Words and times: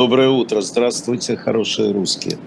Доброе 0.00 0.30
утро. 0.30 0.62
Здравствуйте, 0.62 1.36
хорошие 1.36 1.92
русские. 1.92 2.38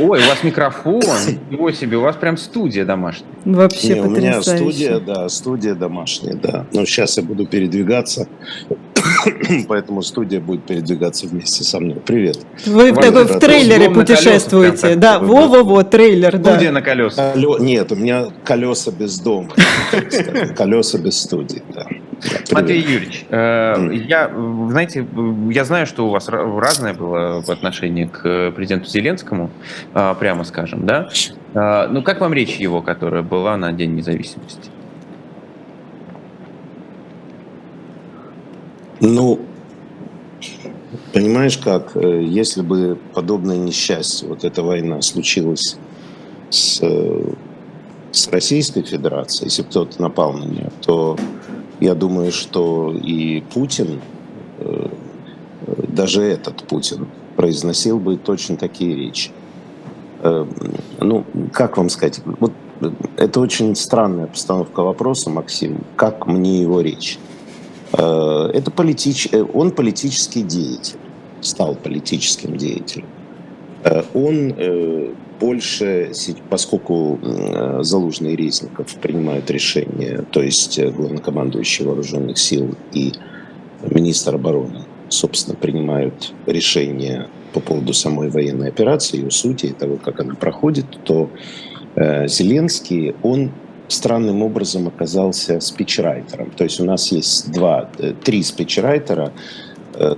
Ой, 0.00 0.18
у 0.18 0.26
вас 0.26 0.42
микрофон. 0.44 1.02
Его 1.50 1.70
себе, 1.72 1.98
у 1.98 2.00
вас 2.00 2.16
прям 2.16 2.38
студия 2.38 2.86
домашняя. 2.86 3.28
Вообще 3.44 3.96
Не, 3.96 4.00
У 4.00 4.08
меня 4.08 4.40
студия, 4.40 4.98
да, 4.98 5.28
студия 5.28 5.74
домашняя, 5.74 6.34
да. 6.34 6.64
Но 6.72 6.86
сейчас 6.86 7.18
я 7.18 7.22
буду 7.22 7.44
передвигаться, 7.46 8.28
поэтому 9.68 10.00
студия 10.00 10.40
будет 10.40 10.64
передвигаться 10.64 11.26
вместе 11.26 11.64
со 11.64 11.80
мной. 11.80 11.96
Привет. 11.96 12.38
Вы 12.64 12.92
в, 12.92 12.96
такой, 12.98 13.24
в 13.24 13.38
трейлере 13.38 13.90
путешествуете. 13.90 14.80
Колесах, 14.80 14.98
да, 14.98 15.18
во-во-во, 15.18 15.84
трейлер, 15.84 16.38
да. 16.38 16.52
Студия 16.52 16.72
на 16.72 16.80
колесах. 16.80 17.36
Нет, 17.36 17.92
у 17.92 17.94
меня 17.94 18.28
колеса 18.42 18.90
без 18.90 19.18
дома. 19.18 19.50
Колеса 20.56 20.96
без 20.96 21.20
студии, 21.20 21.62
да. 21.74 21.86
Матвей 22.52 22.80
Юрьевич, 22.80 23.26
э, 23.28 23.90
я, 23.92 24.30
знаете, 24.68 25.06
я 25.50 25.64
знаю, 25.64 25.86
что 25.86 26.06
у 26.06 26.10
вас 26.10 26.28
разное 26.28 26.94
было 26.94 27.42
в 27.42 27.50
отношении 27.50 28.04
к 28.04 28.52
президенту 28.52 28.88
Зеленскому, 28.88 29.50
э, 29.94 30.14
прямо 30.18 30.44
скажем, 30.44 30.86
да? 30.86 31.08
Э, 31.54 31.88
ну, 31.88 32.02
как 32.02 32.20
вам 32.20 32.32
речь 32.32 32.56
его, 32.56 32.82
которая 32.82 33.22
была 33.22 33.56
на 33.56 33.72
День 33.72 33.94
независимости? 33.94 34.70
Ну, 39.00 39.40
понимаешь 41.12 41.58
как, 41.58 41.94
если 41.96 42.62
бы 42.62 42.98
подобное 43.12 43.58
несчастье, 43.58 44.26
вот 44.28 44.44
эта 44.44 44.62
война 44.62 45.02
случилась 45.02 45.76
с, 46.48 46.80
с 48.10 48.28
Российской 48.28 48.82
Федерацией, 48.82 49.48
если 49.48 49.62
бы 49.62 49.68
кто-то 49.68 50.00
напал 50.00 50.32
на 50.32 50.44
нее, 50.44 50.70
то 50.80 51.18
я 51.80 51.94
думаю, 51.94 52.32
что 52.32 52.92
и 52.92 53.42
Путин, 53.52 54.00
э, 54.58 54.88
даже 55.88 56.22
этот 56.22 56.62
Путин, 56.64 57.08
произносил 57.36 57.98
бы 57.98 58.16
точно 58.16 58.56
такие 58.56 58.94
речи. 58.96 59.30
Э, 60.22 60.46
ну, 61.00 61.24
как 61.52 61.76
вам 61.76 61.88
сказать? 61.88 62.20
Вот 62.40 62.52
это 63.16 63.40
очень 63.40 63.74
странная 63.74 64.26
постановка 64.26 64.82
вопроса, 64.82 65.30
Максим. 65.30 65.84
Как 65.96 66.26
мне 66.26 66.62
его 66.62 66.80
речь? 66.80 67.18
Э, 67.92 68.50
это 68.54 68.70
политич... 68.70 69.28
Он 69.52 69.70
политический 69.70 70.42
деятель, 70.42 70.98
стал 71.40 71.74
политическим 71.74 72.56
деятелем. 72.56 73.06
Он 74.14 74.54
больше, 75.38 76.12
поскольку 76.50 77.18
э, 77.22 77.78
Залужный 77.82 78.36
Резников 78.36 78.94
принимают 78.96 79.50
решения, 79.50 80.24
то 80.30 80.42
есть 80.42 80.78
э, 80.78 80.90
главнокомандующий 80.90 81.84
вооруженных 81.84 82.38
сил 82.38 82.74
и 82.92 83.12
министр 83.90 84.36
обороны, 84.36 84.84
собственно, 85.08 85.56
принимают 85.56 86.32
решения 86.46 87.28
по 87.52 87.60
поводу 87.60 87.92
самой 87.92 88.30
военной 88.30 88.68
операции, 88.68 89.18
ее 89.18 89.30
сути 89.30 89.66
и 89.66 89.72
того, 89.72 89.96
как 89.96 90.20
она 90.20 90.34
проходит, 90.34 90.86
то 91.04 91.30
э, 91.94 92.28
Зеленский, 92.28 93.14
он 93.22 93.50
странным 93.88 94.42
образом 94.42 94.88
оказался 94.88 95.60
спичрайтером. 95.60 96.50
То 96.50 96.64
есть 96.64 96.80
у 96.80 96.84
нас 96.84 97.12
есть 97.12 97.52
два, 97.52 97.88
три 98.24 98.42
спичрайтера, 98.42 99.32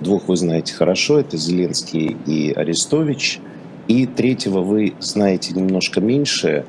двух 0.00 0.28
вы 0.28 0.36
знаете 0.36 0.72
хорошо, 0.72 1.18
это 1.20 1.36
Зеленский 1.36 2.16
и 2.26 2.52
Арестович– 2.52 3.40
и 3.88 4.06
третьего 4.06 4.60
вы 4.60 4.94
знаете 5.00 5.54
немножко 5.54 6.00
меньше, 6.00 6.64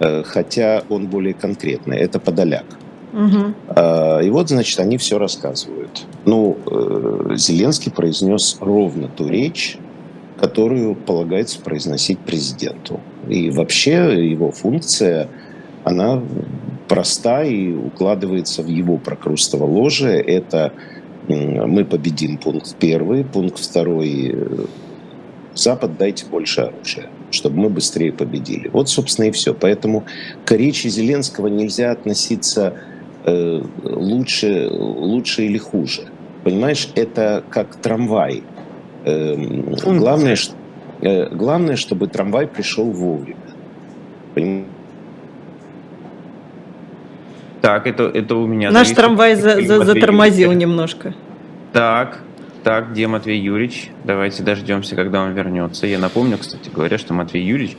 э, 0.00 0.22
хотя 0.24 0.82
он 0.88 1.06
более 1.06 1.34
конкретный. 1.34 1.98
Это 1.98 2.18
Подоляк. 2.18 2.66
Угу. 3.12 4.24
И 4.24 4.30
вот, 4.30 4.48
значит, 4.48 4.80
они 4.80 4.98
все 4.98 5.18
рассказывают. 5.18 6.04
Ну, 6.24 6.58
э, 6.66 7.36
Зеленский 7.36 7.92
произнес 7.92 8.56
ровно 8.60 9.06
ту 9.06 9.28
речь, 9.28 9.78
которую 10.36 10.96
полагается 10.96 11.60
произносить 11.60 12.18
президенту. 12.18 13.00
И 13.28 13.50
вообще 13.50 14.28
его 14.28 14.50
функция, 14.50 15.28
она 15.84 16.20
проста 16.88 17.44
и 17.44 17.72
укладывается 17.72 18.62
в 18.62 18.66
его 18.66 18.96
прокрустово 18.96 19.64
ложе. 19.64 20.10
Это 20.10 20.72
мы 21.28 21.84
победим 21.84 22.36
пункт 22.36 22.74
первый, 22.78 23.24
пункт 23.24 23.58
второй 23.58 24.34
Запад 25.54 25.96
дайте 25.96 26.26
больше 26.26 26.62
оружия, 26.62 27.06
чтобы 27.30 27.58
мы 27.58 27.68
быстрее 27.68 28.12
победили. 28.12 28.68
Вот, 28.68 28.88
собственно, 28.88 29.26
и 29.26 29.30
все. 29.30 29.54
Поэтому 29.54 30.04
к 30.44 30.52
речи 30.52 30.88
Зеленского 30.88 31.46
нельзя 31.46 31.92
относиться 31.92 32.74
э, 33.24 33.62
лучше, 33.82 34.68
лучше 34.70 35.44
или 35.44 35.58
хуже. 35.58 36.02
Понимаешь, 36.42 36.88
это 36.94 37.44
как 37.50 37.76
трамвай. 37.76 38.42
Э, 39.04 39.36
главное, 39.36 40.36
э, 41.00 41.28
главное, 41.30 41.76
чтобы 41.76 42.08
трамвай 42.08 42.46
пришел 42.46 42.90
вовремя. 42.90 43.36
Понимаешь? 44.34 44.66
Так, 47.62 47.86
это, 47.86 48.02
это 48.04 48.34
у 48.36 48.46
меня... 48.46 48.70
Наш 48.70 48.90
трамвай 48.90 49.36
за, 49.36 49.62
за, 49.62 49.84
затормозил 49.84 50.52
немножко. 50.52 51.14
Так, 51.72 52.20
так, 52.64 52.92
где 52.92 53.06
Матвей 53.06 53.38
Юрьевич? 53.38 53.90
Давайте 54.04 54.42
дождемся, 54.42 54.96
когда 54.96 55.22
он 55.22 55.32
вернется. 55.32 55.86
Я 55.86 55.98
напомню, 55.98 56.38
кстати 56.38 56.70
говоря, 56.74 56.98
что 56.98 57.14
Матвей 57.14 57.44
Юрьевич 57.44 57.76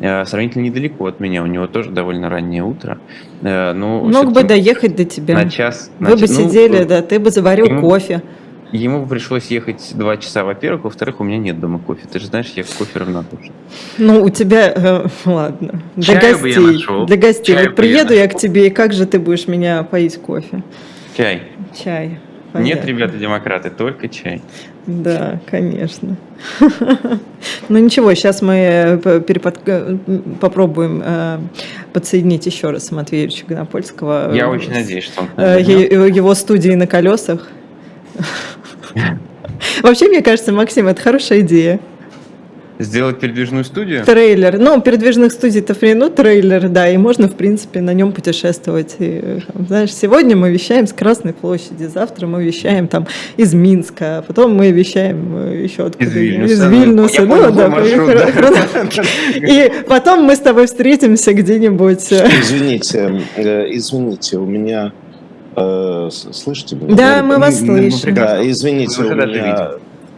э, 0.00 0.24
сравнительно 0.26 0.64
недалеко 0.64 1.06
от 1.06 1.20
меня. 1.20 1.42
У 1.42 1.46
него 1.46 1.68
тоже 1.68 1.90
довольно 1.90 2.28
раннее 2.28 2.64
утро. 2.64 2.98
Э, 3.42 3.72
ну, 3.72 4.04
Мог 4.10 4.32
бы 4.32 4.42
доехать 4.42 4.96
до 4.96 5.04
тебя. 5.04 5.34
На 5.34 5.48
час. 5.48 5.90
Вы 6.00 6.10
на 6.10 6.16
бы 6.16 6.26
час, 6.26 6.36
сидели, 6.36 6.80
ну, 6.80 6.86
да, 6.86 7.02
ты 7.02 7.18
бы 7.18 7.30
заварил 7.30 7.66
ему, 7.66 7.80
кофе. 7.80 8.22
Ему 8.72 9.06
пришлось 9.06 9.46
ехать 9.46 9.92
два 9.94 10.16
часа, 10.16 10.42
во-первых. 10.42 10.84
Во-вторых, 10.84 11.20
у 11.20 11.24
меня 11.24 11.38
нет 11.38 11.60
дома 11.60 11.78
кофе. 11.78 12.02
Ты 12.12 12.18
же 12.18 12.26
знаешь, 12.26 12.52
я 12.56 12.64
кофе 12.64 12.98
равнодушен. 12.98 13.52
Ну, 13.98 14.20
у 14.20 14.30
тебя... 14.30 14.72
Э, 14.74 15.06
ладно. 15.24 15.80
Для 15.94 16.20
Чаю 16.20 16.32
гостей. 16.32 16.42
Бы 16.42 16.48
я 16.50 16.72
нашел. 16.72 17.06
Для 17.06 17.16
гостей. 17.16 17.54
Чаю 17.54 17.68
вот 17.68 17.76
приеду 17.76 18.12
я, 18.12 18.22
я 18.22 18.28
к 18.28 18.36
тебе, 18.36 18.66
и 18.66 18.70
как 18.70 18.92
же 18.92 19.06
ты 19.06 19.20
будешь 19.20 19.46
меня 19.46 19.84
поить 19.84 20.16
кофе? 20.16 20.64
Чай. 21.16 21.42
Чай. 21.72 22.18
Понятно. 22.54 22.72
Нет, 22.72 22.86
ребята-демократы, 22.86 23.68
только 23.68 24.08
чай. 24.08 24.40
Да, 24.86 25.40
конечно. 25.50 26.16
Ну 27.68 27.78
ничего, 27.78 28.14
сейчас 28.14 28.42
мы 28.42 28.54
э, 29.04 29.20
перепод... 29.20 29.58
Э, 29.66 29.96
попробуем 30.40 31.02
э, 31.04 31.38
подсоединить 31.92 32.46
еще 32.46 32.70
раз 32.70 32.92
Матвея 32.92 33.22
Юрьевича 33.22 33.46
Гонопольского. 33.46 34.32
Я 34.32 34.48
очень 34.48 34.72
надеюсь, 34.72 35.04
что 35.04 35.22
он... 35.22 35.28
Его 35.36 36.34
студии 36.34 36.70
на 36.70 36.86
колесах. 36.86 37.48
Вообще, 39.82 40.08
мне 40.08 40.22
кажется, 40.22 40.52
Максим, 40.52 40.86
это 40.86 41.00
хорошая 41.02 41.40
идея. 41.40 41.80
Сделать 42.78 43.20
передвижную 43.20 43.64
студию? 43.64 44.04
Трейлер. 44.04 44.58
Ну, 44.58 44.80
передвижных 44.80 45.30
студий-то 45.30 45.76
ну, 45.94 46.10
трейлер, 46.10 46.68
да, 46.68 46.88
и 46.88 46.96
можно, 46.96 47.28
в 47.28 47.34
принципе, 47.36 47.80
на 47.80 47.94
нем 47.94 48.10
путешествовать. 48.12 48.96
И, 48.98 49.40
знаешь, 49.68 49.94
сегодня 49.94 50.34
мы 50.34 50.50
вещаем 50.50 50.88
с 50.88 50.92
Красной 50.92 51.34
площади, 51.34 51.84
завтра 51.84 52.26
мы 52.26 52.42
вещаем 52.42 52.88
там 52.88 53.06
из 53.36 53.54
Минска, 53.54 54.18
а 54.18 54.22
потом 54.22 54.56
мы 54.56 54.72
вещаем 54.72 55.36
э, 55.36 55.62
еще 55.62 55.86
откуда 55.86 56.04
Из 56.04 56.14
Вильнюса. 56.14 56.52
Из 56.52 56.64
Вильнюса. 56.64 57.22
Ну, 57.22 57.36
ну 57.36 57.52
да, 57.52 57.68
маршрут, 57.68 58.10
да. 58.12 59.02
И 59.36 59.72
потом 59.86 60.24
мы 60.24 60.34
с 60.34 60.40
тобой 60.40 60.66
встретимся 60.66 61.32
где-нибудь. 61.32 62.10
Э, 62.10 62.28
извините, 62.40 63.22
э, 63.36 63.66
извините, 63.70 64.38
у 64.38 64.46
меня 64.46 64.92
Слышите 66.10 66.74
меня? 66.74 66.96
Да, 66.96 67.22
мы 67.22 67.38
вас 67.38 67.60
слышим. 67.60 68.12
Да, 68.12 68.44
извините, 68.44 69.02
у 69.02 69.14
меня 69.14 69.70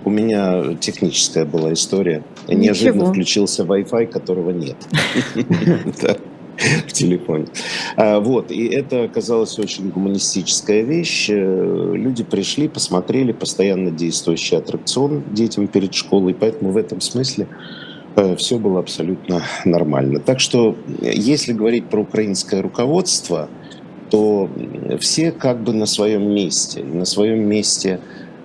у 0.07 0.11
меня 0.11 0.77
техническая 0.81 1.45
была 1.45 1.73
история. 1.73 2.23
Ничего. 2.47 2.63
Неожиданно 2.63 3.07
включился 3.07 3.65
Wi-Fi, 3.65 4.07
которого 4.07 4.51
нет 4.51 4.77
в 6.87 6.93
телефоне. 6.93 7.47
А, 7.97 8.21
вот, 8.21 8.53
и 8.53 8.69
это 8.69 9.03
оказалась 9.03 9.59
очень 9.59 9.91
гуманистическая 9.91 10.83
вещь. 10.83 11.27
Э, 11.29 11.93
люди 11.95 12.23
пришли, 12.23 12.69
посмотрели 12.69 13.33
постоянно 13.33 13.91
действующий 13.91 14.55
аттракцион 14.55 15.25
детям 15.33 15.67
перед 15.67 15.93
школой, 15.93 16.35
поэтому 16.35 16.71
в 16.71 16.77
этом 16.77 17.01
смысле 17.01 17.49
э, 18.15 18.37
все 18.37 18.61
было 18.61 18.79
абсолютно 18.79 19.43
нормально. 19.65 20.21
Так 20.21 20.39
что, 20.39 20.77
если 21.03 21.53
говорить 21.53 21.87
про 21.87 22.03
украинское 22.03 22.63
руководство, 22.63 23.49
то 24.11 24.49
все 25.01 25.33
как 25.33 25.65
бы 25.65 25.73
на 25.73 25.87
своем 25.87 26.33
месте. 26.33 26.85
На 26.85 27.05
своем 27.05 27.41
месте 27.41 27.99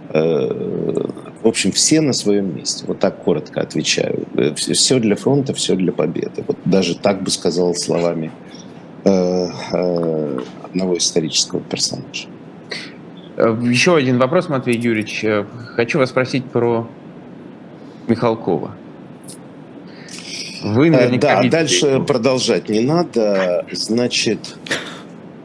э, 0.10 1.06
в 1.44 1.48
общем, 1.48 1.72
все 1.72 2.02
на 2.02 2.14
своем 2.14 2.56
месте. 2.56 2.86
Вот 2.88 3.00
так 3.00 3.24
коротко 3.24 3.62
отвечаю. 3.62 4.28
Э, 4.36 4.54
все 4.56 5.00
для 5.00 5.16
фронта, 5.16 5.54
все 5.54 5.76
для 5.76 5.92
победы. 5.92 6.44
Вот 6.48 6.58
даже 6.66 6.96
так 6.96 7.24
бы 7.24 7.32
сказал 7.32 7.74
словами 7.74 8.32
э, 9.04 9.48
э, 9.72 10.40
одного 10.64 10.98
исторического 10.98 11.62
персонажа. 11.62 12.28
Еще 13.38 13.96
один 13.96 14.20
вопрос, 14.20 14.50
Матвей 14.50 14.78
Юрьевич. 14.78 15.26
Хочу 15.76 15.98
вас 15.98 16.10
спросить 16.10 16.46
про 16.46 16.88
Михалкова. 18.08 18.72
Вы 20.64 20.92
наверняка 20.92 21.42
да, 21.42 21.50
дальше 21.50 21.88
его. 21.88 22.06
продолжать 22.06 22.70
не 22.70 22.82
надо. 22.82 23.66
Значит, 23.72 24.58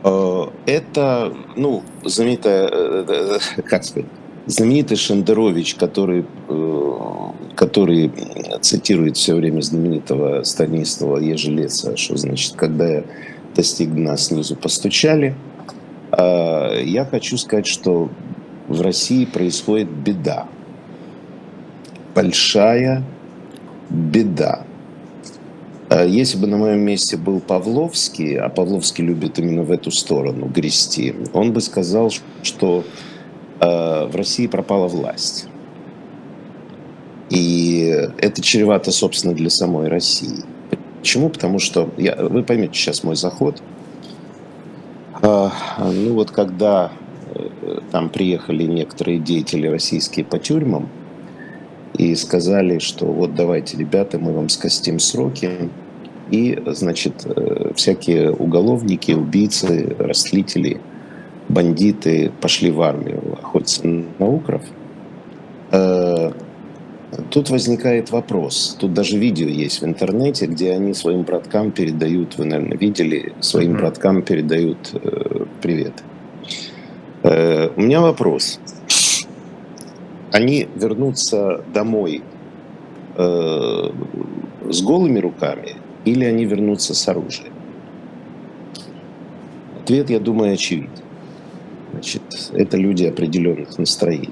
это, 0.03 1.33
ну, 1.57 1.85
знаменитая, 2.05 3.41
как 3.65 3.85
сказать, 3.85 4.11
знаменитый 4.47 4.97
Шендерович, 4.97 5.75
который, 5.75 6.25
который 7.55 8.13
цитирует 8.61 9.17
все 9.17 9.35
время 9.35 9.61
знаменитого 9.61 10.43
Станислава 10.45 11.19
Ежелеца, 11.19 11.97
что 11.97 12.17
значит, 12.17 12.55
когда 12.57 12.89
я 12.89 13.05
достиг 13.55 13.93
дна, 13.93 14.17
снизу 14.17 14.57
постучали. 14.57 15.35
Я 16.13 17.07
хочу 17.11 17.37
сказать, 17.37 17.67
что 17.67 18.09
в 18.69 18.81
России 18.81 19.25
происходит 19.25 19.91
беда. 19.91 20.47
Большая 22.15 23.05
беда. 23.91 24.65
Если 25.91 26.39
бы 26.39 26.47
на 26.47 26.57
моем 26.57 26.81
месте 26.81 27.17
был 27.17 27.41
Павловский, 27.41 28.37
а 28.37 28.49
Павловский 28.49 29.05
любит 29.05 29.39
именно 29.39 29.63
в 29.63 29.71
эту 29.71 29.91
сторону 29.91 30.47
грести, 30.47 31.15
он 31.33 31.53
бы 31.53 31.61
сказал, 31.61 32.11
что 32.43 32.85
в 33.61 34.11
России 34.15 34.47
пропала 34.47 34.87
власть. 34.89 35.47
И 37.31 38.09
это 38.19 38.43
чревато, 38.43 38.91
собственно, 38.93 39.35
для 39.35 39.51
самой 39.51 39.89
России. 39.89 40.45
Почему? 41.01 41.29
Потому 41.29 41.59
что, 41.59 41.89
я, 41.97 42.17
вы 42.17 42.43
поймете 42.43 42.75
сейчас 42.75 43.03
мой 43.05 43.17
заход. 43.17 43.63
Ну 45.23 46.13
вот 46.15 46.31
когда 46.31 46.93
там 47.91 48.11
приехали 48.11 48.65
некоторые 48.65 49.19
деятели 49.19 49.67
российские 49.67 50.25
по 50.25 50.39
тюрьмам 50.39 50.89
и 51.97 52.15
сказали, 52.15 52.79
что 52.79 53.07
вот 53.07 53.35
давайте, 53.35 53.77
ребята, 53.77 54.19
мы 54.19 54.33
вам 54.33 54.49
скостим 54.49 54.99
сроки. 54.99 55.71
И, 56.31 56.61
значит, 56.67 57.25
э, 57.25 57.71
всякие 57.77 58.33
уголовники, 58.33 59.13
убийцы, 59.13 59.95
растлители, 59.99 60.81
бандиты 61.57 62.31
пошли 62.43 62.71
в 62.71 62.83
армию 62.83 63.39
охотиться 63.43 63.87
на 63.87 64.27
укров. 64.29 64.63
Э, 65.73 66.33
тут 67.31 67.49
возникает 67.49 68.11
вопрос. 68.11 68.77
Тут 68.79 68.93
даже 68.93 69.17
видео 69.19 69.49
есть 69.49 69.81
в 69.81 69.87
интернете, 69.87 70.47
где 70.47 70.73
они 70.73 70.93
своим 70.93 71.23
браткам 71.23 71.71
передают, 71.71 72.37
вы, 72.37 72.45
наверное, 72.45 72.77
видели, 72.77 73.33
своим 73.41 73.73
mm-hmm. 73.73 73.79
браткам 73.79 74.23
передают 74.23 74.91
э, 74.93 75.47
привет. 75.63 75.95
Э, 77.23 77.71
у 77.75 77.81
меня 77.81 78.03
вопрос. 78.03 78.61
Они 80.33 80.69
вернутся 80.75 81.65
домой 81.73 82.23
э, 83.17 83.91
с 84.71 84.83
голыми 84.83 85.21
руками 85.21 85.77
или 86.05 86.27
они 86.27 86.45
вернутся 86.45 86.95
с 86.95 87.09
оружием? 87.09 87.55
Ответ, 89.81 90.11
я 90.11 90.21
думаю, 90.21 90.53
очевиден. 90.53 91.06
Значит, 91.97 92.51
это 92.53 92.77
люди 92.77 93.05
определенных 93.05 93.79
настроений. 93.79 94.29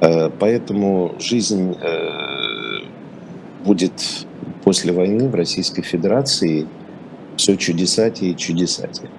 Э, 0.00 0.30
поэтому 0.30 1.16
жизнь 1.18 1.72
э, 1.72 2.84
будет 3.64 4.24
после 4.62 4.92
войны 4.92 5.28
в 5.28 5.34
Российской 5.34 5.82
Федерации 5.82 6.68
все 7.36 7.56
чудесатее 7.56 8.30
и 8.30 8.36
чудесатее. 8.36 9.10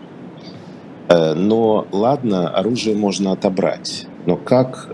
Э, 1.10 1.33
но 1.33 1.86
ладно, 1.92 2.48
оружие 2.51 2.95
можно 2.95 3.33
отобрать, 3.33 4.07
но 4.25 4.38
как, 4.38 4.88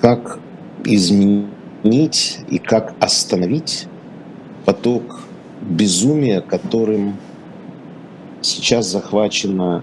как 0.00 0.38
изменить 0.84 2.38
и 2.48 2.58
как 2.58 2.94
остановить 3.00 3.88
поток 4.66 5.22
безумия, 5.62 6.42
которым 6.42 7.16
сейчас 8.40 8.86
захвачено, 8.86 9.82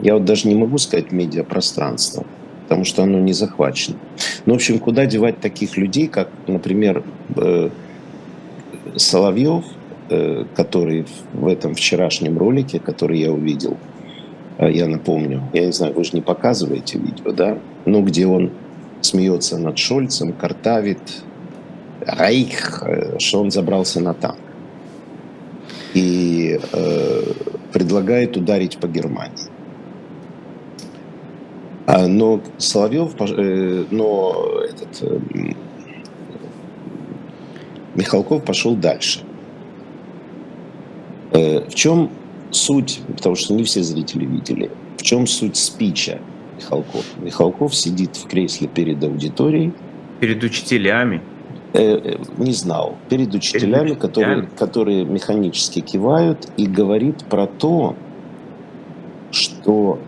я 0.00 0.14
вот 0.14 0.24
даже 0.24 0.48
не 0.48 0.54
могу 0.54 0.78
сказать 0.78 1.12
медиапространство, 1.12 2.24
потому 2.62 2.84
что 2.84 3.02
оно 3.02 3.18
не 3.18 3.32
захвачено. 3.32 3.96
Ну, 4.46 4.54
в 4.54 4.56
общем, 4.56 4.78
куда 4.78 5.06
девать 5.06 5.40
таких 5.40 5.76
людей, 5.76 6.08
как, 6.08 6.28
например, 6.46 7.02
э, 7.36 7.70
Соловьев– 8.96 9.64
Э, 10.10 10.44
который 10.56 11.04
в 11.34 11.46
этом 11.46 11.74
вчерашнем 11.74 12.38
ролике, 12.38 12.78
который 12.78 13.18
я 13.18 13.30
увидел, 13.30 13.76
э, 14.56 14.72
я 14.72 14.86
напомню, 14.86 15.42
я 15.52 15.66
не 15.66 15.72
знаю, 15.72 15.92
вы 15.92 16.02
же 16.02 16.12
не 16.14 16.22
показываете 16.22 16.98
видео, 16.98 17.32
да? 17.32 17.58
Ну, 17.84 18.02
где 18.02 18.26
он 18.26 18.50
смеется 19.02 19.58
над 19.58 19.76
Шольцем, 19.76 20.32
картавит, 20.32 20.98
Рейх, 22.00 22.82
э, 22.86 23.18
что 23.18 23.42
он 23.42 23.50
забрался 23.50 24.00
на 24.00 24.14
танк. 24.14 24.38
И 25.92 26.58
э, 26.72 27.22
предлагает 27.74 28.34
ударить 28.38 28.78
по 28.78 28.86
Германии. 28.86 29.50
А, 31.90 32.06
но 32.06 32.42
Соловьев, 32.58 33.14
э, 33.18 33.84
но 33.90 34.60
этот, 34.62 35.00
э, 35.00 35.18
Михалков 37.94 38.44
пошел 38.44 38.76
дальше. 38.76 39.20
Э, 41.32 41.66
в 41.66 41.74
чем 41.74 42.10
суть, 42.50 43.00
потому 43.16 43.36
что 43.36 43.54
не 43.54 43.64
все 43.64 43.82
зрители 43.82 44.26
видели, 44.26 44.70
в 44.98 45.02
чем 45.02 45.26
суть 45.26 45.56
спича 45.56 46.18
Михалков? 46.58 47.06
Михалков 47.22 47.74
сидит 47.74 48.16
в 48.16 48.26
кресле 48.26 48.68
перед 48.68 49.02
аудиторией. 49.02 49.72
Перед 50.20 50.44
учителями? 50.44 51.22
Э, 51.72 52.18
не 52.36 52.52
знал. 52.52 52.96
Перед 53.08 53.34
учителями, 53.34 53.88
перед 53.88 53.98
которые, 53.98 54.42
которые 54.58 55.06
механически 55.06 55.80
кивают 55.80 56.48
и 56.58 56.66
говорит 56.66 57.24
про 57.30 57.46
то, 57.46 57.96
что 59.30 59.98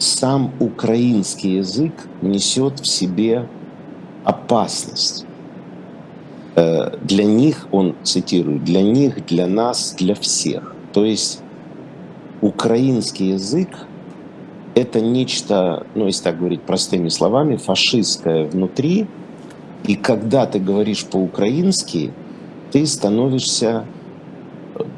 сам 0.00 0.52
украинский 0.58 1.56
язык 1.56 1.92
несет 2.22 2.80
в 2.80 2.86
себе 2.86 3.46
опасность. 4.24 5.26
Э, 6.56 6.96
для 7.02 7.24
них, 7.24 7.68
он 7.70 7.94
цитирует, 8.02 8.64
для 8.64 8.82
них, 8.82 9.24
для 9.26 9.46
нас, 9.46 9.94
для 9.98 10.14
всех. 10.14 10.74
То 10.92 11.04
есть 11.04 11.42
украинский 12.40 13.30
язык– 13.32 13.68
это 14.74 15.00
нечто, 15.00 15.86
ну, 15.94 16.06
если 16.06 16.24
так 16.24 16.38
говорить 16.38 16.62
простыми 16.62 17.08
словами, 17.08 17.56
фашистское 17.56 18.46
внутри, 18.46 19.06
и 19.84 19.96
когда 19.96 20.46
ты 20.46 20.58
говоришь 20.58 21.04
по-украински, 21.04 22.12
ты 22.72 22.86
становишься, 22.86 23.84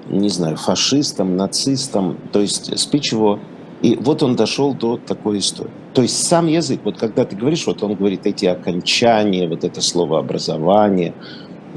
не 0.09 0.29
знаю, 0.29 0.57
фашистом, 0.57 1.37
нацистом, 1.37 2.19
то 2.33 2.41
есть 2.41 2.79
спич 2.79 3.13
его. 3.13 3.41
И 3.83 3.97
вот 3.97 4.23
он 4.23 4.37
дошел 4.37 4.75
до 4.75 4.97
такой 4.97 5.39
истории. 5.39 5.73
То 5.93 6.03
есть 6.03 6.27
сам 6.27 6.47
язык, 6.47 6.81
вот 6.85 6.99
когда 6.99 7.25
ты 7.25 7.37
говоришь, 7.37 7.67
вот 7.67 7.83
он 7.83 7.95
говорит 7.95 8.27
эти 8.27 8.47
окончания, 8.47 9.49
вот 9.49 9.65
это 9.65 9.81
слово 9.81 10.21
образование, 10.21 11.15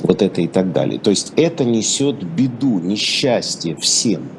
вот 0.04 0.22
это 0.22 0.42
и 0.42 0.48
так 0.48 0.72
далее. 0.72 1.00
То 1.00 1.10
есть 1.10 1.34
это 1.36 1.66
несет 1.66 2.24
беду, 2.24 2.80
несчастье 2.80 3.76
всем. 3.76 4.30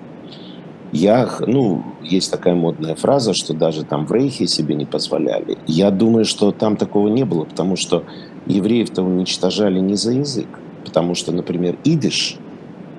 Я, 0.92 1.28
ну, 1.40 1.82
есть 2.02 2.30
такая 2.30 2.54
модная 2.54 2.94
фраза, 2.94 3.35
что 3.35 3.52
даже 3.52 3.85
там 3.85 4.06
в 4.06 4.12
Рейхе 4.12 4.46
себе 4.46 4.76
не 4.76 4.87
позволяли. 4.87 5.58
Я 5.66 5.90
думаю, 5.90 6.25
что 6.25 6.52
там 6.52 6.76
такого 6.76 7.08
не 7.08 7.25
было, 7.25 7.44
потому 7.44 7.75
что 7.75 8.04
евреев-то 8.46 9.02
уничтожали 9.02 9.80
не 9.80 9.96
за 9.96 10.12
язык. 10.12 10.46
Потому 10.85 11.16
что, 11.16 11.32
например, 11.32 11.76
идиш 11.82 12.37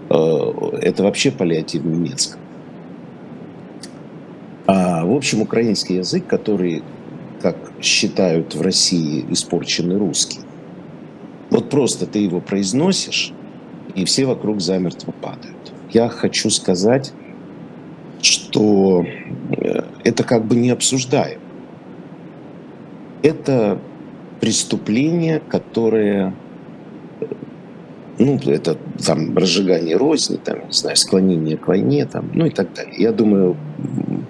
э, 0.09 0.51
это 0.81 1.03
вообще 1.03 1.31
паллиатив 1.31 1.85
немецкого. 1.85 2.41
В 5.07 5.13
общем, 5.13 5.41
украинский 5.41 5.97
язык, 5.97 6.27
который, 6.27 6.83
как 7.41 7.55
считают 7.81 8.55
в 8.55 8.61
России, 8.61 9.25
испорченный 9.29 9.97
русский, 9.97 10.41
вот 11.49 11.69
просто 11.69 12.05
ты 12.05 12.19
его 12.19 12.41
произносишь, 12.41 13.31
и 13.95 14.03
все 14.05 14.25
вокруг 14.25 14.59
замертво 14.59 15.11
падают. 15.11 15.73
Я 15.91 16.09
хочу 16.09 16.49
сказать, 16.49 17.13
что 18.21 19.05
э, 19.57 19.83
это 20.03 20.23
как 20.23 20.45
бы 20.45 20.55
не 20.55 20.71
обсуждаем. 20.71 21.39
Это 23.23 23.79
преступление, 24.41 25.39
которое 25.39 26.33
ну, 28.19 28.39
это 28.45 28.77
там 29.05 29.37
разжигание 29.37 29.95
розни, 29.95 30.37
там, 30.37 30.67
не 30.67 30.73
знаю, 30.73 30.95
склонение 30.95 31.57
к 31.57 31.67
войне, 31.67 32.05
там, 32.05 32.29
ну 32.33 32.45
и 32.45 32.49
так 32.49 32.73
далее. 32.73 32.95
Я 32.97 33.11
думаю, 33.11 33.55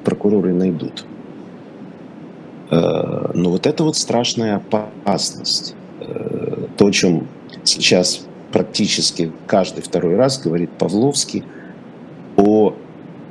прокуроры 0.03 0.53
найдут. 0.53 1.05
Э, 2.69 3.31
но 3.33 3.51
вот 3.51 3.65
это 3.65 3.83
вот 3.83 3.95
страшная 3.95 4.57
опасность 4.57 5.75
то, 6.77 6.85
о 6.85 6.91
чем 6.91 7.27
сейчас 7.63 8.21
практически 8.51 9.31
каждый 9.45 9.81
второй 9.81 10.15
раз 10.15 10.39
говорит 10.39 10.69
Павловский, 10.71 11.43
о... 12.37 12.73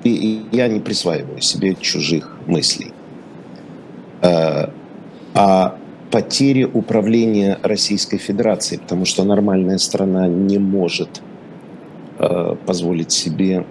И 0.05 0.43
я 0.53 0.69
не 0.69 0.79
присваиваю 0.79 1.41
себе 1.41 1.75
чужих 1.75 2.37
мыслей. 2.47 2.93
О 4.23 4.71
а 5.35 5.79
потере 6.11 6.67
управления 6.67 7.59
Российской 7.63 8.19
Федерацией, 8.19 8.81
потому 8.81 9.05
что 9.05 9.25
нормальная 9.25 9.79
страна 9.79 10.29
не 10.29 10.59
может 10.59 11.23
э, 12.19 12.57
позволить 12.67 13.13
себе 13.13 13.67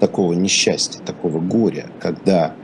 такого 0.00 0.34
несчастья, 0.34 1.00
такого 1.00 1.40
горя, 1.40 1.86
когда 2.00 2.54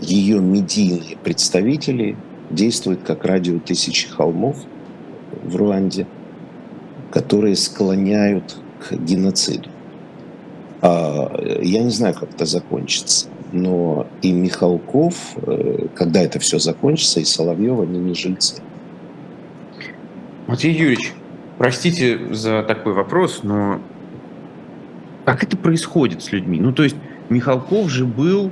ее 0.00 0.40
медийные 0.40 1.16
представители 1.22 2.16
действуют 2.50 3.02
как 3.02 3.24
радио 3.24 3.58
тысячи 3.58 4.08
холмов 4.08 4.56
в 5.42 5.56
Руанде, 5.56 6.06
которые 7.10 7.56
склоняют 7.56 8.56
к 8.80 8.94
геноциду. 8.94 9.68
А, 10.80 11.30
я 11.62 11.82
не 11.82 11.90
знаю, 11.90 12.14
как 12.14 12.30
это 12.30 12.44
закончится, 12.44 13.28
но 13.52 14.06
и 14.22 14.32
Михалков, 14.32 15.36
э, 15.36 15.86
когда 15.94 16.22
это 16.22 16.38
все 16.38 16.58
закончится, 16.58 17.20
и 17.20 17.24
Соловьев, 17.24 17.80
они 17.80 17.98
не 17.98 18.14
жильцы. 18.14 18.62
Матвей 20.46 20.74
Юрьевич, 20.74 21.12
простите 21.58 22.34
за 22.34 22.62
такой 22.62 22.92
вопрос, 22.92 23.40
но 23.42 23.80
как 25.24 25.44
это 25.44 25.56
происходит 25.56 26.22
с 26.22 26.32
людьми? 26.32 26.58
Ну, 26.60 26.72
то 26.72 26.82
есть 26.82 26.96
Михалков 27.28 27.88
же 27.88 28.04
был 28.04 28.50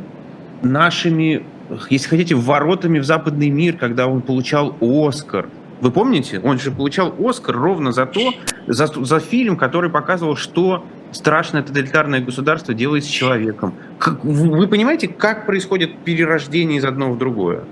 нашими, 0.62 1.42
если 1.88 2.08
хотите, 2.08 2.34
воротами 2.34 2.98
в 2.98 3.04
западный 3.04 3.50
мир, 3.50 3.76
когда 3.76 4.06
он 4.06 4.22
получал 4.22 4.76
Оскар. 4.80 5.48
Вы 5.80 5.90
помните? 5.90 6.40
Он 6.44 6.58
же 6.58 6.70
получал 6.70 7.14
Оскар 7.18 7.56
ровно 7.56 7.92
за 7.92 8.06
то, 8.06 8.32
за, 8.66 8.86
за 8.86 9.20
фильм, 9.20 9.56
который 9.56 9.90
показывал, 9.90 10.36
что 10.36 10.84
страшное 11.12 11.62
тоталитарное 11.62 12.20
государство 12.20 12.74
делает 12.74 13.04
с 13.04 13.08
человеком. 13.08 13.74
Как, 13.98 14.22
вы 14.22 14.68
понимаете, 14.68 15.08
как 15.08 15.46
происходит 15.46 15.98
перерождение 16.04 16.78
из 16.78 16.84
одного 16.84 17.14
в 17.14 17.18
другое? 17.18 17.64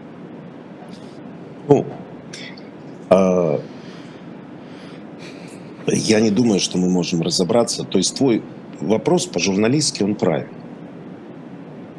Ну, 1.69 1.87
а, 3.11 3.61
я 5.87 6.21
не 6.21 6.31
думаю, 6.31 6.61
что 6.61 6.79
мы 6.79 6.88
можем 6.88 7.21
разобраться. 7.21 7.85
То 7.85 7.99
есть 7.99 8.17
твой 8.17 8.43
вопрос 8.81 9.27
по-журналистски, 9.27 10.03
он 10.03 10.15
правильный. 10.15 10.55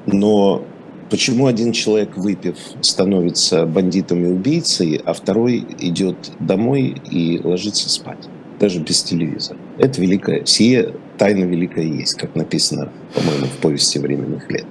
Но 0.08 0.66
почему 1.10 1.48
один 1.48 1.72
человек, 1.72 2.18
выпив, 2.18 2.58
становится 2.82 3.66
бандитом 3.66 4.24
и 4.24 4.28
убийцей, 4.28 5.02
а 5.04 5.14
второй 5.14 5.66
идет 5.80 6.32
домой 6.40 6.96
и 7.10 7.40
ложится 7.44 7.90
спать, 7.90 8.30
даже 8.60 8.80
без 8.80 9.04
телевизора? 9.04 9.58
Это 9.78 10.02
великая, 10.02 10.46
сие 10.46 10.94
тайна 11.18 11.44
великая 11.44 11.86
есть, 11.86 12.16
как 12.16 12.36
написано, 12.36 12.92
по-моему, 13.14 13.46
в 13.46 13.58
повести 13.62 14.00
временных 14.00 14.50
лет. 14.50 14.66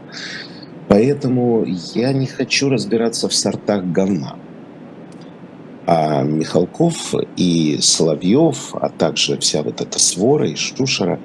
Поэтому 0.88 1.64
я 1.94 2.12
не 2.12 2.26
хочу 2.26 2.70
разбираться 2.70 3.28
в 3.28 3.34
сортах 3.34 3.84
говна. 3.84 4.36
А 5.86 6.22
Михалков 6.22 7.14
и 7.36 7.78
Соловьев, 7.80 8.74
а 8.74 8.88
также 8.88 9.38
вся 9.38 9.62
вот 9.62 9.80
эта 9.80 9.98
свора 9.98 10.48
и 10.48 10.54
Штушера, 10.54 11.20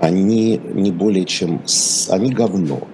они 0.00 0.60
не 0.74 0.90
более 0.90 1.24
чем... 1.24 1.62
Они 2.08 2.30
говно. 2.30 2.86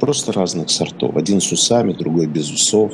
Просто 0.00 0.32
разных 0.32 0.70
сортов. 0.70 1.16
Один 1.16 1.40
с 1.40 1.52
усами, 1.52 1.92
другой 1.92 2.26
без 2.26 2.50
усов. 2.50 2.92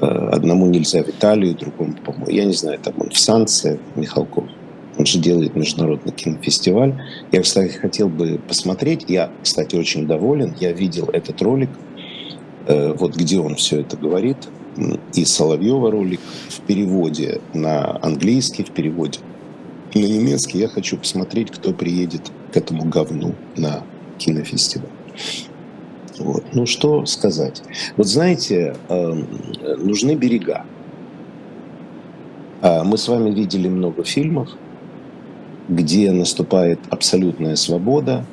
Э, 0.00 0.28
одному 0.32 0.66
нельзя 0.66 1.02
в 1.02 1.08
Италию, 1.08 1.54
другому, 1.54 1.94
по-моему, 2.04 2.30
я 2.30 2.44
не 2.44 2.52
знаю, 2.52 2.78
там 2.78 2.94
он 2.98 3.08
в 3.08 3.18
Санце, 3.18 3.80
Михалков. 3.96 4.44
Он 4.98 5.06
же 5.06 5.18
делает 5.18 5.56
международный 5.56 6.12
кинофестиваль. 6.12 6.94
Я, 7.32 7.40
кстати, 7.40 7.72
хотел 7.72 8.08
бы 8.08 8.38
посмотреть. 8.46 9.06
Я, 9.08 9.30
кстати, 9.42 9.76
очень 9.76 10.06
доволен. 10.06 10.54
Я 10.60 10.72
видел 10.72 11.08
этот 11.12 11.40
ролик, 11.42 11.70
э, 12.66 12.92
вот 12.92 13.16
где 13.16 13.38
он 13.38 13.54
все 13.56 13.80
это 13.80 13.96
говорит. 13.96 14.36
И 15.14 15.24
Соловьева 15.24 15.90
ролик 15.90 16.20
в 16.48 16.60
переводе 16.60 17.40
на 17.54 17.98
английский, 18.02 18.64
в 18.64 18.70
переводе 18.70 19.20
на 19.94 20.04
немецкий. 20.04 20.58
Я 20.58 20.68
хочу 20.68 20.96
посмотреть, 20.98 21.50
кто 21.50 21.72
приедет 21.72 22.30
к 22.52 22.56
этому 22.56 22.84
говну 22.84 23.34
на 23.56 23.84
кинофестиваль. 24.18 24.90
Вот. 26.18 26.44
Ну, 26.52 26.66
что 26.66 27.06
сказать? 27.06 27.62
Вот 27.96 28.06
знаете, 28.06 28.76
эм, 28.88 29.26
нужны 29.78 30.14
берега. 30.14 30.64
А 32.60 32.84
мы 32.84 32.96
с 32.96 33.08
вами 33.08 33.30
видели 33.30 33.68
много 33.68 34.04
фильмов, 34.04 34.48
где 35.68 36.12
наступает 36.12 36.78
абсолютная 36.90 37.56
свобода, 37.56 38.24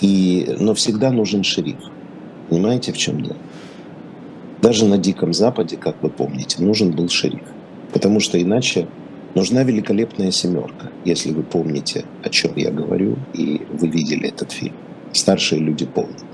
и, 0.00 0.54
но 0.58 0.74
всегда 0.74 1.10
нужен 1.10 1.42
шериф. 1.42 1.78
Понимаете, 2.48 2.92
в 2.92 2.98
чем 2.98 3.22
дело? 3.22 3.38
Даже 4.60 4.86
на 4.86 4.98
Диком 4.98 5.32
Западе, 5.32 5.76
как 5.76 6.02
вы 6.02 6.10
помните, 6.10 6.62
нужен 6.62 6.90
был 6.90 7.08
шериф. 7.08 7.42
Потому 7.92 8.20
что 8.20 8.40
иначе 8.40 8.88
нужна 9.34 9.62
великолепная 9.62 10.30
семерка, 10.30 10.90
если 11.04 11.32
вы 11.32 11.42
помните, 11.42 12.04
о 12.22 12.28
чем 12.28 12.52
я 12.56 12.70
говорю, 12.70 13.16
и 13.32 13.62
вы 13.70 13.88
видели 13.88 14.28
этот 14.28 14.52
фильм. 14.52 14.74
Старшие 15.12 15.60
люди 15.60 15.86
помнят. 15.86 16.25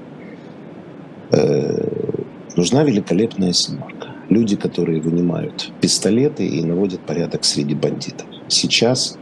Э, 1.32 2.22
нужна 2.56 2.84
великолепная 2.84 3.52
семерка. 3.52 4.08
Люди, 4.28 4.56
которые 4.56 5.00
вынимают 5.00 5.72
пистолеты 5.80 6.46
и 6.46 6.62
наводят 6.62 7.00
порядок 7.00 7.44
среди 7.44 7.74
бандитов. 7.74 8.26
Сейчас, 8.48 9.18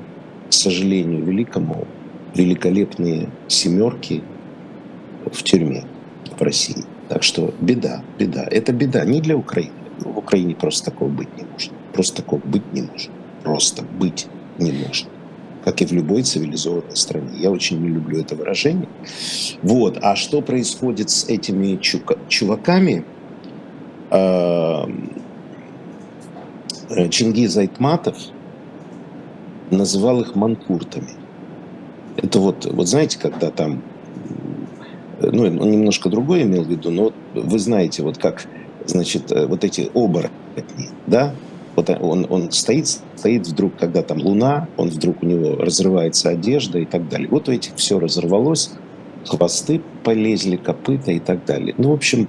к 0.49 0.53
сожалению, 0.53 1.25
великому, 1.25 1.87
великолепные 2.35 3.29
семерки 3.49 4.23
в 5.33 5.43
тюрьме 5.45 5.85
в 6.37 6.43
России. 6.43 6.85
Так 7.09 7.23
что 7.23 7.55
беда, 7.61 8.03
беда. 8.19 8.45
Это 8.51 8.73
беда 8.73 9.05
не 9.05 9.21
для 9.21 9.37
Украины. 9.37 9.73
В 10.01 10.19
Украине 10.19 10.55
просто 10.55 10.91
такого 10.91 11.09
быть 11.09 11.29
не 11.39 11.45
может. 11.45 11.73
Просто 11.93 12.23
такого 12.23 12.41
быть 12.41 12.73
не 12.73 12.83
может. 12.83 13.11
Просто 13.45 13.83
быть 13.83 14.27
не 14.59 14.73
может 14.73 15.07
как 15.65 15.83
и 15.83 15.87
в 15.87 15.93
любой 15.93 16.23
цивилизованной 16.23 16.97
стране. 16.97 17.29
Я 17.39 17.51
очень 17.51 17.81
не 17.81 17.89
люблю 17.89 18.21
это 18.21 18.35
выражение. 18.35 18.89
Вот. 19.63 19.99
А 20.03 20.17
что 20.17 20.41
происходит 20.41 21.11
с 21.11 21.25
этими 21.29 21.79
чуваками? 22.29 23.05
Эм, 24.11 25.11
э, 26.89 27.09
Чингиз 27.09 27.57
Айтматов 27.57 28.17
называл 29.71 30.21
их 30.21 30.35
манкуртами. 30.35 31.15
Это 32.17 32.41
вот, 32.41 32.67
вот 32.67 32.89
знаете, 32.89 33.19
когда 33.19 33.51
там, 33.51 33.83
ну, 35.21 35.45
он 35.45 35.71
немножко 35.71 36.09
другое 36.09 36.43
имел 36.43 36.65
в 36.65 36.69
виду, 36.69 36.91
но 36.91 37.13
вы 37.35 37.59
знаете, 37.59 38.03
вот 38.03 38.19
как, 38.19 38.47
значит, 38.87 39.31
э, 39.31 39.47
вот 39.47 39.63
эти 39.63 39.91
оборотни, 39.95 40.89
да, 41.07 41.35
вот 41.77 41.91
он, 41.91 42.27
он 42.29 42.51
стоит, 42.51 42.89
стоит 43.17 43.47
вдруг, 43.47 43.77
когда 43.79 44.03
там 44.03 44.19
луна, 44.19 44.69
он 44.77 44.89
вдруг 44.89 45.23
у 45.23 45.27
него 45.27 45.57
разрывается 45.57 46.31
одежда 46.31 46.79
и 46.79 46.85
так 46.85 47.09
далее. 47.09 47.29
Вот 47.29 47.49
у 47.49 47.53
этих 47.53 47.77
все 47.77 47.99
разорвалось, 47.99 48.73
хвосты 49.27 49.81
полезли, 50.05 50.57
копыта 50.57 51.13
и 51.13 51.21
так 51.21 51.45
далее. 51.45 51.75
Ну, 51.79 51.91
в 51.91 51.95
общем, 51.95 52.29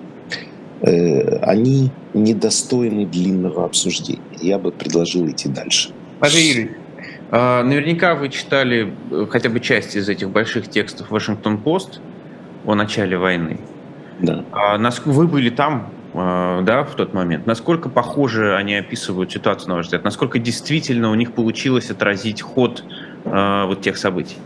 э, 0.82 1.38
они 1.40 1.92
недостойны 2.14 3.06
длинного 3.06 3.66
обсуждения. 3.66 4.22
Я 4.40 4.60
бы 4.60 4.72
предложил 4.72 5.28
идти 5.28 5.50
дальше. 5.50 5.92
Павел 6.20 6.38
Юрьевич, 6.38 6.72
а, 7.32 7.64
наверняка 7.64 8.16
вы 8.16 8.30
читали 8.30 8.94
э, 9.10 9.26
хотя 9.30 9.50
бы 9.50 9.60
часть 9.60 9.96
из 9.96 10.10
этих 10.10 10.30
больших 10.30 10.70
текстов 10.70 11.10
Вашингтон-Пост 11.10 12.02
о 12.66 12.76
начале 12.76 13.18
войны. 13.18 13.60
Да. 14.20 14.44
А, 14.52 14.78
вы 15.06 15.28
были 15.28 15.50
там, 15.50 15.90
да, 16.14 16.84
в 16.84 16.96
тот 16.96 17.14
момент. 17.14 17.46
Насколько 17.46 17.90
похоже 17.90 18.56
они 18.56 18.76
описывают 18.76 19.32
ситуацию, 19.32 19.70
на 19.70 19.76
ваш 19.76 19.86
взгляд? 19.86 20.04
Насколько 20.04 20.40
действительно 20.40 21.10
у 21.10 21.16
них 21.16 21.34
получилось 21.34 21.90
отразить 21.90 22.42
ход 22.42 22.84
э, 23.24 23.66
вот 23.66 23.82
тех 23.82 23.98
событий? 23.98 24.38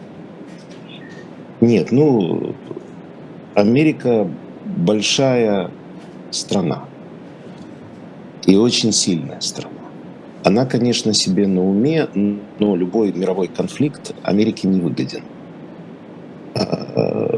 Нет, 1.61 1.91
ну, 1.91 2.55
Америка 3.55 4.27
большая 4.65 5.71
страна 6.29 6.83
и 8.45 8.55
очень 8.55 8.91
сильная 8.91 9.39
страна. 9.39 9.73
Она, 10.43 10.67
конечно, 10.67 11.13
себе 11.13 11.47
на 11.47 11.63
уме, 11.63 12.07
но 12.59 12.75
любой 12.75 13.11
мировой 13.11 13.47
конфликт 13.47 14.13
Америке 14.21 14.67
не 14.67 14.79
выгоден. 14.79 15.23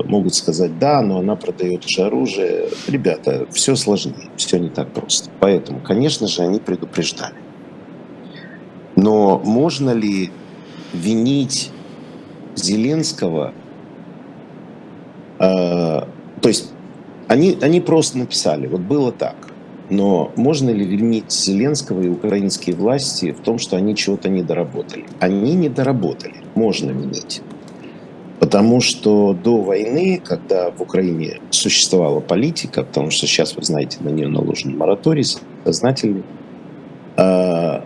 Могут 0.08 0.36
сказать, 0.36 0.80
да, 0.80 1.02
но 1.02 1.20
она 1.20 1.36
продает 1.36 1.84
же 1.88 2.04
оружие. 2.04 2.70
Ребята, 2.88 3.46
все 3.52 3.76
сложнее, 3.76 4.30
все 4.38 4.58
не 4.58 4.70
так 4.70 4.92
просто. 4.94 5.30
Поэтому, 5.40 5.82
конечно 5.82 6.28
же, 6.28 6.44
они 6.44 6.60
предупреждали. 6.60 7.36
Но 8.96 9.40
можно 9.44 9.92
ли 9.92 10.32
винить 10.94 11.72
Зеленского? 12.56 13.54
Э, 15.40 16.02
то 16.42 16.48
есть 16.48 16.72
они, 17.28 17.58
они 17.62 17.82
просто 17.82 18.18
написали, 18.18 18.68
вот 18.68 18.82
было 18.82 19.12
так. 19.12 19.36
Но 19.90 20.32
можно 20.36 20.70
ли 20.70 20.86
винить 20.86 21.32
Зеленского 21.32 22.02
и 22.02 22.10
украинские 22.10 22.76
власти 22.76 23.32
в 23.32 23.42
том, 23.42 23.58
что 23.58 23.78
они 23.78 23.96
чего-то 23.96 24.30
не 24.30 24.44
доработали? 24.44 25.06
Они 25.20 25.54
не 25.54 25.70
доработали, 25.70 26.36
можно 26.56 26.92
винить. 26.92 27.42
Потому 28.40 28.82
что 28.82 29.34
до 29.34 29.62
войны, 29.62 30.22
когда 30.24 30.70
в 30.70 30.82
Украине 30.82 31.40
существовала 31.50 32.20
политика, 32.20 32.84
потому 32.84 33.10
что 33.10 33.26
сейчас, 33.26 33.56
вы 33.56 33.64
знаете, 33.64 33.98
на 34.02 34.10
нее 34.10 34.28
наложен 34.28 34.78
мораторий 34.78 35.26
сознательный, 35.66 36.24
э, 37.18 37.82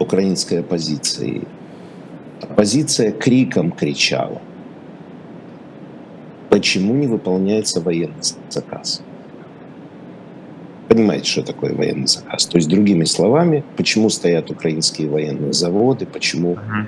украинской 0.00 0.60
оппозиции, 0.60 1.42
оппозиция 2.42 3.12
криком 3.12 3.70
кричала, 3.70 4.42
почему 6.50 6.94
не 6.94 7.06
выполняется 7.06 7.80
военный 7.80 8.22
заказ. 8.50 9.00
Понимаете, 10.88 11.30
что 11.30 11.42
такое 11.42 11.72
военный 11.72 12.08
заказ? 12.08 12.46
То 12.46 12.58
есть, 12.58 12.68
другими 12.68 13.04
словами, 13.04 13.64
почему 13.76 14.10
стоят 14.10 14.50
украинские 14.50 15.08
военные 15.08 15.52
заводы, 15.52 16.04
почему 16.04 16.54
uh-huh. 16.54 16.86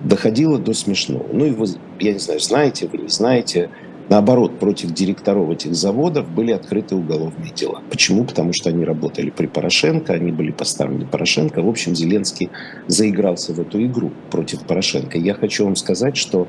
Доходило 0.00 0.58
до 0.58 0.72
смешного. 0.72 1.26
Ну 1.32 1.46
и 1.46 1.50
вы, 1.50 1.66
я 2.00 2.12
не 2.12 2.18
знаю, 2.18 2.40
знаете 2.40 2.88
вы, 2.90 2.98
не 2.98 3.08
знаете, 3.08 3.70
Наоборот, 4.08 4.60
против 4.60 4.92
директоров 4.92 5.50
этих 5.50 5.74
заводов 5.74 6.30
были 6.30 6.52
открыты 6.52 6.94
уголовные 6.94 7.52
дела. 7.52 7.82
Почему? 7.90 8.24
Потому 8.24 8.52
что 8.52 8.70
они 8.70 8.84
работали 8.84 9.30
при 9.30 9.46
Порошенко, 9.46 10.12
они 10.12 10.30
были 10.30 10.52
поставлены 10.52 11.06
Порошенко. 11.06 11.60
В 11.60 11.68
общем, 11.68 11.96
Зеленский 11.96 12.50
заигрался 12.86 13.52
в 13.52 13.58
эту 13.58 13.84
игру 13.84 14.12
против 14.30 14.62
Порошенко. 14.64 15.18
Я 15.18 15.34
хочу 15.34 15.64
вам 15.64 15.74
сказать, 15.74 16.16
что 16.16 16.46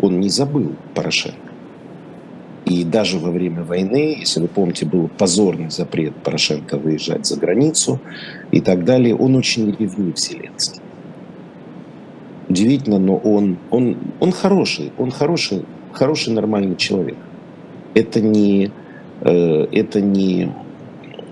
он 0.00 0.20
не 0.20 0.28
забыл 0.28 0.72
Порошенко. 0.94 1.38
И 2.66 2.84
даже 2.84 3.18
во 3.18 3.30
время 3.30 3.64
войны, 3.64 4.16
если 4.18 4.40
вы 4.40 4.48
помните, 4.48 4.84
был 4.84 5.08
позорный 5.08 5.70
запрет 5.70 6.14
Порошенко 6.16 6.76
выезжать 6.76 7.24
за 7.24 7.38
границу 7.38 7.98
и 8.50 8.60
так 8.60 8.84
далее, 8.84 9.16
он 9.16 9.34
очень 9.34 9.74
ревнив 9.74 10.18
Зеленский. 10.18 10.82
Удивительно, 12.48 12.98
но 12.98 13.16
он, 13.16 13.58
он, 13.70 13.98
он 14.20 14.32
хороший, 14.32 14.92
он 14.96 15.10
хороший 15.10 15.64
хороший, 15.98 16.32
нормальный 16.32 16.76
человек. 16.76 17.16
Это 17.94 18.20
не, 18.20 18.70
э, 19.20 19.66
это 19.72 20.00
не 20.00 20.52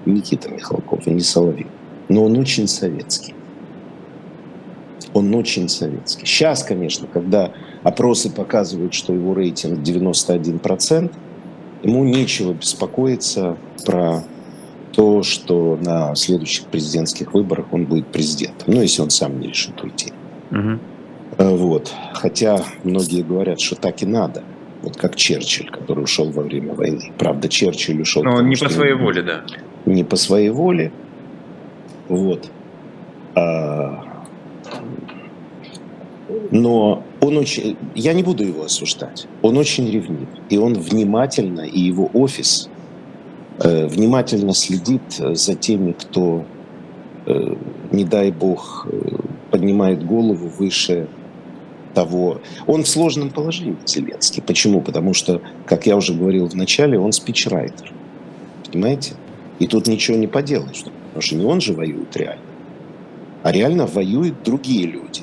Никита 0.05 0.51
Михалков 0.51 1.07
и 1.07 1.11
не 1.11 1.21
Соловей. 1.21 1.67
Но 2.09 2.25
он 2.25 2.37
очень 2.39 2.69
советский. 2.69 3.35
Он 5.13 5.35
очень 5.35 5.69
советский. 5.69 6.27
Сейчас, 6.27 6.63
конечно, 6.63 7.07
когда 7.07 7.53
опросы 7.83 8.31
показывают, 8.31 8.93
что 8.93 9.15
его 9.15 9.35
рейтинг 9.35 9.79
91%, 9.81 11.11
ему 11.83 12.05
нечего 12.05 12.53
беспокоиться 12.53 13.57
про 13.85 14.25
то, 14.93 15.23
что 15.23 15.79
на 15.81 16.15
следующих 16.15 16.67
президентских 16.67 17.35
выборах 17.35 17.67
он 17.73 17.85
будет 17.87 18.07
президентом. 18.09 18.75
Ну, 18.75 18.83
если 18.83 19.03
он 19.03 19.11
сам 19.11 19.39
не 19.41 19.49
решит 19.49 19.83
уйти. 19.83 20.13
Угу. 20.51 20.79
Вот. 21.39 21.93
Хотя 22.15 22.65
многие 22.85 23.23
говорят, 23.23 23.61
что 23.61 23.77
так 23.77 24.03
и 24.03 24.07
надо– 24.07 24.43
вот 24.87 24.97
как 24.97 25.17
Черчилль, 25.17 25.69
который 25.69 26.05
ушел 26.05 26.31
во 26.31 26.43
время 26.43 26.73
войны. 26.75 27.13
Правда, 27.19 27.49
Черчилль 27.49 28.03
ушел... 28.03 28.23
Но 28.23 28.41
не 28.41 28.55
по 28.55 28.69
своей 28.69 28.95
воле, 28.95 29.23
да. 29.23 29.43
Не 29.85 30.05
по 30.05 30.15
своей 30.15 30.51
воле. 30.51 30.93
Вот. 32.09 32.49
А... 33.35 34.05
Но 36.53 37.03
он 37.21 37.37
очень... 37.39 37.77
Я 37.97 38.13
не 38.13 38.23
буду 38.23 38.45
его 38.45 38.65
осуждать. 38.65 39.27
Он 39.43 39.57
очень 39.57 39.91
ревнив. 39.91 40.29
И 40.51 40.57
он 40.57 40.75
внимательно, 40.75 41.63
и 41.63 41.81
его 41.81 42.09
офис 42.15 42.69
э, 43.59 43.87
внимательно 43.89 44.55
следит 44.55 45.03
за 45.11 45.55
теми, 45.57 45.93
кто, 45.93 46.45
э, 47.27 47.55
не 47.91 48.05
дай 48.05 48.31
бог, 48.31 48.87
э, 48.89 48.99
поднимает 49.67 50.07
голову 50.07 50.49
выше 50.49 51.09
того. 51.95 52.41
Он 52.67 52.83
в 52.83 52.89
сложном 52.89 53.31
положении, 53.31 53.77
Зеленский. 53.87 54.43
Почему? 54.43 54.81
Потому 54.81 55.15
что, 55.15 55.41
как 55.67 55.87
я 55.87 55.97
уже 55.97 56.15
говорил 56.15 56.49
в 56.49 56.55
начале, 56.55 56.99
он 56.99 57.13
спичрайтер. 57.13 57.93
Понимаете? 58.71 59.15
И 59.59 59.67
тут 59.67 59.89
ничего 59.89 60.17
не 60.17 60.29
поделаешь. 60.29 60.85
Потому 60.85 61.23
что 61.23 61.37
не 61.37 61.45
он 61.45 61.61
же 61.61 61.73
воюет 61.73 62.17
реально. 62.17 62.43
А 63.43 63.53
реально 63.53 63.87
воюют 63.87 64.35
другие 64.45 64.87
люди. 64.87 65.23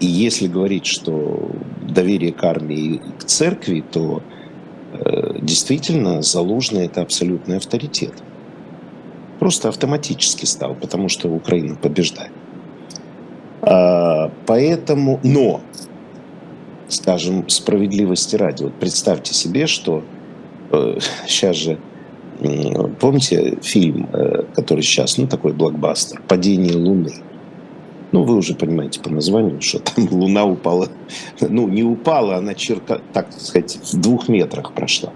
И 0.00 0.06
если 0.06 0.46
говорить, 0.46 0.86
что 0.86 1.50
доверие 1.82 2.32
к 2.32 2.44
армии 2.44 2.94
и 2.94 3.00
к 3.18 3.24
церкви, 3.24 3.82
то 3.90 4.22
э, 4.92 5.40
действительно 5.42 6.22
Залужный– 6.22 6.86
это 6.86 7.02
абсолютный 7.02 7.56
авторитет. 7.56 8.12
Просто 9.40 9.68
автоматически 9.68 10.44
стал, 10.44 10.74
потому 10.74 11.08
что 11.08 11.28
Украина 11.28 11.74
побеждает. 11.74 12.32
А, 13.62 14.30
поэтому, 14.46 15.20
но, 15.22 15.60
скажем, 16.88 17.48
справедливости 17.48 18.36
ради, 18.36 18.64
вот 18.64 18.74
представьте 18.74 19.34
себе, 19.34 19.66
что 19.66 20.02
э, 20.72 20.98
сейчас 21.26 21.56
же, 21.56 21.78
помните 23.00 23.58
фильм, 23.62 24.08
э, 24.12 24.44
который 24.54 24.82
сейчас, 24.82 25.18
ну, 25.18 25.26
такой 25.26 25.52
блокбастер, 25.52 26.22
«Падение 26.26 26.74
Луны», 26.74 27.12
ну, 28.12 28.24
вы 28.24 28.36
уже 28.36 28.54
понимаете 28.54 29.00
по 29.00 29.10
названию, 29.10 29.60
что 29.60 29.78
там 29.78 30.08
Луна 30.10 30.44
упала, 30.44 30.88
ну, 31.40 31.68
не 31.68 31.82
упала, 31.82 32.36
она 32.36 32.54
черка, 32.54 33.00
так 33.12 33.32
сказать, 33.32 33.78
в 33.82 34.00
двух 34.00 34.28
метрах 34.28 34.72
прошла. 34.72 35.12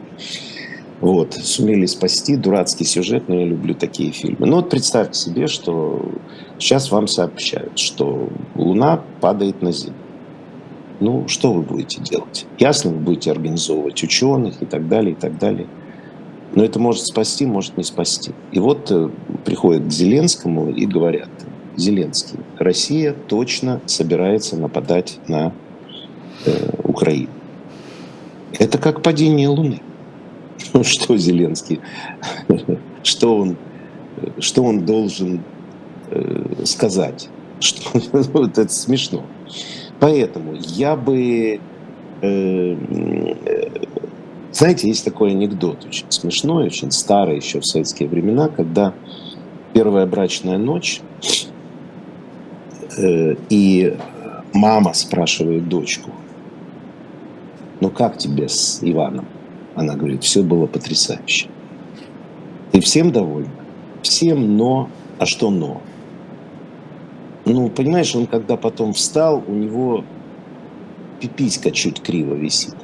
Вот, 1.01 1.35
сумели 1.35 1.87
спасти, 1.87 2.37
дурацкий 2.37 2.85
сюжет, 2.85 3.29
но 3.29 3.35
я 3.35 3.45
люблю 3.45 3.75
такие 3.75 4.13
фильмы. 4.13 4.47
Ну 4.47 4.57
вот 4.57 4.71
представьте 4.71 5.19
себе, 5.19 5.47
что 5.49 6.13
сейчас 6.59 6.91
вам 6.91 7.09
сообщают, 7.09 7.79
что 7.79 8.29
Луна 8.55 9.03
падает 9.21 9.61
на 9.61 9.73
Землю. 9.73 9.97
Ну, 11.01 11.27
что 11.27 11.53
вы 11.53 11.63
будете 11.63 12.01
делать? 12.01 12.47
Ясно, 12.59 12.91
вы 12.91 12.99
будете 12.99 13.33
организовывать 13.33 14.03
ученых 14.03 14.63
и 14.63 14.67
так 14.67 14.89
далее, 14.89 15.13
и 15.13 15.17
так 15.17 15.39
далее. 15.39 15.67
Но 16.55 16.65
это 16.65 16.79
может 16.79 17.05
спасти, 17.05 17.47
может 17.47 17.77
не 17.77 17.83
спасти. 17.83 18.31
И 18.53 18.61
вот 18.61 18.91
э, 18.93 19.11
приходят 19.45 19.87
к 19.89 19.91
Зеленскому 19.91 20.71
и 20.71 20.87
говорят, 20.87 21.29
Зеленский, 21.77 22.39
Россия 22.59 23.13
точно 23.13 23.81
собирается 23.87 24.57
нападать 24.57 25.19
на 25.27 25.53
э, 26.47 26.71
Украину. 26.85 27.31
Это 28.59 28.79
как 28.79 29.03
падение 29.03 29.49
Луны. 29.49 29.83
что 30.83 31.17
Зеленский, 31.17 31.81
что 33.03 33.37
он, 33.39 33.57
что 34.39 34.65
он 34.65 34.85
должен 34.85 35.41
э, 36.11 36.65
сказать. 36.65 37.29
Что, 37.61 37.99
вот 38.33 38.59
это 38.59 38.73
смешно. 38.73 39.23
Поэтому 40.01 40.55
я 40.55 40.97
бы... 40.97 41.61
Э, 42.21 42.77
знаете, 44.53 44.89
есть 44.89 45.05
такой 45.05 45.31
анекдот 45.31 45.85
очень 45.87 46.05
смешной, 46.11 46.67
очень 46.67 46.91
старый 46.91 47.37
еще 47.37 47.61
в 47.61 47.67
советские 47.67 48.09
времена, 48.09 48.49
когда 48.49 48.93
первая 49.73 50.05
брачная 50.05 50.59
ночь, 50.59 51.01
э, 52.99 53.37
и 53.49 53.97
мама 54.53 54.93
спрашивает 54.93 55.69
дочку, 55.69 56.11
ну 57.81 57.89
как 57.91 58.19
тебе 58.19 58.49
с 58.49 58.81
Иваном? 58.83 59.27
Она 59.75 59.95
говорит, 59.95 60.23
все 60.23 60.43
было 60.43 60.67
потрясающе. 60.67 61.49
И 62.73 62.81
всем 62.81 63.13
довольна? 63.13 63.51
Всем, 64.03 64.57
но... 64.57 64.89
А 65.19 65.27
что 65.27 65.51
но? 65.51 65.81
Ну, 67.45 67.69
понимаешь, 67.69 68.15
он 68.17 68.27
когда 68.27 68.57
потом 68.57 68.93
встал, 68.93 69.43
у 69.47 69.53
него 69.53 70.05
пиписька 71.21 71.71
чуть 71.71 72.03
криво 72.03 72.35
висит. 72.35 72.75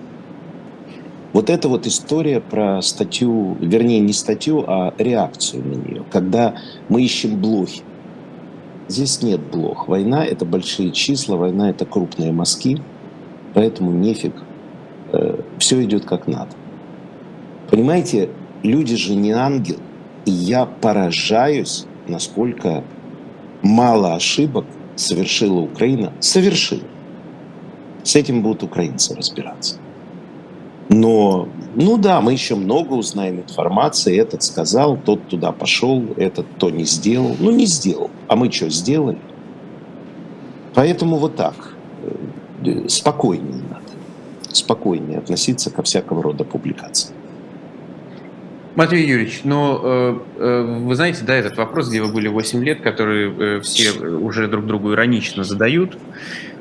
Вот 1.33 1.49
это 1.49 1.69
вот 1.69 1.87
история 1.87 2.41
про 2.41 2.83
статью, 2.83 3.57
вернее, 3.61 4.01
не 4.01 4.13
статью, 4.13 4.65
а 4.67 4.93
реакцию 4.99 5.65
на 5.65 5.75
нее, 5.75 6.05
когда 6.11 6.57
мы 6.89 7.03
ищем 7.03 7.41
блохи. 7.41 7.83
Здесь 8.89 9.23
нет 9.23 9.41
блох. 9.41 9.87
Война– 9.87 10.25
это 10.27 10.45
большие 10.45 10.91
числа, 10.91 11.37
война– 11.37 11.71
это 11.71 11.87
крупные 11.87 12.33
мазки, 12.33 12.83
поэтому 13.55 13.93
нефиг. 13.93 14.35
Э, 15.13 15.41
все 15.59 15.85
идет 15.85 16.05
как 16.05 16.27
надо. 16.27 16.51
Понимаете, 17.71 18.31
люди 18.63 18.97
же 18.97 19.15
не 19.15 19.31
ангел, 19.31 19.79
и 20.27 20.31
я 20.31 20.67
поражаюсь, 20.67 21.87
насколько 22.09 22.83
мало 23.63 24.15
ошибок 24.15 24.67
совершила 24.97 25.61
Украина. 25.61 26.13
Совершила. 26.21 26.83
С 28.03 28.17
этим 28.17 28.43
будут 28.43 28.63
украинцы 28.63 29.15
разбираться. 29.15 29.77
Но, 30.89 31.49
ну 31.77 31.99
да, 31.99 32.21
мы 32.21 32.33
еще 32.33 32.57
много 32.57 32.95
узнаем 32.95 33.39
информации. 33.39 34.19
Этот 34.19 34.43
сказал, 34.43 34.97
тот 34.97 35.29
туда 35.29 35.53
пошел, 35.53 36.05
этот 36.17 36.47
то 36.59 36.71
не 36.71 36.85
сделал. 36.85 37.37
Ну, 37.39 37.53
не 37.53 37.67
сделал. 37.67 38.11
А 38.27 38.35
мы 38.35 38.51
что, 38.51 38.69
сделали? 38.69 39.19
Поэтому 40.75 41.17
вот 41.17 41.37
так. 41.37 41.77
Э, 42.65 42.89
спокойнее 42.89 43.63
надо. 43.71 43.85
Спокойнее 44.53 45.19
относиться 45.19 45.71
ко 45.71 45.83
всякого 45.83 46.23
рода 46.23 46.43
публикациям. 46.43 47.20
Матвей 48.81 49.07
Юрьевич, 49.07 49.43
ну, 49.45 49.79
э, 49.83 50.19
э, 50.39 50.63
вы 50.87 50.95
знаете, 50.95 51.23
да, 51.27 51.35
этот 51.35 51.59
вопрос, 51.59 51.91
где 51.91 52.01
вы 52.01 52.11
были 52.11 52.29
8 52.29 52.65
лет, 52.65 52.81
который 52.81 53.59
э, 53.59 53.61
все 53.61 53.93
уже 54.01 54.49
друг 54.49 54.65
другу 54.65 54.95
иронично 54.95 55.45
задают, 55.45 55.99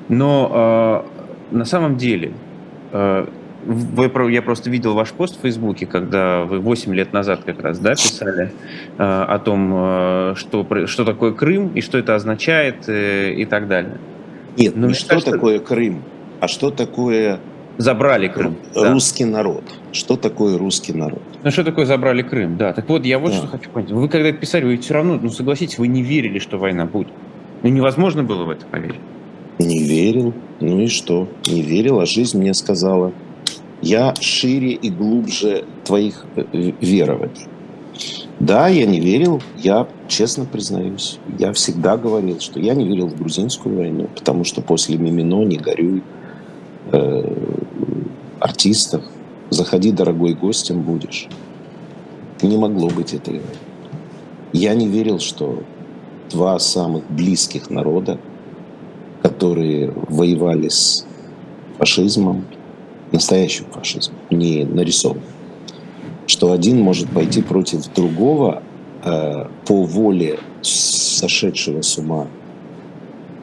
но 0.09 1.05
на 1.49 1.63
самом 1.63 1.95
деле, 1.95 2.33
вы, 2.91 4.31
я 4.33 4.41
просто 4.41 4.69
видел 4.69 4.95
ваш 4.95 5.11
пост 5.11 5.37
в 5.37 5.41
Фейсбуке, 5.43 5.85
когда 5.85 6.43
вы 6.43 6.59
8 6.59 6.93
лет 6.93 7.13
назад 7.13 7.43
как 7.45 7.61
раз, 7.61 7.79
да, 7.79 7.91
писали 7.91 8.51
э, 8.97 9.01
о 9.01 9.39
том, 9.39 9.71
э, 9.73 10.33
что, 10.35 10.87
что 10.87 11.05
такое 11.05 11.31
Крым 11.31 11.69
и 11.69 11.79
что 11.79 11.97
это 11.97 12.15
означает 12.15 12.89
э, 12.89 13.31
и 13.31 13.45
так 13.45 13.69
далее. 13.69 13.97
Нет, 14.57 14.73
ну, 14.75 14.87
не 14.87 14.93
что 14.93 15.07
кажется... 15.07 15.31
такое 15.31 15.59
Крым, 15.59 16.03
а 16.41 16.49
что 16.49 16.69
такое 16.69 17.39
Забрали 17.79 18.27
Крым. 18.27 18.57
Русский 18.75 19.23
да. 19.23 19.31
народ. 19.31 19.63
Что 19.93 20.17
такое 20.17 20.57
русский 20.57 20.91
народ? 20.91 21.21
Ну 21.41 21.49
что 21.49 21.63
такое 21.63 21.85
забрали 21.85 22.23
Крым? 22.23 22.57
Да. 22.57 22.73
Так 22.73 22.89
вот, 22.89 23.05
я 23.05 23.17
вот 23.19 23.31
да. 23.31 23.37
что 23.37 23.47
хочу 23.47 23.69
понять. 23.69 23.91
Вы 23.91 24.09
когда 24.09 24.27
это 24.27 24.37
писали, 24.37 24.65
вы 24.65 24.77
все 24.77 24.95
равно, 24.95 25.17
ну 25.21 25.29
согласитесь, 25.29 25.79
вы 25.79 25.87
не 25.87 26.03
верили, 26.03 26.39
что 26.39 26.57
война 26.57 26.85
будет. 26.85 27.07
Ну 27.63 27.69
невозможно 27.69 28.21
было 28.21 28.43
в 28.43 28.49
это 28.49 28.65
поверить. 28.65 28.99
Не 29.59 29.81
верил. 29.81 30.33
Ну 30.59 30.81
и 30.81 30.87
что? 30.87 31.29
Не 31.47 31.61
верил, 31.61 32.01
а 32.01 32.05
жизнь 32.05 32.37
мне 32.37 32.53
сказала. 32.53 33.13
Я 33.81 34.13
шире 34.19 34.71
и 34.71 34.89
глубже 34.89 35.63
твоих 35.85 36.25
э, 36.35 36.43
верований. 36.81 37.47
Да, 38.41 38.67
я 38.67 38.85
не 38.85 38.99
верил, 38.99 39.41
я 39.57 39.87
честно 40.09 40.43
признаюсь. 40.43 41.17
Я 41.37 41.53
всегда 41.53 41.95
говорил, 41.95 42.41
что 42.41 42.59
я 42.59 42.73
не 42.73 42.85
верил 42.85 43.07
в 43.07 43.17
грузинскую 43.17 43.77
войну, 43.77 44.09
потому 44.13 44.43
что 44.43 44.61
после 44.61 44.97
Мимино, 44.97 45.45
не 45.45 45.55
горюй, 45.55 46.03
э, 46.91 47.35
артистов, 48.39 49.03
заходи, 49.49 49.91
дорогой, 49.91 50.33
гостем 50.33 50.81
будешь. 50.81 51.27
Не 52.41 52.57
могло 52.57 52.89
быть 52.89 53.13
этой 53.13 53.41
Я 54.53 54.73
не 54.73 54.87
верил, 54.87 55.19
что 55.19 55.63
два 56.31 56.57
самых 56.59 57.09
близких 57.09 57.69
народа, 57.69 58.17
которые 59.21 59.93
воевали 60.07 60.69
с 60.69 61.05
фашизмом, 61.77 62.45
настоящим 63.11 63.65
фашизмом, 63.71 64.17
не 64.29 64.63
нарисованным, 64.63 65.23
что 66.27 66.51
один 66.51 66.79
может 66.79 67.09
пойти 67.09 67.41
против 67.41 67.91
другого 67.93 68.63
э, 69.03 69.45
по 69.65 69.83
воле 69.83 70.39
сошедшего 70.61 71.81
с 71.81 71.97
ума 71.97 72.27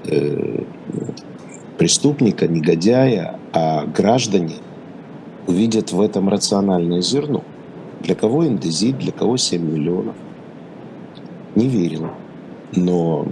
э, 0.05 0.63
преступника, 1.79 2.47
негодяя, 2.47 3.39
а 3.53 3.85
граждане 3.87 4.57
увидят 5.47 5.93
в 5.93 6.01
этом 6.01 6.29
рациональное 6.29 7.01
зерно. 7.01 7.43
Для 8.03 8.15
кого 8.15 8.47
индезит, 8.47 8.99
для 8.99 9.13
кого 9.13 9.37
7 9.37 9.63
миллионов. 9.63 10.15
Не 11.55 11.69
верил. 11.69 12.09
Но 12.75 13.27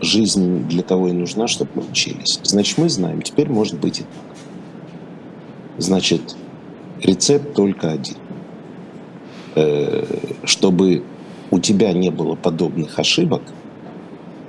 жизнь 0.00 0.66
для 0.68 0.82
того 0.82 1.08
и 1.08 1.12
нужна, 1.12 1.46
чтобы 1.46 1.70
мы 1.74 1.82
учились. 1.90 2.40
Значит, 2.42 2.78
мы 2.78 2.88
знаем, 2.88 3.22
теперь 3.22 3.48
может 3.48 3.78
быть 3.78 4.00
и 4.00 4.02
так. 4.02 4.36
Значит, 5.78 6.36
рецепт 7.02 7.54
только 7.54 7.90
один. 7.90 8.16
Э, 9.54 10.04
чтобы 10.44 11.04
у 11.50 11.60
тебя 11.60 11.92
не 11.92 12.10
было 12.10 12.34
подобных 12.34 12.98
ошибок, 12.98 13.42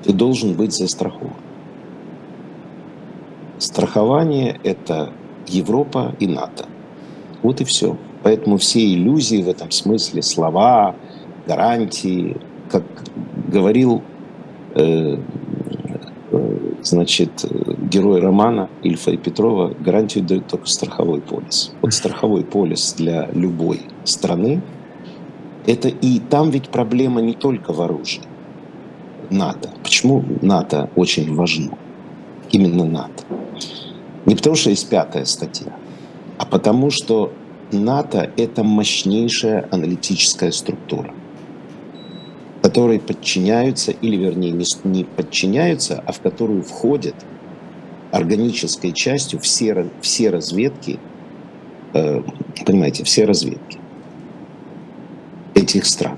ты 0.03 0.13
должен 0.13 0.53
быть 0.53 0.73
застрахован. 0.73 1.33
Страхование– 3.57 4.59
это 4.63 5.13
Европа 5.47 6.15
и 6.19 6.27
НАТО. 6.27 6.65
Вот 7.45 7.62
и 7.62 7.63
все. 7.63 7.95
Поэтому 8.23 8.58
все 8.58 8.84
иллюзии 8.84 9.43
в 9.43 9.49
этом 9.49 9.69
смысле, 9.69 10.23
слова, 10.23 10.95
гарантии, 11.45 12.38
как 12.71 12.81
говорил 13.47 14.01
э, 14.73 15.19
э, 16.31 16.58
значит, 16.81 17.45
герой 17.91 18.19
романа 18.19 18.67
Ильфа 18.81 19.12
и 19.12 19.17
Петрова, 19.17 19.75
гарантию 19.79 20.23
дает 20.23 20.47
только 20.47 20.67
страховой 20.67 21.21
полис. 21.21 21.71
Вот 21.84 21.93
страховой 21.93 22.43
полис 22.43 22.95
для 22.97 23.29
любой 23.31 23.81
страны, 24.05 24.63
это 25.67 25.89
и 25.89 26.19
там 26.19 26.49
ведь 26.49 26.69
проблема 26.69 27.21
не 27.21 27.34
только 27.34 27.73
в 27.73 27.79
оружии. 27.79 28.23
НАТО. 29.29 29.69
Почему 29.84 30.25
НАТО 30.41 30.89
очень 30.95 31.36
важно? 31.36 31.77
Именно 32.49 32.86
НАТО. 32.86 33.23
Не 34.25 34.34
потому, 34.34 34.55
что 34.55 34.71
есть 34.71 34.89
пятая 34.89 35.25
статья, 35.25 35.71
потому, 36.49 36.91
что 36.91 37.34
НАТО– 37.71 38.31
это 38.38 38.63
мощнейшая 38.63 39.67
аналитическая 39.71 40.51
структура, 40.51 41.13
которой 42.62 42.99
подчиняются, 42.99 43.91
или 43.91 44.15
вернее 44.15 44.51
не, 44.51 44.65
не 44.84 45.03
подчиняются, 45.03 46.03
а 46.05 46.12
в 46.12 46.19
которую 46.19 46.63
входят 46.63 47.15
органической 48.12 48.91
частью 48.91 49.39
все, 49.39 49.89
все 50.01 50.29
разведки, 50.29 50.99
э, 51.93 52.21
понимаете, 52.65 53.03
все 53.03 53.25
разведки 53.25 53.79
этих 55.53 55.86
стран. 55.86 56.17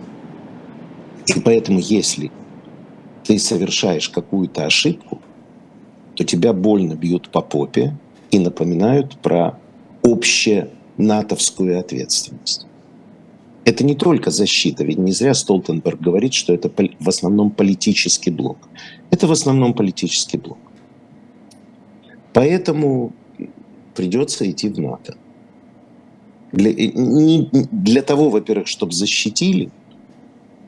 И 1.27 1.39
поэтому, 1.39 1.79
если 1.79 2.31
ты 3.23 3.39
совершаешь 3.39 4.09
какую-то 4.09 4.65
ошибку, 4.65 5.21
то 6.15 6.23
тебя 6.23 6.53
больно 6.53 6.93
бьют 6.95 7.29
по 7.29 7.41
попе 7.41 7.95
и 8.31 8.39
напоминают 8.39 9.17
про 9.17 9.59
общее 10.07 10.69
натовскую 10.97 11.79
ответственность. 11.79 12.65
Это 13.65 13.83
не 13.83 13.95
только 13.95 14.31
защита, 14.31 14.85
ведь 14.85 14.97
не 14.97 15.11
зря 15.11 15.33
Столтенберг 15.33 15.99
говорит, 15.99 16.33
что 16.33 16.53
это 16.53 16.71
в 16.99 17.09
основном 17.09 17.51
политический 17.51 18.31
блок. 18.31 18.57
Это 19.11 19.27
в 19.27 19.31
основном 19.31 19.73
политический 19.73 20.37
блок. 20.37 20.57
Поэтому 22.33 23.11
придется 23.93 24.49
идти 24.49 24.69
в 24.69 24.79
НАТО. 24.79 25.17
Для, 26.53 26.71
не, 26.73 27.49
для 27.71 28.01
того, 28.01 28.29
во-первых, 28.29 28.67
чтобы 28.67 28.93
защитили, 28.93 29.69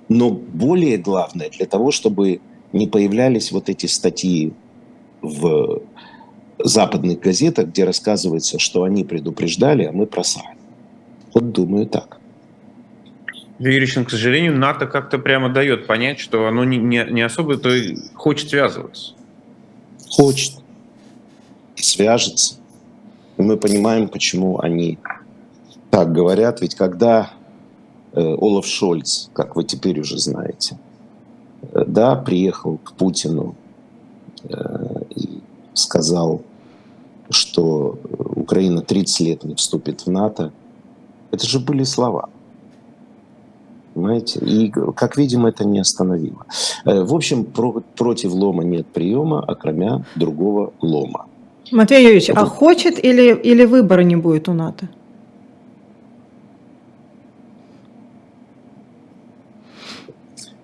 но 0.10 0.30
более 0.32 0.98
главное, 0.98 1.50
для 1.50 1.66
того, 1.66 1.92
чтобы 1.92 2.42
не 2.74 2.88
появлялись 2.88 3.52
вот 3.52 3.70
эти 3.70 3.86
статьи 3.86 4.52
в 5.22 5.82
западных 6.60 7.20
газетах, 7.20 7.68
где 7.68 7.86
рассказывается, 7.86 8.60
что 8.60 8.84
они 8.84 9.04
предупреждали, 9.04 9.86
а 9.86 9.92
мы 9.92 10.06
просрали. 10.06 10.58
Вот 11.34 11.52
думаю 11.52 11.86
так. 11.88 12.20
Юрьевич, 13.60 13.96
к 13.96 14.10
сожалению, 14.10 14.58
НАТО 14.58 14.88
как-то 14.88 15.20
прямо 15.20 15.50
дает 15.50 15.86
понять, 15.86 16.20
что 16.20 16.48
оно 16.48 16.64
не, 16.64 16.78
не, 16.78 17.06
не 17.10 17.22
особо 17.22 17.58
то 17.58 17.70
хочет 18.14 18.50
связываться. 18.50 19.14
Хочет. 20.10 20.54
И 21.76 21.82
свяжется. 21.82 22.56
И 23.38 23.42
мы 23.42 23.58
понимаем, 23.58 24.08
почему 24.08 24.60
они 24.60 24.98
так 25.92 26.14
говорят. 26.14 26.62
Ведь 26.62 26.76
когда 26.76 27.32
э, 28.14 28.22
Олаф 28.22 28.66
Шольц, 28.66 29.30
как 29.34 29.56
вы 29.56 29.66
теперь 29.66 30.00
уже 30.00 30.18
знаете, 30.18 30.78
э, 31.74 31.84
да, 31.86 32.16
приехал 32.16 32.78
к 32.78 32.94
Путину 32.94 33.56
э, 34.44 34.56
и 35.16 35.42
сказал, 35.74 36.44
что 37.30 37.98
Украина 38.36 38.82
30 38.82 39.20
лет 39.22 39.44
не 39.44 39.56
вступит 39.56 40.06
в 40.06 40.12
НАТО, 40.12 40.52
это 41.32 41.46
же 41.46 41.60
были 41.60 41.84
слова. 41.84 42.30
Понимаете? 43.94 44.40
И, 44.40 44.70
как 44.96 45.18
видим, 45.18 45.46
это 45.46 45.66
не 45.66 45.80
остановило. 45.80 46.46
Э, 46.86 47.04
в 47.04 47.14
общем, 47.14 47.46
про, 47.46 47.82
против 47.96 48.32
лома 48.32 48.64
нет 48.64 48.88
приема, 48.88 49.44
окромя 49.44 50.06
другого 50.16 50.74
лома. 50.82 51.26
Матвей 51.72 52.04
Юрьевич, 52.04 52.30
а 52.30 52.46
хочет 52.46 53.04
или, 53.04 53.36
или 53.36 53.66
выбора 53.66 54.02
не 54.02 54.16
будет 54.16 54.50
у 54.50 54.54
НАТО? 54.54 54.88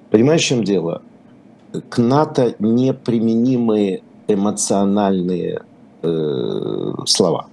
Понимаешь, 0.09 0.41
в 0.41 0.45
чем 0.45 0.63
дело? 0.63 1.01
К 1.89 1.97
НАТО 1.97 2.55
неприменимые 2.59 4.01
эмоциональные 4.27 5.61
э, 6.05 7.05
слова. 7.05 7.47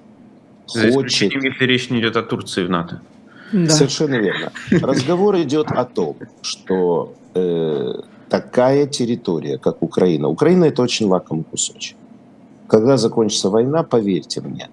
За 0.66 0.88
исключением, 0.88 1.42
если 1.42 1.64
речь 1.66 1.90
не 1.90 2.00
идет 2.00 2.16
о 2.16 2.22
Турции 2.22 2.64
в 2.64 2.70
НАТО. 2.70 3.00
Да. 3.52 3.70
Совершенно 3.70 4.14
верно. 4.14 4.52
Разговор 4.70 5.36
идет 5.36 5.70
о 5.70 5.84
том, 5.84 6.16
что 6.40 7.14
э, 7.34 7.92
такая 8.28 8.86
территория, 8.86 9.58
как 9.58 9.82
Украина, 9.82 10.28
Украина 10.28 10.64
это 10.64 10.82
очень 10.82 11.06
лакомый 11.06 11.44
кусочек. 11.44 11.96
Когда 12.66 12.96
закончится 12.96 13.50
война, 13.50 13.82
поверьте 13.82 14.40
мне, 14.40 14.70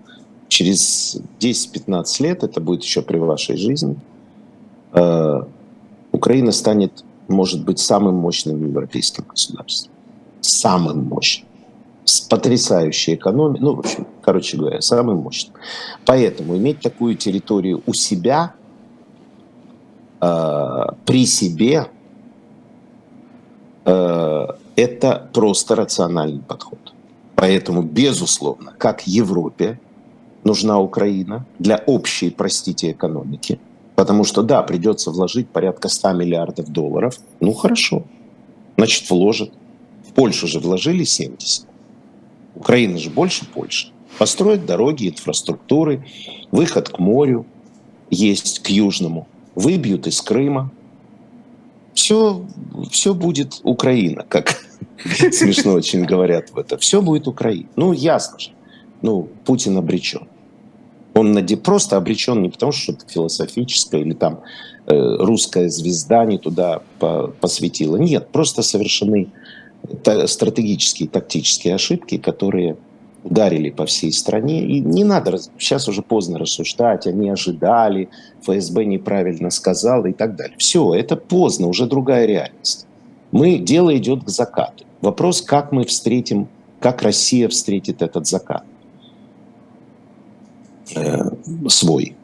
через 0.47 1.17
10-15 1.41 2.23
лет, 2.23 2.43
это 2.43 2.61
будет 2.61 2.83
еще 2.83 3.01
при 3.01 3.17
вашей 3.17 3.57
жизни, 3.57 3.97
э, 4.93 5.43
Украина 6.13 6.51
станет, 6.51 7.03
может 7.27 7.65
быть, 7.65 7.79
самым 7.79 8.15
мощным 8.15 8.65
европейским 8.65 9.25
государством. 9.27 9.91
Самым 10.39 11.03
мощным 11.03 11.48
с 12.09 12.21
потрясающей 12.21 13.13
экономией, 13.15 13.61
ну, 13.61 13.75
в 13.75 13.79
общем, 13.79 14.07
короче 14.21 14.57
говоря, 14.57 14.81
самым 14.81 15.17
мощным. 15.17 15.53
Поэтому 16.05 16.57
иметь 16.57 16.79
такую 16.79 17.15
территорию 17.15 17.83
у 17.85 17.93
себя, 17.93 18.53
э, 20.21 20.85
при 21.05 21.25
себе, 21.25 21.87
э, 23.85 24.47
это 24.75 25.29
просто 25.33 25.75
рациональный 25.75 26.41
подход. 26.41 26.79
Поэтому, 27.35 27.83
безусловно, 27.83 28.73
как 28.77 29.05
Европе 29.07 29.79
нужна 30.43 30.79
Украина 30.79 31.45
для 31.59 31.77
общей, 31.85 32.31
простите, 32.31 32.91
экономики. 32.91 33.59
Потому 33.95 34.23
что, 34.23 34.41
да, 34.41 34.63
придется 34.63 35.11
вложить 35.11 35.49
порядка 35.49 35.89
100 35.89 36.13
миллиардов 36.13 36.69
долларов. 36.69 37.19
Ну, 37.39 37.53
хорошо. 37.53 38.03
Значит, 38.77 39.09
вложат. 39.09 39.51
В 40.07 40.13
Польшу 40.13 40.47
же 40.47 40.59
вложили 40.59 41.03
70. 41.03 41.68
Украина 42.59 42.97
же 42.97 43.09
больше 43.09 43.45
Польши. 43.45 43.91
Построить 44.17 44.65
дороги, 44.65 45.07
инфраструктуры, 45.09 46.05
выход 46.51 46.89
к 46.89 46.99
морю 46.99 47.45
есть, 48.09 48.59
к 48.59 48.67
южному. 48.69 49.27
Выбьют 49.55 50.07
из 50.07 50.21
Крыма. 50.21 50.69
Все, 51.93 52.45
все 52.91 53.13
будет 53.13 53.61
Украина, 53.63 54.25
как 54.27 54.61
смешно 55.31 55.73
очень 55.73 56.03
говорят 56.03 56.49
в 56.51 56.57
это. 56.57 56.77
Все 56.77 57.01
будет 57.01 57.27
Украина. 57.27 57.69
Ну, 57.77 57.93
ясно 57.93 58.39
же. 58.39 58.51
Ну, 59.01 59.29
Путин 59.45 59.77
обречен. 59.77 60.27
Он 61.13 61.45
просто 61.63 61.97
обречен 61.97 62.41
не 62.41 62.49
потому, 62.49 62.71
что 62.71 62.93
что-то 62.93 63.11
философическое 63.11 64.01
или 64.01 64.13
там 64.13 64.41
э, 64.85 64.93
русская 65.19 65.69
звезда 65.69 66.25
не 66.25 66.37
туда 66.37 66.81
по 66.99 67.33
посвятила. 67.39 67.97
Нет, 67.97 68.29
просто 68.29 68.61
совершены 68.61 69.29
стратегические, 70.25 71.09
тактические 71.09 71.75
ошибки, 71.75 72.17
которые 72.17 72.77
ударили 73.23 73.69
по 73.69 73.85
всей 73.85 74.11
стране. 74.11 74.65
И 74.65 74.79
не 74.79 75.03
надо, 75.03 75.39
сейчас 75.57 75.87
уже 75.87 76.01
поздно 76.01 76.39
рассуждать, 76.39 77.07
они 77.07 77.29
ожидали, 77.29 78.09
ФСБ 78.41 78.85
неправильно 78.85 79.49
сказал 79.49 80.05
и 80.05 80.13
так 80.13 80.35
далее. 80.35 80.55
Все, 80.57 80.93
это 80.93 81.15
поздно, 81.15 81.67
уже 81.67 81.85
другая 81.85 82.25
реальность. 82.25 82.85
Мы, 83.31 83.57
дело 83.57 83.95
идет 83.95 84.23
к 84.23 84.29
закату. 84.29 84.85
Вопрос, 85.01 85.41
как 85.41 85.71
мы 85.71 85.85
встретим, 85.85 86.47
как 86.79 87.01
Россия 87.01 87.47
встретит 87.47 88.01
этот 88.01 88.27
закат 88.27 88.63
э, 90.95 91.23
свой. 91.67 92.15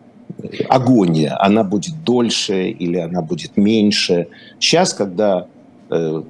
Агония, 0.70 1.38
она 1.42 1.64
будет 1.64 2.04
дольше 2.04 2.70
или 2.70 2.98
она 2.98 3.22
будет 3.22 3.58
меньше. 3.58 4.28
Сейчас, 4.60 4.94
когда 4.94 5.48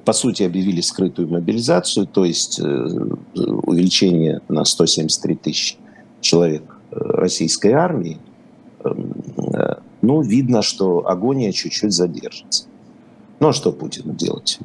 по 0.04 0.12
сути, 0.12 0.42
объявили 0.42 0.80
скрытую 0.80 1.28
мобилизацию, 1.28 2.06
то 2.06 2.24
есть 2.24 2.60
э, 2.60 2.62
увеличение 3.34 4.40
на 4.48 4.64
173 4.64 5.36
тысячи 5.36 5.76
человек 6.20 6.62
э, 6.90 6.96
российской 6.98 7.72
армии, 7.72 8.18
эм, 8.84 9.14
ну, 10.02 10.20
видно, 10.20 10.62
что 10.62 11.08
агония 11.08 11.52
чуть-чуть 11.52 11.92
задержится. 11.92 12.66
Ну, 13.40 13.48
а 13.48 13.52
что 13.52 13.72
Путину 13.72 14.14
делать? 14.14 14.58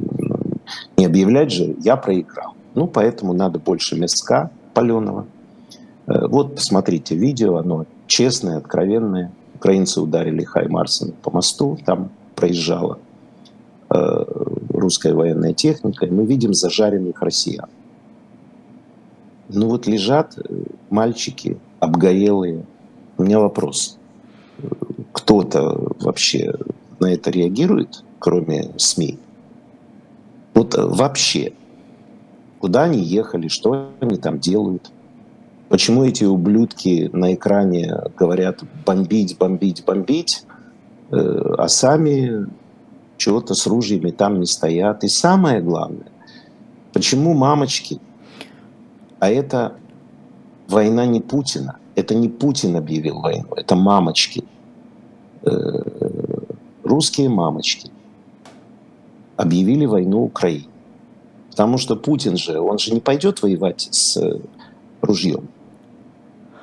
Не 0.97 1.05
объявлять 1.05 1.51
же, 1.51 1.75
я 1.81 1.95
проиграл. 1.95 2.53
Ну, 2.75 2.87
поэтому 2.87 3.33
надо 3.33 3.59
больше 3.59 3.97
мяска 3.97 4.51
паленого. 4.73 5.25
Вот, 6.05 6.55
посмотрите 6.55 7.15
видео, 7.15 7.57
оно 7.57 7.85
честное, 8.07 8.57
откровенное. 8.57 9.31
Украинцы 9.55 10.01
ударили 10.01 10.43
Хаймарсом 10.43 11.13
по 11.21 11.31
мосту, 11.31 11.77
там 11.85 12.11
проезжало 12.35 12.99
русская 14.81 15.13
военная 15.13 15.53
техника, 15.53 16.05
и 16.05 16.11
мы 16.11 16.25
видим 16.25 16.53
зажаренных 16.53 17.21
россиян. 17.21 17.69
Ну 19.49 19.69
вот 19.69 19.87
лежат 19.87 20.37
э, 20.37 20.63
мальчики 20.89 21.57
обгорелые. 21.79 22.65
У 23.17 23.23
меня 23.23 23.39
вопрос. 23.39 23.97
Кто-то 25.11 25.93
вообще 25.99 26.55
на 26.99 27.13
это 27.13 27.31
реагирует, 27.31 28.03
кроме 28.19 28.71
СМИ? 28.77 29.19
Вот 30.53 30.75
э, 30.75 30.85
вообще, 30.85 31.53
куда 32.59 32.83
они 32.83 32.99
ехали, 32.99 33.47
что 33.47 33.89
они 33.99 34.17
там 34.17 34.39
делают? 34.39 34.91
Почему 35.67 36.03
эти 36.03 36.25
ублюдки 36.25 37.09
на 37.13 37.33
экране 37.33 37.93
говорят 38.17 38.61
бомбить, 38.85 39.37
бомбить, 39.37 39.83
бомбить, 39.85 40.43
э, 41.11 41.55
а 41.57 41.67
сами 41.67 42.47
чего-то 43.21 43.53
с 43.53 43.67
ружьями 43.67 44.09
там 44.09 44.39
не 44.39 44.47
стоят. 44.47 45.03
И 45.03 45.07
самое 45.07 45.61
главное, 45.61 46.07
почему 46.91 47.33
мамочки, 47.33 47.99
а 49.19 49.29
это 49.29 49.75
война 50.67 51.05
не 51.05 51.21
Путина, 51.21 51.77
это 51.95 52.15
не 52.15 52.29
Путин 52.29 52.75
объявил 52.75 53.19
войну, 53.19 53.53
это 53.55 53.75
мамочки, 53.75 54.43
э, 55.43 55.83
русские 56.83 57.29
мамочки 57.29 57.91
объявили 59.37 59.85
войну 59.85 60.23
Украине. 60.23 60.65
Потому 61.51 61.77
что 61.77 61.95
Путин 61.95 62.37
же, 62.37 62.59
он 62.59 62.79
же 62.79 62.91
не 62.91 63.01
пойдет 63.01 63.43
воевать 63.43 63.87
с 63.91 64.17
ружьем. 65.01 65.47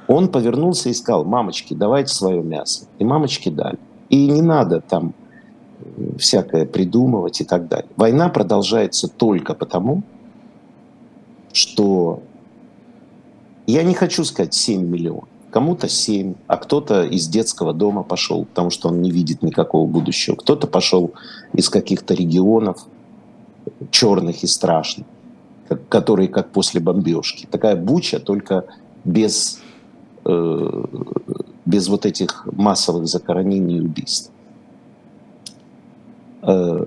Он 0.09 0.29
повернулся 0.29 0.88
и 0.88 0.94
сказал, 0.94 1.25
мамочки, 1.25 1.75
давайте 1.75 2.12
свое 2.14 2.42
мясо. 2.42 2.87
И 2.99 3.05
мамочки 3.05 3.49
дали. 3.49 3.79
И 4.09 4.27
не 4.27 4.42
надо 4.42 4.81
там 4.81 5.12
всякое 6.18 6.66
придумывать 6.66 7.40
и 7.40 7.44
так 7.44 7.68
далее. 7.68 7.88
Война 7.96 8.28
продолжается 8.28 9.08
только 9.08 9.54
потому, 9.54 10.02
что 11.52 12.22
я 13.66 13.82
не 13.82 13.94
хочу 13.94 14.24
сказать 14.24 14.54
7 14.54 14.82
миллионов. 14.82 15.28
Кому-то 15.50 15.88
7, 15.88 16.34
а 16.46 16.56
кто-то 16.56 17.04
из 17.04 17.26
детского 17.26 17.72
дома 17.72 18.02
пошел, 18.02 18.44
потому 18.44 18.70
что 18.70 18.88
он 18.88 19.00
не 19.00 19.11
видит 19.11 19.42
никакого 19.42 19.87
будущего. 19.87 20.37
Кто-то 20.37 20.66
пошел 20.66 21.12
из 21.54 21.70
каких-то 21.70 22.14
регионов 22.14 22.87
черных 23.90 24.42
и 24.42 24.46
страшных, 24.46 25.06
которые 25.88 26.28
как 26.28 26.50
после 26.50 26.80
бомбежки. 26.80 27.46
Такая 27.50 27.76
буча, 27.76 28.20
только 28.20 28.64
без, 29.04 29.61
э, 30.24 30.84
без 31.64 31.88
вот 31.88 32.06
этих 32.06 32.46
массовых 32.52 33.06
захоронений 33.06 33.78
и 33.78 33.80
убийств. 33.80 34.30
Э, 36.42 36.87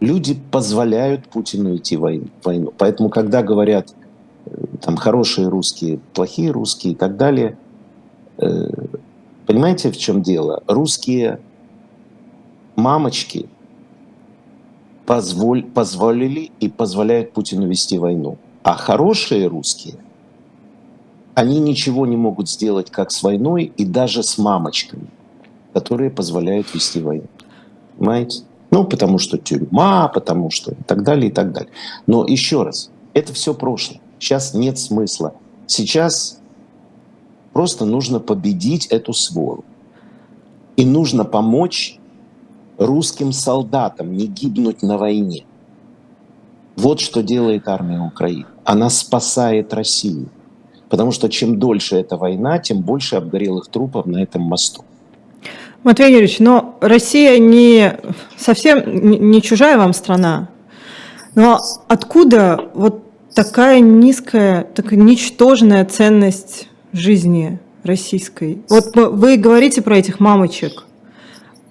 люди 0.00 0.38
позволяют 0.50 1.28
Путину 1.28 1.76
идти 1.76 1.96
в 1.96 2.00
войну. 2.44 2.72
Поэтому, 2.76 3.08
когда 3.08 3.42
говорят 3.42 3.94
э, 4.46 4.50
там 4.80 4.96
хорошие 4.96 5.48
русские, 5.48 5.98
плохие 6.14 6.50
русские 6.50 6.92
и 6.92 6.96
так 6.96 7.16
далее, 7.16 7.56
э, 8.38 8.68
понимаете, 9.46 9.90
в 9.90 9.96
чем 9.96 10.22
дело? 10.22 10.62
Русские 10.66 11.40
мамочки 12.76 13.48
позволь, 15.06 15.62
позволили 15.62 16.50
и 16.60 16.68
позволяют 16.68 17.32
Путину 17.32 17.66
вести 17.66 17.98
войну. 17.98 18.38
А 18.62 18.74
хорошие 18.74 19.46
русские, 19.46 19.94
они 21.34 21.60
ничего 21.60 22.06
не 22.06 22.16
могут 22.16 22.50
сделать 22.50 22.90
как 22.90 23.10
с 23.10 23.22
войной 23.22 23.72
и 23.76 23.84
даже 23.84 24.22
с 24.22 24.38
мамочками, 24.38 25.06
которые 25.72 26.10
позволяют 26.10 26.74
вести 26.74 27.00
войну. 27.00 27.26
Понимаете? 27.96 28.42
Ну, 28.76 28.84
потому 28.84 29.16
что 29.16 29.38
тюрьма, 29.38 30.06
потому 30.08 30.50
что 30.50 30.72
и 30.72 30.82
так 30.86 31.02
далее, 31.02 31.30
и 31.30 31.32
так 31.32 31.50
далее. 31.50 31.70
Но 32.06 32.26
еще 32.26 32.62
раз, 32.62 32.90
это 33.14 33.32
все 33.32 33.54
прошлое. 33.54 34.02
Сейчас 34.18 34.52
нет 34.52 34.78
смысла. 34.78 35.32
Сейчас 35.66 36.42
просто 37.54 37.86
нужно 37.86 38.20
победить 38.20 38.84
эту 38.88 39.14
свору. 39.14 39.64
И 40.76 40.84
нужно 40.84 41.24
помочь 41.24 41.98
русским 42.76 43.32
солдатам 43.32 44.14
не 44.14 44.26
гибнуть 44.26 44.82
на 44.82 44.98
войне. 44.98 45.46
Вот 46.76 47.00
что 47.00 47.22
делает 47.22 47.68
армия 47.68 48.00
Украины. 48.00 48.44
Она 48.62 48.90
спасает 48.90 49.72
Россию. 49.72 50.28
Потому 50.90 51.12
что 51.12 51.30
чем 51.30 51.58
дольше 51.58 51.96
эта 51.96 52.18
война, 52.18 52.58
тем 52.58 52.82
больше 52.82 53.16
обгорелых 53.16 53.68
трупов 53.68 54.04
на 54.04 54.22
этом 54.22 54.42
мосту. 54.42 54.84
Матвей 55.86 56.10
Юрьевич, 56.10 56.40
но 56.40 56.76
Россия 56.80 57.38
не 57.38 57.96
совсем 58.36 59.30
не 59.30 59.40
чужая 59.40 59.78
вам 59.78 59.92
страна. 59.92 60.48
Но 61.36 61.60
откуда 61.86 62.60
вот 62.74 63.04
такая 63.36 63.78
низкая, 63.78 64.64
такая 64.64 64.98
ничтожная 64.98 65.84
ценность 65.84 66.66
жизни 66.92 67.60
российской? 67.84 68.64
Вот 68.68 68.96
вы 68.96 69.36
говорите 69.36 69.80
про 69.80 69.96
этих 69.96 70.18
мамочек. 70.18 70.86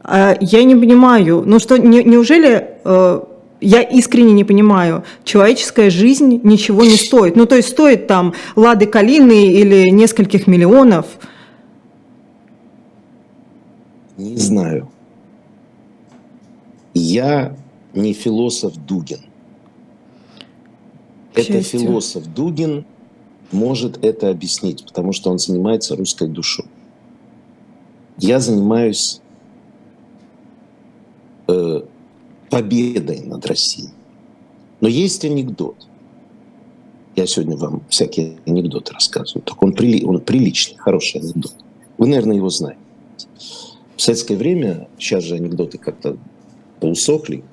А 0.01 0.38
я 0.39 0.63
не 0.63 0.75
понимаю, 0.78 1.43
ну 1.45 1.60
что, 1.60 1.75
не, 1.75 2.01
неужели 2.01 2.69
э, 2.86 3.19
я 3.60 3.82
искренне 3.82 4.32
не 4.32 4.45
понимаю, 4.45 5.04
человеческая 5.25 5.89
жизнь 5.89 6.39
ничего 6.41 6.86
не 6.86 6.95
стоит? 6.95 7.36
Ну 7.36 7.47
то 7.47 7.58
есть 7.58 7.67
стоит 7.67 8.08
там 8.08 8.34
лады 8.56 8.86
калины 8.86 9.47
или 9.47 9.89
нескольких 9.89 10.47
миллионов– 10.47 11.06
не 14.17 14.38
знаю. 14.38 14.89
Я 16.93 17.56
не 17.93 18.13
философ 18.13 18.75
Дугин. 18.78 19.21
Это 21.34 21.62
философ 21.62 22.25
Дугин 22.28 22.86
может 23.51 24.04
это 24.04 24.30
объяснить, 24.30 24.86
потому 24.86 25.12
что 25.12 25.30
он 25.30 25.39
занимается 25.39 25.95
русской 25.95 26.28
душой. 26.28 26.65
Я 28.17 28.39
занимаюсь 28.39 29.21
э, 31.47 31.82
победой 32.49 33.21
над 33.21 33.45
Россией. 33.45 33.89
Но 34.80 34.88
есть 34.88 35.25
анекдот. 35.25 35.88
Я 37.15 37.28
сегодня 37.28 37.58
вам 37.58 37.82
всякие 37.89 38.38
анекдоты 38.45 38.93
рассказываю. 38.93 39.43
Так 39.43 39.62
он, 39.62 39.73
прили, 39.73 40.04
он 40.06 40.19
приличный, 40.21 40.78
хороший 40.78 41.21
анекдот. 41.21 41.56
Вы, 41.97 42.08
наверное, 42.08 42.36
его 42.36 42.49
знаете. 42.49 42.80
В 43.95 44.01
советское 44.01 44.36
время, 44.36 44.88
сейчас 44.97 45.23
же 45.23 45.36
анекдоты 45.36 45.77
как-то 45.77 46.17
поусохли, 46.79 47.43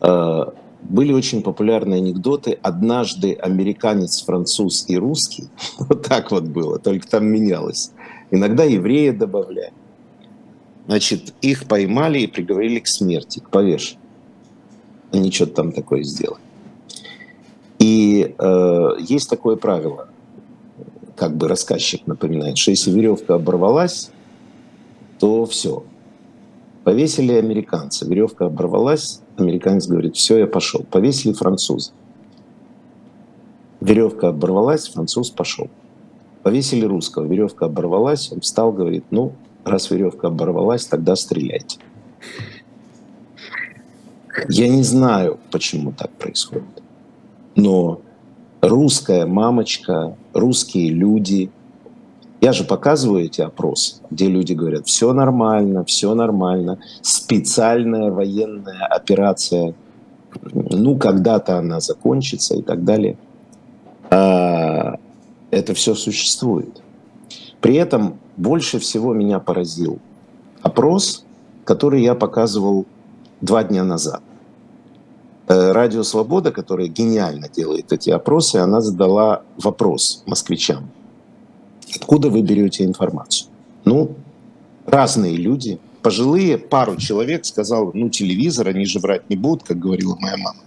э, 0.00 0.44
были 0.82 1.12
очень 1.12 1.42
популярные 1.42 1.98
анекдоты. 1.98 2.58
Однажды 2.62 3.34
американец, 3.34 4.22
француз 4.24 4.84
и 4.88 4.96
русский. 4.96 5.48
Вот 5.78 6.06
так 6.06 6.30
вот 6.30 6.44
было, 6.44 6.78
только 6.78 7.08
там 7.08 7.26
менялось. 7.26 7.90
Иногда 8.30 8.64
евреи 8.64 9.10
добавляли. 9.10 9.72
Значит, 10.86 11.34
их 11.40 11.66
поймали 11.66 12.20
и 12.20 12.26
приговорили 12.28 12.78
к 12.78 12.86
смерти, 12.86 13.40
к 13.40 13.50
повешению. 13.50 14.00
Они 15.12 15.32
что-то 15.32 15.54
там 15.54 15.72
такое 15.72 16.04
сделали. 16.04 16.40
И 17.78 18.34
э, 18.38 18.88
есть 19.00 19.28
такое 19.28 19.56
правило, 19.56 20.08
как 21.16 21.36
бы 21.36 21.48
рассказчик 21.48 22.06
напоминает, 22.06 22.56
что 22.56 22.70
если 22.70 22.90
веревка 22.90 23.34
оборвалась, 23.34 24.10
то 25.18 25.46
все. 25.46 25.84
Повесили 26.84 27.32
американца, 27.32 28.06
веревка 28.06 28.46
оборвалась, 28.46 29.20
американец 29.36 29.86
говорит, 29.86 30.16
все, 30.16 30.38
я 30.38 30.46
пошел. 30.46 30.84
Повесили 30.88 31.32
француза. 31.32 31.92
Веревка 33.80 34.28
оборвалась, 34.28 34.88
француз 34.88 35.30
пошел. 35.30 35.68
Повесили 36.42 36.84
русского, 36.84 37.24
веревка 37.24 37.66
оборвалась, 37.66 38.30
он 38.30 38.40
встал, 38.40 38.72
говорит, 38.72 39.04
ну, 39.10 39.32
раз 39.64 39.90
веревка 39.90 40.28
оборвалась, 40.28 40.86
тогда 40.86 41.16
стреляйте. 41.16 41.78
Я 44.48 44.68
не 44.68 44.82
знаю, 44.82 45.38
почему 45.50 45.92
так 45.92 46.10
происходит. 46.12 46.82
Но 47.56 48.00
русская 48.60 49.26
мамочка, 49.26 50.16
русские 50.34 50.90
люди, 50.90 51.50
я 52.40 52.52
же 52.52 52.64
показываю 52.64 53.24
эти 53.24 53.40
опросы, 53.40 53.96
где 54.10 54.28
люди 54.28 54.52
говорят, 54.52 54.86
все 54.86 55.12
нормально, 55.12 55.84
все 55.84 56.14
нормально, 56.14 56.78
специальная 57.02 58.10
военная 58.10 58.86
операция, 58.86 59.74
ну, 60.52 60.96
когда-то 60.96 61.58
она 61.58 61.80
закончится 61.80 62.54
и 62.54 62.62
так 62.62 62.84
далее. 62.84 63.16
А, 64.10 64.96
это 65.50 65.74
все 65.74 65.94
существует. 65.94 66.82
При 67.60 67.76
этом 67.76 68.18
больше 68.36 68.78
всего 68.78 69.14
меня 69.14 69.40
поразил 69.40 69.98
опрос, 70.62 71.24
который 71.64 72.02
я 72.02 72.14
показывал 72.14 72.86
два 73.40 73.64
дня 73.64 73.82
назад. 73.82 74.22
Э, 75.48 75.72
Радио 75.72 76.02
«Свобода», 76.02 76.52
которая 76.52 76.88
гениально 76.88 77.48
делает 77.48 77.92
эти 77.92 78.10
опросы, 78.10 78.56
она 78.56 78.80
задала 78.80 79.42
вопрос 79.56 80.22
москвичам. 80.26 80.90
Откуда 81.94 82.30
вы 82.30 82.42
берете 82.42 82.84
информацию? 82.84 83.50
Ну, 83.84 84.16
разные 84.84 85.36
люди. 85.36 85.78
Пожилые, 86.02 86.58
пару 86.58 86.96
человек 86.96 87.44
сказал, 87.44 87.90
ну, 87.94 88.08
телевизор, 88.10 88.68
они 88.68 88.84
же 88.86 88.98
врать 88.98 89.28
не 89.28 89.36
будут, 89.36 89.64
как 89.64 89.78
говорила 89.78 90.16
моя 90.20 90.36
мама. 90.36 90.60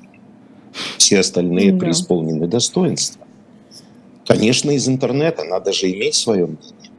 Все 0.98 1.20
остальные 1.20 1.72
да. 1.72 1.80
преисполнены 1.80 2.48
достоинства. 2.48 3.26
Конечно, 4.28 4.72
из 4.72 4.88
интернета 4.88 5.44
надо 5.44 5.74
же 5.74 5.92
иметь 5.92 6.16
свое 6.16 6.46
мнение. 6.46 6.92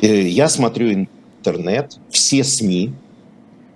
Э, 0.00 0.28
я 0.28 0.48
смотрю 0.48 0.92
интернет, 0.92 1.98
все 2.10 2.44
СМИ, 2.44 2.92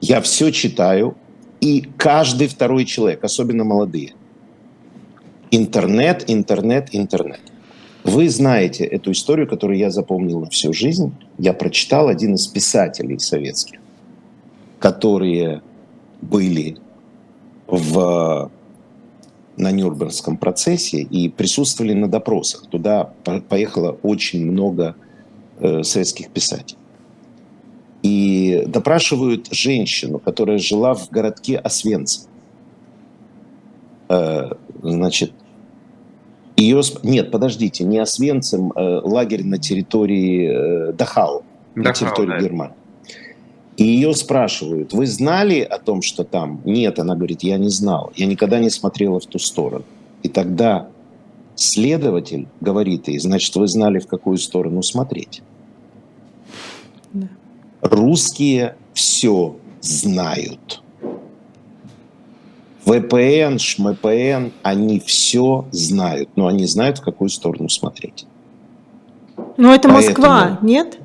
я 0.00 0.20
все 0.20 0.50
читаю, 0.50 1.16
и 1.60 1.88
каждый 1.96 2.48
второй 2.48 2.84
человек, 2.84 3.24
особенно 3.24 3.64
молодые. 3.64 4.14
Интернет, 5.50 6.24
интернет, 6.28 6.88
интернет. 6.92 7.40
Вы 8.04 8.28
знаете 8.28 8.84
эту 8.84 9.12
историю, 9.12 9.46
которую 9.46 9.78
я 9.78 9.90
запомнил 9.90 10.40
на 10.40 10.50
всю 10.50 10.72
жизнь. 10.72 11.14
Я 11.38 11.52
прочитал 11.52 12.08
один 12.08 12.34
из 12.34 12.46
писателей 12.46 13.18
советских, 13.18 13.78
которые 14.80 15.62
были 16.20 16.78
в, 17.68 18.50
на 19.56 19.70
Нюрнбергском 19.70 20.36
процессе 20.36 21.02
и 21.02 21.28
присутствовали 21.28 21.92
на 21.92 22.08
допросах. 22.08 22.66
Туда 22.66 23.12
поехало 23.48 23.96
очень 24.02 24.50
много 24.50 24.96
э, 25.60 25.84
советских 25.84 26.30
писателей. 26.30 26.78
И 28.02 28.64
допрашивают 28.66 29.46
женщину, 29.52 30.18
которая 30.18 30.58
жила 30.58 30.94
в 30.94 31.08
городке 31.10 31.56
Освенцим. 31.56 32.24
Э, 34.08 34.50
значит, 34.82 35.32
ее... 36.56 36.82
Нет, 37.02 37.30
подождите, 37.30 37.84
не 37.84 37.98
Освенцим, 37.98 38.72
э, 38.72 39.00
лагерь 39.02 39.44
на 39.44 39.58
территории 39.58 40.88
э, 40.90 40.92
Дахау, 40.92 41.44
Дахау 41.74 41.86
на 41.86 41.92
территории 41.92 42.28
да. 42.28 42.40
Германии. 42.40 42.76
И 43.76 43.84
ее 43.84 44.14
спрашивают, 44.14 44.92
вы 44.92 45.06
знали 45.06 45.60
о 45.60 45.78
том, 45.78 46.02
что 46.02 46.24
там? 46.24 46.60
Нет, 46.64 46.98
она 46.98 47.14
говорит, 47.14 47.42
я 47.42 47.56
не 47.56 47.70
знал, 47.70 48.12
я 48.16 48.26
никогда 48.26 48.58
не 48.58 48.70
смотрела 48.70 49.18
в 49.18 49.26
ту 49.26 49.38
сторону. 49.38 49.84
И 50.22 50.28
тогда 50.28 50.88
следователь 51.54 52.48
говорит 52.60 53.08
ей, 53.08 53.18
значит, 53.18 53.54
вы 53.56 53.66
знали, 53.66 53.98
в 53.98 54.06
какую 54.06 54.36
сторону 54.36 54.82
смотреть. 54.82 55.42
Да. 57.12 57.28
Русские 57.80 58.76
все 58.92 59.56
знают. 59.80 60.82
VPN, 62.84 63.58
ШМПН, 63.58 64.52
они 64.62 65.00
все 65.00 65.66
знают, 65.70 66.30
но 66.36 66.46
они 66.46 66.66
знают, 66.66 66.98
в 66.98 67.02
какую 67.02 67.30
сторону 67.30 67.68
смотреть. 67.68 68.26
Но 69.56 69.74
это 69.74 69.88
Поэтому 69.88 69.94
Москва, 69.94 70.58
нет? 70.62 70.98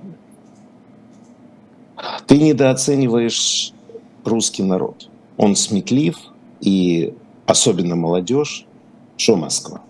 Ты 2.26 2.40
недооцениваешь 2.40 3.74
русский 4.24 4.64
народ. 4.64 5.10
Он 5.38 5.56
сметлив, 5.56 6.18
и 6.62 7.14
особенно 7.46 7.96
молодежь. 7.96 8.66
Что 9.16 9.36
Москва? 9.36 9.82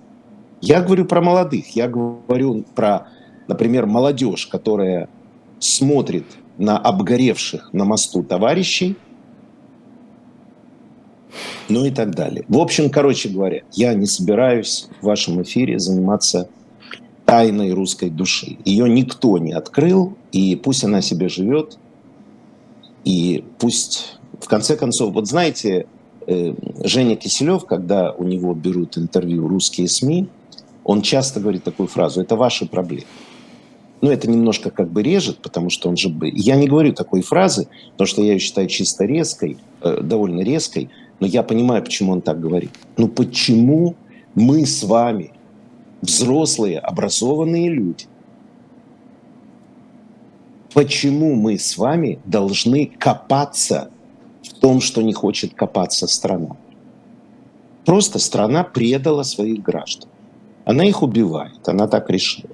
Я 0.61 0.81
говорю 0.81 1.05
про 1.05 1.21
молодых, 1.21 1.75
я 1.75 1.87
говорю 1.87 2.63
про, 2.75 3.07
например, 3.47 3.85
молодежь, 3.85 4.47
которая 4.47 5.09
смотрит 5.59 6.25
на 6.57 6.77
обгоревших 6.77 7.71
на 7.73 7.85
мосту 7.85 8.23
товарищей, 8.23 8.95
ну 11.69 11.85
и 11.85 11.91
так 11.91 12.15
далее. 12.15 12.45
В 12.47 12.57
общем, 12.57 12.89
короче 12.89 13.29
говоря, 13.29 13.61
я 13.73 13.93
не 13.93 14.05
собираюсь 14.05 14.87
в 15.01 15.05
вашем 15.05 15.41
эфире 15.41 15.79
заниматься 15.79 16.49
тайной 17.25 17.71
русской 17.71 18.09
души. 18.09 18.57
Ее 18.63 18.89
никто 18.89 19.37
не 19.37 19.51
открыл, 19.51 20.15
и 20.31 20.55
пусть 20.55 20.83
она 20.83 21.01
себе 21.01 21.29
живет, 21.29 21.77
и 23.03 23.43
пусть, 23.59 24.17
в 24.39 24.47
конце 24.47 24.75
концов, 24.75 25.13
вот 25.13 25.27
знаете, 25.27 25.87
э, 26.25 26.53
Женя 26.83 27.15
Киселев, 27.15 27.65
когда 27.65 28.11
у 28.11 28.23
него 28.23 28.53
берут 28.53 28.97
интервью 28.97 29.47
русские 29.47 29.87
СМИ, 29.87 30.27
он 30.83 31.01
часто 31.01 31.41
говорит 31.41 31.63
такую 31.63 31.87
фразу, 31.87 32.21
это 32.21 32.35
ваши 32.35 32.65
проблемы 32.65 33.05
ну, 34.01 34.11
это 34.11 34.29
немножко 34.29 34.69
как 34.69 34.89
бы 34.91 35.01
режет, 35.01 35.39
потому 35.39 35.69
что 35.69 35.89
он 35.89 35.97
же... 35.97 36.13
Я 36.21 36.55
не 36.55 36.67
говорю 36.67 36.93
такой 36.93 37.21
фразы, 37.21 37.67
потому 37.91 38.07
что 38.07 38.21
я 38.21 38.33
ее 38.33 38.39
считаю 38.39 38.67
чисто 38.67 39.05
резкой, 39.05 39.57
э, 39.81 40.01
довольно 40.01 40.41
резкой, 40.41 40.89
но 41.19 41.27
я 41.27 41.43
понимаю, 41.43 41.83
почему 41.83 42.11
он 42.11 42.21
так 42.21 42.39
говорит. 42.39 42.71
Ну, 42.97 43.07
почему 43.07 43.95
мы 44.35 44.65
с 44.65 44.83
вами, 44.83 45.31
взрослые, 46.01 46.79
образованные 46.79 47.69
люди, 47.69 48.05
почему 50.73 51.35
мы 51.35 51.57
с 51.57 51.77
вами 51.77 52.19
должны 52.25 52.85
копаться 52.85 53.89
в 54.43 54.53
том, 54.53 54.79
что 54.79 55.01
не 55.01 55.13
хочет 55.13 55.53
копаться 55.53 56.07
страна? 56.07 56.55
Просто 57.85 58.19
страна 58.19 58.63
предала 58.63 59.23
своих 59.23 59.63
граждан. 59.63 60.09
Она 60.65 60.85
их 60.85 61.01
убивает, 61.01 61.67
она 61.67 61.87
так 61.87 62.09
решила. 62.09 62.49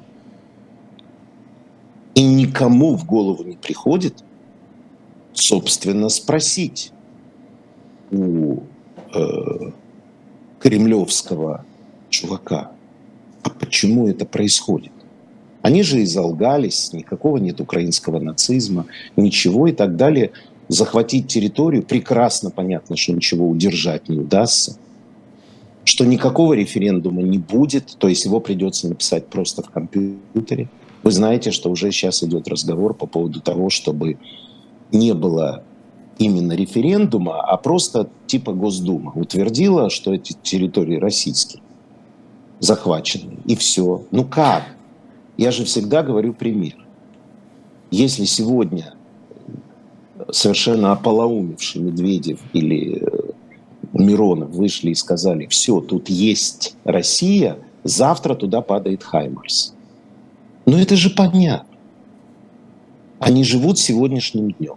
И 2.14 2.24
никому 2.24 2.96
в 2.96 3.06
голову 3.06 3.44
не 3.44 3.56
приходит, 3.56 4.24
собственно, 5.34 6.10
спросить 6.10 6.94
у 8.14 8.64
э, 9.14 9.72
кремлевского 10.60 11.66
чувака, 12.10 12.72
а 13.44 13.50
почему 13.50 14.08
это 14.08 14.26
происходит? 14.26 14.92
Они 15.62 15.84
же 15.84 16.04
изолгались, 16.04 16.94
никакого 16.94 17.38
нет 17.38 17.60
украинского 17.62 18.20
нацизма, 18.20 18.86
ничего 19.16 19.68
и 19.68 19.72
так 19.72 19.96
далее. 19.96 20.32
Захватить 20.68 21.28
территорию, 21.28 21.84
прекрасно 21.84 22.50
понятно, 22.50 22.96
что 22.96 23.14
ничего 23.14 23.48
удержать 23.48 24.10
не 24.10 24.18
удастся, 24.18 24.78
что 25.84 26.06
никакого 26.06 26.54
референдума 26.54 27.22
не 27.22 27.38
будет, 27.38 27.96
то 27.98 28.08
есть 28.08 28.26
его 28.26 28.40
придется 28.40 28.88
написать 28.88 29.28
просто 29.28 29.62
в 29.62 29.70
компьютере– 29.70 30.70
вы 31.04 31.12
знаете, 31.12 31.52
что 31.52 31.70
уже 31.70 31.92
сейчас 31.92 32.24
идет 32.24 32.48
разговор 32.48 32.94
по 32.94 33.06
поводу 33.06 33.42
того, 33.42 33.70
чтобы 33.70 34.18
не 34.92 35.14
было 35.14 35.64
именно 36.18 36.54
референдума, 36.54 37.42
а 37.42 37.58
просто 37.58 38.10
типа 38.28 38.54
Госдума 38.54 39.12
утвердила, 39.16 39.90
что 39.90 40.14
эти 40.14 40.36
территории 40.42 40.98
российские, 40.98 41.62
захвачены, 42.60 43.38
и 43.46 43.56
все. 43.56 44.04
Ну 44.12 44.26
как? 44.26 44.64
Я 45.38 45.52
же 45.52 45.66
всегда 45.66 46.04
говорю 46.04 46.34
пример. 46.34 46.76
Если 47.92 48.26
сегодня 48.26 48.94
совершенно 50.32 50.92
ополоумевший 50.92 51.82
Медведев 51.82 52.40
или 52.54 53.04
Миронов 53.94 54.50
вышли 54.52 54.92
и 54.92 54.96
сказали, 54.96 55.48
все, 55.48 55.82
тут 55.82 56.10
есть 56.10 56.76
Россия, 56.84 57.58
завтра 57.84 58.36
туда 58.36 58.62
падает 58.62 59.04
Хаймарс. 59.04 59.74
Но 60.66 60.80
это 60.80 60.96
же 60.96 61.10
понятно. 61.10 61.68
Они 63.20 63.44
живут 63.44 63.78
сегодняшним 63.80 64.52
днем. 64.52 64.76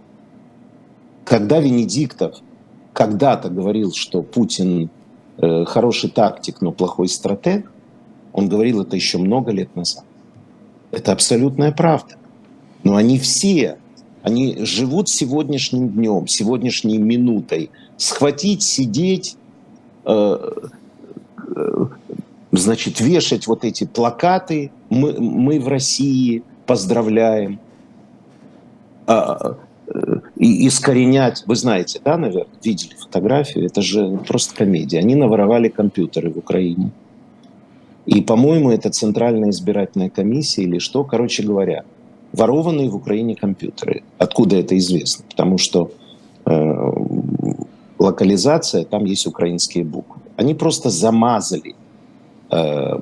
Когда 1.27 1.59
Венедиктов 1.59 2.37
когда-то 2.93 3.51
говорил, 3.51 3.93
что 3.93 4.23
Путин 4.23 4.91
э, 5.39 5.65
хороший 5.65 6.09
тактик, 6.09 6.61
но 6.61 6.71
плохой 6.71 7.09
стратег, 7.09 7.71
он 8.33 8.49
говорил 8.49 8.83
это 8.83 8.95
еще 8.95 9.19
много 9.19 9.51
лет 9.51 9.75
назад. 9.75 10.05
Это 10.93 11.11
абсолютная 11.11 11.73
правда. 11.73 12.15
Но 12.85 12.95
они 12.95 13.19
все, 13.19 13.79
они 14.23 14.65
живут 14.65 15.09
сегодняшним 15.09 15.89
днем, 15.89 16.29
сегодняшней 16.29 16.99
минутой. 16.99 17.71
Схватить, 17.97 18.63
сидеть, 18.63 19.37
э, 20.05 20.51
э, 21.57 21.87
значит, 22.53 23.01
вешать 23.01 23.49
вот 23.49 23.65
эти 23.65 23.83
плакаты 23.83 24.71
«Мы, 24.91 25.21
мы 25.21 25.59
в 25.59 25.67
России 25.67 26.45
поздравляем», 26.67 27.59
а, 29.09 29.57
и 30.37 30.69
искоренять, 30.69 31.45
вы 31.47 31.57
знаете, 31.57 32.01
да, 32.05 32.17
наверное, 32.19 32.47
видели 32.63 32.95
фотографию, 32.95 33.67
это 33.67 33.81
же 33.81 34.19
просто 34.29 34.55
комедия. 34.55 34.99
Они 34.99 35.15
наворовали 35.15 35.69
компьютеры 35.69 36.31
в 36.31 36.37
Украине. 36.39 36.91
И, 38.05 38.21
по-моему, 38.21 38.71
это 38.71 38.91
Центральная 38.91 39.51
избирательная 39.51 40.11
комиссия 40.11 40.63
или 40.63 40.79
что, 40.79 41.05
короче 41.05 41.43
говоря, 41.43 41.85
ворованные 42.33 42.91
в 42.91 42.97
Украине 42.97 43.35
компьютеры. 43.35 44.03
Откуда 44.19 44.57
это 44.57 44.77
известно? 44.77 45.25
Потому 45.29 45.59
что 45.59 45.91
э, 46.45 46.93
локализация, 47.99 48.85
там 48.85 49.07
есть 49.07 49.27
украинские 49.27 49.85
буквы. 49.85 50.21
Они 50.37 50.55
просто 50.55 50.91
замазали 50.91 51.75
э, 52.51 53.01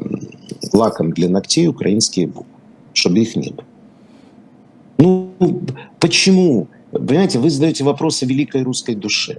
лаком 0.72 1.12
для 1.12 1.28
ногтей 1.28 1.66
украинские 1.66 2.28
буквы, 2.28 2.47
чтобы 2.93 3.18
их 3.18 3.35
не 3.35 3.51
было. 3.51 3.66
Ну, 4.99 5.32
почему? 5.99 6.68
Понимаете, 6.95 7.38
вы 7.38 7.51
задаете 7.51 7.84
вопрос 7.84 8.22
о 8.22 8.26
великой 8.26 8.62
русской 8.62 8.95
душе. 8.95 9.38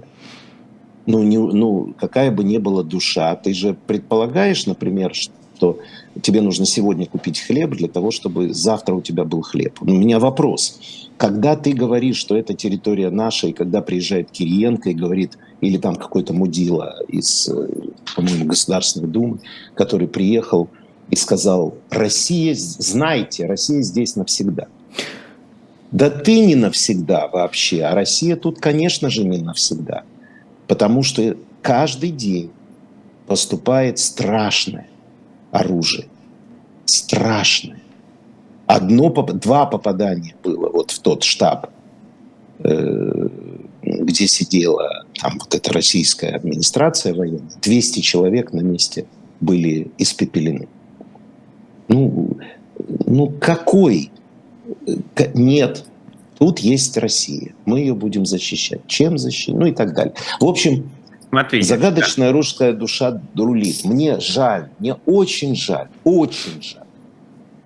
Ну, 1.06 1.22
не, 1.22 1.38
ну, 1.38 1.94
какая 1.98 2.30
бы 2.30 2.44
ни 2.44 2.58
была 2.58 2.82
душа, 2.82 3.34
ты 3.36 3.54
же 3.54 3.76
предполагаешь, 3.86 4.66
например, 4.66 5.14
что 5.14 5.78
тебе 6.20 6.42
нужно 6.42 6.66
сегодня 6.66 7.06
купить 7.06 7.40
хлеб 7.40 7.70
для 7.70 7.88
того, 7.88 8.10
чтобы 8.10 8.52
завтра 8.52 8.94
у 8.94 9.00
тебя 9.00 9.24
был 9.24 9.40
хлеб. 9.42 9.78
У 9.80 9.86
меня 9.86 10.18
вопрос. 10.18 10.80
Когда 11.16 11.56
ты 11.56 11.72
говоришь, 11.72 12.16
что 12.16 12.36
это 12.36 12.54
территория 12.54 13.10
наша, 13.10 13.46
и 13.46 13.52
когда 13.52 13.80
приезжает 13.80 14.30
Кириенко 14.30 14.90
и 14.90 14.94
говорит, 14.94 15.38
или 15.62 15.78
там 15.78 15.96
какой-то 15.96 16.34
мудила 16.34 16.96
из, 17.08 17.48
по-моему, 18.14 18.44
Государственной 18.46 19.08
Думы, 19.08 19.38
который 19.74 20.08
приехал 20.08 20.68
и 21.08 21.16
сказал, 21.16 21.74
Россия, 21.88 22.54
знайте, 22.54 23.46
Россия 23.46 23.80
здесь 23.80 24.16
навсегда. 24.16 24.66
Да 25.92 26.10
ты 26.10 26.40
не 26.40 26.54
навсегда 26.54 27.28
вообще, 27.28 27.82
а 27.82 27.94
Россия 27.94 28.36
тут, 28.36 28.60
конечно 28.60 29.08
же, 29.08 29.24
не 29.24 29.38
навсегда. 29.38 30.02
Потому 30.66 31.02
что 31.02 31.36
каждый 31.62 32.10
день 32.10 32.50
поступает 33.26 33.98
страшное 33.98 34.88
оружие. 35.50 36.06
Страшное. 36.84 37.80
Одно, 38.66 39.10
два 39.10 39.66
попадания 39.66 40.34
было 40.42 40.70
вот 40.70 40.90
в 40.90 40.98
тот 40.98 41.22
штаб, 41.22 41.70
э, 42.58 43.28
где 43.82 44.26
сидела 44.26 45.04
там 45.20 45.38
вот 45.38 45.54
эта 45.54 45.72
российская 45.72 46.30
администрация 46.30 47.14
военная. 47.14 47.52
200 47.62 48.00
человек 48.00 48.52
на 48.52 48.60
месте 48.60 49.06
были 49.40 49.90
испепелены. 49.98 50.68
Ну, 51.88 52.38
ну 53.06 53.32
какой 53.40 54.10
нет, 55.34 55.84
тут 56.38 56.58
есть 56.60 56.96
Россия. 56.96 57.54
Мы 57.64 57.80
ее 57.80 57.94
будем 57.94 58.26
защищать. 58.26 58.80
Чем 58.86 59.18
защищать? 59.18 59.54
Ну 59.54 59.66
и 59.66 59.72
так 59.72 59.94
далее. 59.94 60.14
В 60.40 60.44
общем, 60.44 60.90
Смотрите, 61.28 61.66
загадочная 61.66 62.28
да. 62.28 62.32
русская 62.32 62.72
душа 62.72 63.20
рулит. 63.34 63.84
Мне 63.84 64.20
жаль, 64.20 64.70
мне 64.78 64.94
очень 65.06 65.56
жаль, 65.56 65.88
очень 66.04 66.62
жаль, 66.62 66.86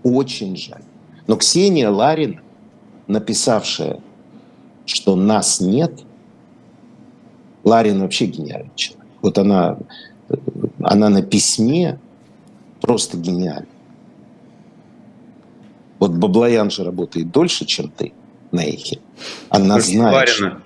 очень 0.03 0.57
жаль. 0.57 0.83
Но 1.27 1.37
Ксения 1.37 1.91
Ларина, 1.91 2.41
написавшая, 3.07 4.01
что 4.87 5.15
нас 5.15 5.61
нет, 5.61 6.01
Ларин 7.65 8.01
вообще 8.01 8.27
гениальный 8.27 8.71
человек. 8.75 9.07
Вот 9.23 9.39
она, 9.39 9.79
она 10.83 11.09
на 11.11 11.23
письме 11.23 11.99
просто 12.81 13.19
гениальна. 13.19 13.67
Вот 16.01 16.13
Баблоян 16.13 16.71
же 16.71 16.83
работает 16.83 17.31
дольше, 17.31 17.67
чем 17.67 17.91
ты 17.91 18.13
на 18.51 18.65
эхе. 18.65 18.99
Она 19.51 19.75
дольше 19.75 19.91
знает... 19.91 20.15
Ларина. 20.15 20.63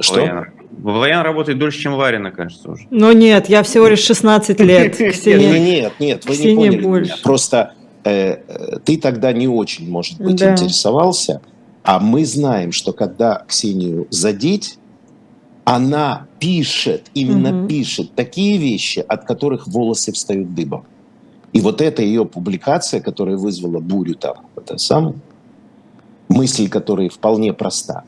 Что? 0.00 0.14
Баблоян. 0.14 0.46
Баблоян 0.70 1.22
работает 1.22 1.58
дольше, 1.58 1.80
чем 1.80 1.94
Ларина, 1.94 2.30
кажется, 2.30 2.70
уже. 2.70 2.86
Ну 2.90 3.12
нет, 3.12 3.48
я 3.48 3.62
всего 3.62 3.86
лишь 3.86 4.00
16 4.00 4.58
лет. 4.60 4.96
Ксения... 4.96 5.58
Нет, 5.58 5.92
нет, 6.00 6.24
вы 6.24 6.32
Ксения 6.32 6.54
не 6.54 6.76
поняли 6.76 6.82
больше. 6.82 7.12
меня. 7.12 7.22
Просто 7.22 7.74
э, 8.04 8.78
ты 8.84 8.96
тогда 8.96 9.32
не 9.32 9.46
очень, 9.46 9.88
может 9.88 10.18
быть, 10.18 10.36
да. 10.36 10.52
интересовался, 10.52 11.42
а 11.82 12.00
мы 12.00 12.24
знаем, 12.24 12.72
что 12.72 12.92
когда 12.92 13.44
Ксению 13.46 14.06
задеть, 14.10 14.78
она 15.64 16.26
пишет, 16.38 17.10
именно 17.12 17.60
угу. 17.60 17.68
пишет 17.68 18.14
такие 18.14 18.56
вещи, 18.56 19.04
от 19.06 19.26
которых 19.26 19.66
волосы 19.66 20.12
встают 20.12 20.54
дыбом. 20.54 20.86
И 21.52 21.60
вот 21.60 21.80
эта 21.80 22.02
ее 22.02 22.24
публикация, 22.24 23.00
которая 23.00 23.36
вызвала 23.36 23.80
бурю 23.80 24.14
там, 24.14 24.46
это 24.56 24.78
сам, 24.78 25.20
мысль 26.28 26.68
которая 26.68 27.08
вполне 27.08 27.52
проста, 27.52 28.04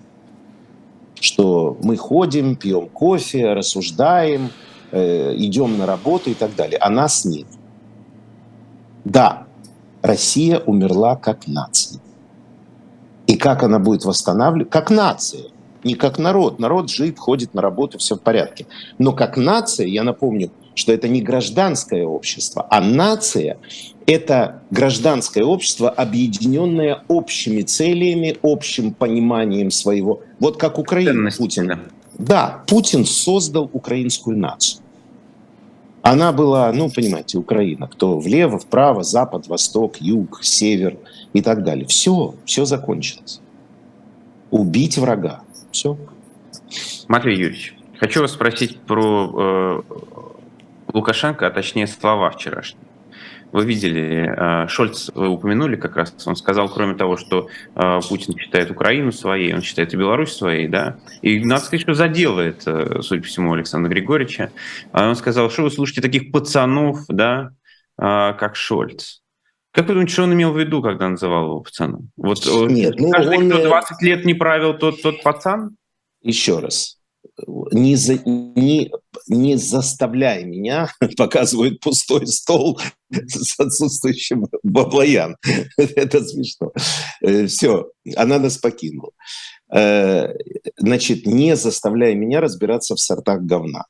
что 1.21 1.77
мы 1.83 1.97
ходим, 1.97 2.57
пьем 2.57 2.89
кофе, 2.89 3.53
рассуждаем, 3.53 4.51
э, 4.93 5.35
идем 5.37 5.77
на 5.79 5.87
работу 5.87 6.31
и 6.31 6.35
так 6.35 6.55
далее, 6.55 6.79
а 6.79 6.89
нас 6.89 7.25
нет. 7.25 7.47
Да, 9.05 9.47
Россия 10.03 10.61
умерла 10.61 11.17
как 11.17 11.49
нация. 11.49 12.01
И 13.27 13.37
как 13.37 13.63
она 13.63 13.79
будет 13.79 14.05
восстанавливать? 14.05 14.71
Как 14.71 14.91
нация, 14.91 15.47
не 15.85 15.95
как 15.95 16.19
народ. 16.19 16.59
Народ 16.59 16.91
жив, 16.91 17.19
ходит 17.19 17.55
на 17.55 17.63
работу, 17.63 17.99
все 17.99 18.17
в 18.17 18.21
порядке. 18.21 18.67
Но 18.99 19.13
как 19.13 19.37
нация, 19.37 19.87
я 19.87 20.03
напомню, 20.03 20.51
что 20.75 20.93
это 20.93 21.09
не 21.09 21.21
гражданское 21.21 22.05
общество, 22.05 22.67
а 22.71 22.81
нация– 22.81 23.59
это 24.07 24.63
гражданское 24.71 25.45
общество, 25.45 25.91
объединенное 25.91 27.03
общими 27.09 27.63
целями, 27.63 28.37
общим 28.43 28.93
пониманием 28.93 29.71
своего. 29.71 30.21
Вот 30.41 30.57
как 30.57 30.79
Украина, 30.79 31.31
Путин. 31.37 31.81
Да, 32.19 32.63
Путин 32.67 33.05
создал 33.05 33.71
украинскую 33.73 34.37
нацию. 34.37 34.83
Она 36.03 36.33
была, 36.33 36.73
ну, 36.73 36.91
понимаете, 36.91 37.39
Украина. 37.39 37.87
Кто 37.87 38.19
влево, 38.19 38.59
вправо, 38.59 39.05
запад, 39.05 39.47
восток, 39.47 39.99
юг, 40.01 40.41
север 40.43 40.97
и 41.33 41.41
так 41.41 41.63
далее. 41.63 41.87
Все, 41.87 42.35
все 42.45 42.65
закончилось. 42.65 43.41
Убить 44.51 44.99
врага. 44.99 45.43
Все. 45.71 45.97
Матвей 47.07 47.37
Юрьевич, 47.37 47.77
хочу 47.99 48.21
вас 48.21 48.33
спросить 48.33 48.81
про 48.81 49.31
э, 49.35 49.83
Лукашенко, 50.93 51.47
а 51.47 51.51
точнее 51.51 51.87
слова 51.87 52.31
вчерашние. 52.31 52.87
Вы 53.53 53.67
видели, 53.67 54.33
э, 54.35 54.67
Шольц 54.69 55.11
вы 55.15 55.29
упомянули 55.29 55.77
как 55.77 55.97
раз, 55.97 56.15
он 56.27 56.37
сказал, 56.37 56.71
кроме 56.71 56.95
того, 56.95 57.19
что 57.19 57.49
э, 57.75 58.01
Путин 58.09 58.37
считает 58.39 58.71
Украину 58.71 59.13
своей, 59.13 59.53
он 59.53 59.61
считает 59.61 59.93
и 59.93 59.97
Беларусь 59.99 60.33
своей, 60.33 60.69
да, 60.69 60.97
и 61.21 61.45
надо 61.45 61.63
сказать, 61.63 61.83
что 61.83 61.93
заделает, 61.93 62.63
э, 62.67 63.03
судя 63.03 63.21
по 63.21 63.29
всему, 63.29 63.53
Александра 63.53 63.91
Григорьевича. 63.91 64.53
А 64.93 65.07
он 65.07 65.17
сказал, 65.17 65.51
что 65.51 65.65
вы 65.65 65.71
слушаете 65.71 66.01
таких 66.01 66.33
пацанов, 66.33 67.01
да, 67.09 67.51
как 67.99 68.57
Шольц. 68.57 69.21
Как 69.71 69.87
вы 69.87 69.95
думаете, 69.95 70.15
что 70.15 70.23
он 70.23 70.33
имел 70.33 70.53
в 70.53 70.59
виду, 70.59 70.83
когда 70.83 71.09
называл 71.09 71.45
его 71.45 71.61
пацаном? 71.61 72.11
Вот 72.17 72.39
Нет, 72.71 72.95
ну 72.99 73.11
каждый, 73.11 73.37
он... 73.37 73.51
кто 73.51 73.63
20 73.63 74.03
лет 74.03 74.25
не 74.25 74.33
правил, 74.33 74.75
тот, 74.75 75.03
тот 75.03 75.23
пацан? 75.23 75.77
Еще 76.23 76.59
раз 76.59 77.02
не, 77.73 77.97
за, 77.97 78.19
не, 78.25 78.91
не 79.29 79.57
заставляй 79.57 80.45
меня, 80.45 80.89
показывает 81.17 81.81
пустой 81.81 82.27
стол 82.27 82.81
с 83.11 83.59
отсутствующим 83.59 84.47
баблоян. 84.63 85.37
Это 85.77 86.25
смешно. 86.25 86.73
Э, 87.23 87.47
Все, 87.47 87.91
она 88.17 88.39
нас 88.39 88.59
покинула. 88.59 89.13
Э, 89.75 90.35
значит, 90.77 91.27
не 91.27 91.57
заставляй 91.57 92.15
меня 92.15 92.41
разбираться 92.41 92.95
в 92.95 93.01
сортах 93.01 93.41
говна. 93.43 93.87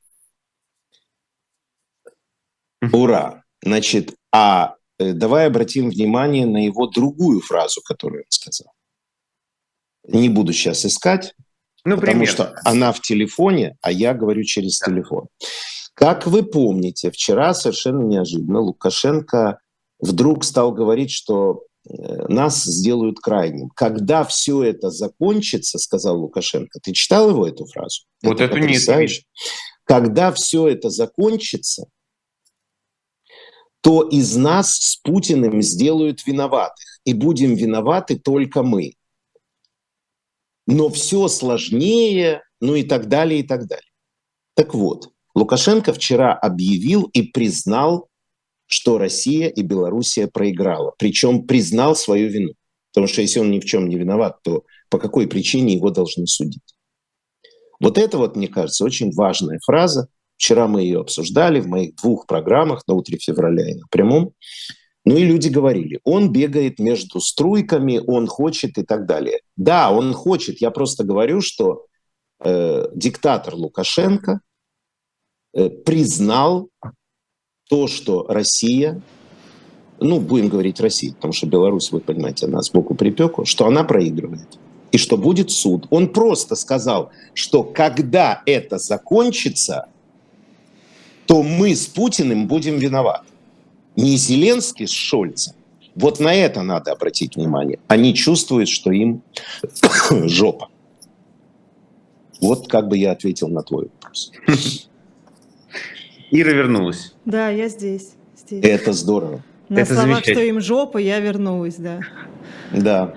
Ура! 2.92 3.44
Значит, 3.64 4.14
а 4.32 4.76
э, 4.98 5.12
давай 5.12 5.46
обратим 5.46 5.90
внимание 5.90 6.46
на 6.46 6.64
его 6.64 6.86
другую 6.86 7.40
фразу, 7.40 7.80
которую 7.82 8.22
он 8.22 8.30
сказал. 8.30 8.72
Не 10.08 10.28
буду 10.28 10.52
сейчас 10.52 10.84
искать, 10.84 11.34
Ну, 11.84 11.96
потому 11.96 12.24
примерно. 12.24 12.26
что 12.26 12.54
она 12.64 12.92
в 12.92 13.00
телефоне, 13.00 13.76
а 13.80 13.90
я 13.90 14.14
говорю 14.14 14.44
через 14.44 14.78
да. 14.78 14.86
телефон. 14.86 15.26
Как 15.94 16.26
вы 16.26 16.42
помните, 16.42 17.10
вчера 17.10 17.54
совершенно 17.54 18.02
неожиданно 18.02 18.60
Лукашенко 18.60 19.58
вдруг 20.00 20.44
стал 20.44 20.72
говорить, 20.72 21.10
что 21.10 21.64
э, 21.88 22.26
нас 22.28 22.62
сделают 22.62 23.18
крайним. 23.18 23.68
Когда 23.70 24.24
все 24.24 24.62
это 24.62 24.90
закончится, 24.90 25.78
сказал 25.78 26.20
Лукашенко, 26.20 26.78
ты 26.82 26.92
читал 26.92 27.30
его 27.30 27.46
эту 27.46 27.66
фразу? 27.66 28.02
Вот 28.22 28.40
это, 28.40 28.56
это 28.56 28.66
нет. 28.66 29.22
Когда 29.84 30.32
все 30.32 30.68
это 30.68 30.90
закончится, 30.90 31.86
то 33.82 34.02
из 34.02 34.36
нас 34.36 34.74
с 34.76 34.96
Путиным 34.96 35.60
сделают 35.60 36.24
виноватых, 36.26 37.00
и 37.04 37.14
будем 37.14 37.54
виноваты 37.54 38.18
только 38.18 38.62
мы. 38.62 38.92
Но 40.66 40.88
все 40.88 41.28
сложнее, 41.28 42.42
ну 42.60 42.74
и 42.74 42.82
так 42.82 43.08
далее, 43.08 43.40
и 43.40 43.42
так 43.42 43.66
далее. 43.66 43.90
Так 44.54 44.74
вот, 44.74 45.10
Лукашенко 45.34 45.92
вчера 45.92 46.34
объявил 46.34 47.04
и 47.12 47.22
признал, 47.22 48.08
что 48.66 48.98
Россия 48.98 49.48
и 49.48 49.62
Белоруссия 49.62 50.28
проиграла. 50.28 50.94
Причем 50.98 51.46
признал 51.46 51.96
свою 51.96 52.28
вину. 52.28 52.54
Потому 52.92 53.06
что 53.06 53.22
если 53.22 53.40
он 53.40 53.50
ни 53.50 53.60
в 53.60 53.64
чем 53.64 53.88
не 53.88 53.96
виноват, 53.96 54.42
то 54.42 54.64
по 54.90 54.98
какой 54.98 55.26
причине 55.26 55.74
его 55.74 55.90
должны 55.90 56.26
судить? 56.26 56.74
Вот 57.80 57.98
это 57.98 58.18
вот, 58.18 58.36
мне 58.36 58.48
кажется, 58.48 58.84
очень 58.84 59.10
важная 59.12 59.58
фраза. 59.64 60.08
Вчера 60.36 60.68
мы 60.68 60.82
ее 60.82 61.00
обсуждали 61.00 61.60
в 61.60 61.66
моих 61.66 61.96
двух 61.96 62.26
программах 62.26 62.82
на 62.86 62.94
утре 62.94 63.18
февраля 63.18 63.68
и 63.68 63.74
на 63.74 63.86
прямом. 63.90 64.32
Ну 65.04 65.16
и 65.16 65.24
люди 65.24 65.48
говорили, 65.48 66.00
он 66.04 66.30
бегает 66.30 66.78
между 66.78 67.20
струйками, 67.20 68.00
он 68.06 68.28
хочет 68.28 68.78
и 68.78 68.84
так 68.84 69.06
далее. 69.06 69.40
Да, 69.56 69.90
он 69.90 70.12
хочет. 70.12 70.60
Я 70.60 70.70
просто 70.70 71.02
говорю, 71.02 71.40
что 71.40 71.86
э, 72.40 72.86
диктатор 72.94 73.54
Лукашенко 73.54 74.40
э, 75.54 75.68
признал 75.70 76.68
то, 77.68 77.88
что 77.88 78.26
Россия, 78.28 79.02
ну, 79.98 80.20
будем 80.20 80.48
говорить 80.48 80.78
Россия, 80.80 81.12
потому 81.12 81.32
что 81.32 81.46
Беларусь, 81.46 81.90
вы 81.90 82.00
понимаете, 82.00 82.46
она 82.46 82.62
сбоку 82.62 82.94
припеку, 82.94 83.44
что 83.44 83.66
она 83.66 83.82
проигрывает 83.82 84.58
и 84.92 84.98
что 84.98 85.16
будет 85.16 85.50
суд. 85.50 85.86
Он 85.90 86.12
просто 86.12 86.54
сказал, 86.54 87.10
что 87.34 87.64
когда 87.64 88.42
это 88.46 88.78
закончится, 88.78 89.86
то 91.26 91.42
мы 91.42 91.74
с 91.74 91.86
Путиным 91.86 92.46
будем 92.46 92.78
виноваты 92.78 93.31
не 93.96 94.16
Зеленский 94.16 94.86
с 94.86 94.92
Шольцем. 94.92 95.54
Вот 95.94 96.20
на 96.20 96.34
это 96.34 96.62
надо 96.62 96.92
обратить 96.92 97.36
внимание. 97.36 97.78
Они 97.88 98.14
чувствуют, 98.14 98.68
что 98.68 98.90
им 98.90 99.22
жопа. 100.10 100.68
Вот 102.40 102.68
как 102.68 102.88
бы 102.88 102.96
я 102.96 103.12
ответил 103.12 103.48
на 103.48 103.62
твой 103.62 103.88
вопрос. 103.92 104.32
Ира 106.30 106.52
вернулась. 106.52 107.14
Да, 107.24 107.50
я 107.50 107.68
здесь. 107.68 108.12
здесь. 108.36 108.64
Это 108.64 108.92
здорово. 108.92 109.42
На 109.68 109.80
это 109.80 109.94
словах, 109.94 110.20
что 110.20 110.40
им 110.40 110.60
жопа, 110.60 110.98
я 110.98 111.20
вернулась, 111.20 111.76
да. 111.76 112.00
Да. 112.72 113.14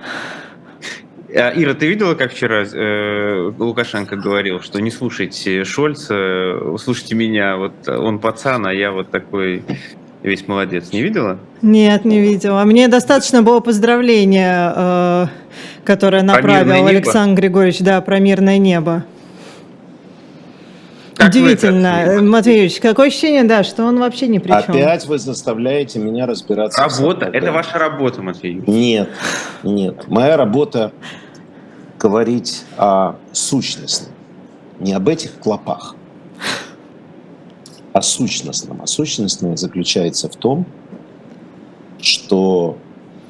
А, 1.34 1.52
Ира, 1.56 1.74
ты 1.74 1.88
видела, 1.88 2.16
как 2.16 2.34
вчера 2.34 2.64
э, 2.64 3.52
Лукашенко 3.58 4.16
говорил, 4.16 4.62
что 4.62 4.80
не 4.80 4.92
слушайте 4.92 5.64
Шольца, 5.64 6.78
слушайте 6.78 7.16
меня, 7.16 7.58
вот 7.58 7.88
он 7.88 8.20
пацан, 8.20 8.66
а 8.66 8.74
я 8.74 8.92
вот 8.92 9.12
такой 9.12 9.64
весь 10.26 10.48
молодец. 10.48 10.92
Не 10.92 11.02
видела? 11.02 11.40
Нет, 11.62 12.06
не 12.06 12.20
видела. 12.20 12.64
Мне 12.64 12.88
достаточно 12.88 13.42
было 13.44 13.60
поздравления, 13.60 14.74
э, 14.76 15.28
которое 15.84 16.24
направил 16.24 16.88
Александр 16.88 17.42
Григорьевич, 17.42 17.80
да, 17.80 18.02
про 18.02 18.20
мирное 18.20 18.58
небо. 18.58 19.06
Как 21.16 21.30
Удивительно. 21.30 22.20
Матвеевич, 22.22 22.80
какое 22.82 23.08
ощущение, 23.08 23.44
да, 23.44 23.64
что 23.64 23.86
он 23.86 24.00
вообще 24.00 24.28
ни 24.28 24.38
при 24.40 24.50
чем. 24.50 24.76
Опять 24.76 25.06
вы 25.06 25.18
заставляете 25.18 26.00
меня 26.00 26.26
разбираться. 26.26 26.82
Работа. 26.82 27.30
Это 27.32 27.52
ваша 27.52 27.78
работа, 27.80 28.22
Матвеевич. 28.22 28.68
Нет, 28.68 29.10
нет. 29.64 30.08
Моя 30.08 30.36
работа 30.36 30.92
говорить 31.98 32.64
о 32.78 33.16
сущностном, 33.32 34.12
не 34.80 34.92
об 34.92 35.08
этих 35.08 35.36
клопах 35.40 35.96
о 37.96 38.02
сущностном. 38.02 38.82
А 38.82 38.88
сущностное 38.88 39.56
заключается 39.56 40.28
в 40.28 40.36
том, 40.36 40.66
что 42.02 42.78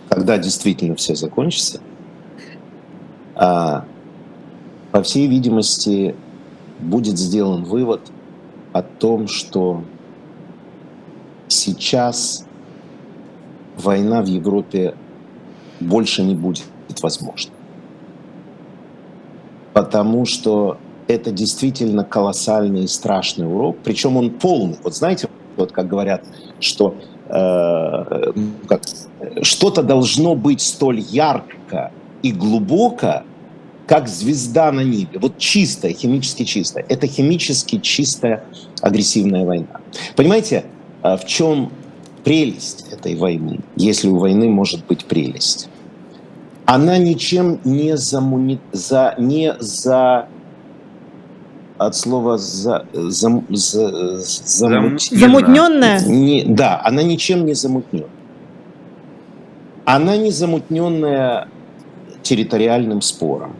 когда 0.09 0.39
действительно 0.39 0.95
все 0.95 1.13
закончится, 1.13 1.81
а, 3.35 3.85
по 4.91 5.03
всей 5.03 5.27
видимости, 5.27 6.15
будет 6.79 7.19
сделан 7.19 7.63
вывод 7.63 8.01
о 8.73 8.81
том, 8.81 9.27
что 9.27 9.83
сейчас 11.47 12.47
война 13.77 14.23
в 14.23 14.25
Европе 14.25 14.95
больше 15.79 16.23
не 16.23 16.33
будет 16.33 16.65
возможна. 17.03 17.51
Потому 19.73 20.25
что 20.25 20.79
это 21.07 21.31
действительно 21.31 22.03
колоссальный 22.03 22.83
и 22.83 22.87
страшный 22.87 23.47
урок, 23.47 23.77
причем 23.83 24.17
он 24.17 24.31
полный. 24.31 24.77
Вот 24.83 24.95
знаете, 24.95 25.29
вот 25.55 25.71
как 25.71 25.87
говорят, 25.87 26.23
что 26.59 26.95
э, 27.27 28.31
как, 28.67 28.81
что-то 29.41 29.83
должно 29.83 30.35
быть 30.35 30.61
столь 30.61 30.99
ярко 30.99 31.91
и 32.23 32.31
глубоко, 32.31 33.23
как 33.87 34.07
звезда 34.07 34.71
на 34.71 34.81
небе. 34.81 35.19
Вот 35.19 35.37
чистая, 35.37 35.93
химически 35.93 36.43
чистая. 36.43 36.85
Это 36.89 37.07
химически 37.07 37.79
чистая 37.79 38.43
агрессивная 38.81 39.45
война. 39.45 39.81
Понимаете, 40.15 40.65
э, 41.03 41.17
в 41.17 41.25
чем 41.25 41.71
прелесть 42.23 42.87
этой 42.91 43.15
войны, 43.15 43.59
если 43.75 44.07
у 44.07 44.17
войны 44.17 44.49
может 44.49 44.85
быть 44.87 45.05
прелесть? 45.05 45.69
Она 46.65 46.97
ничем 46.97 47.59
не, 47.63 47.95
замуни... 47.95 48.59
за... 48.71 49.13
не 49.19 49.53
за 49.59 50.27
от 51.77 51.95
слова 51.95 52.37
за, 52.37 52.85
за, 52.93 53.43
за, 53.49 54.21
замут... 54.21 55.01
замутненная. 55.01 55.99
Не, 56.05 56.43
да, 56.45 56.81
она 56.83 57.03
ничем 57.03 57.45
не 57.45 57.53
замутнена. 57.53 58.07
Она 59.83 60.17
не 60.17 60.31
замутненная 60.31 61.47
территориальным 62.23 63.01
спором, 63.01 63.55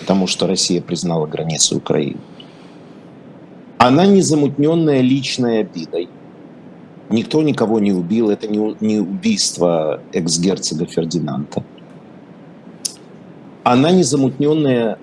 потому 0.00 0.26
что 0.26 0.46
Россия 0.46 0.82
признала 0.82 1.26
границу 1.26 1.78
Украины. 1.78 2.20
Она 3.78 4.04
не 4.04 4.20
замутненная 4.20 5.00
личной 5.00 5.60
обидой. 5.60 6.08
Никто 7.08 7.42
никого 7.42 7.80
не 7.80 7.92
убил, 7.92 8.30
это 8.30 8.46
не, 8.46 8.76
не 8.80 8.98
убийство 8.98 10.00
экс-герцога 10.12 10.86
Фердинанда. 10.86 11.64
Она 13.64 13.90
не 13.90 14.02
замутненная 14.02 14.98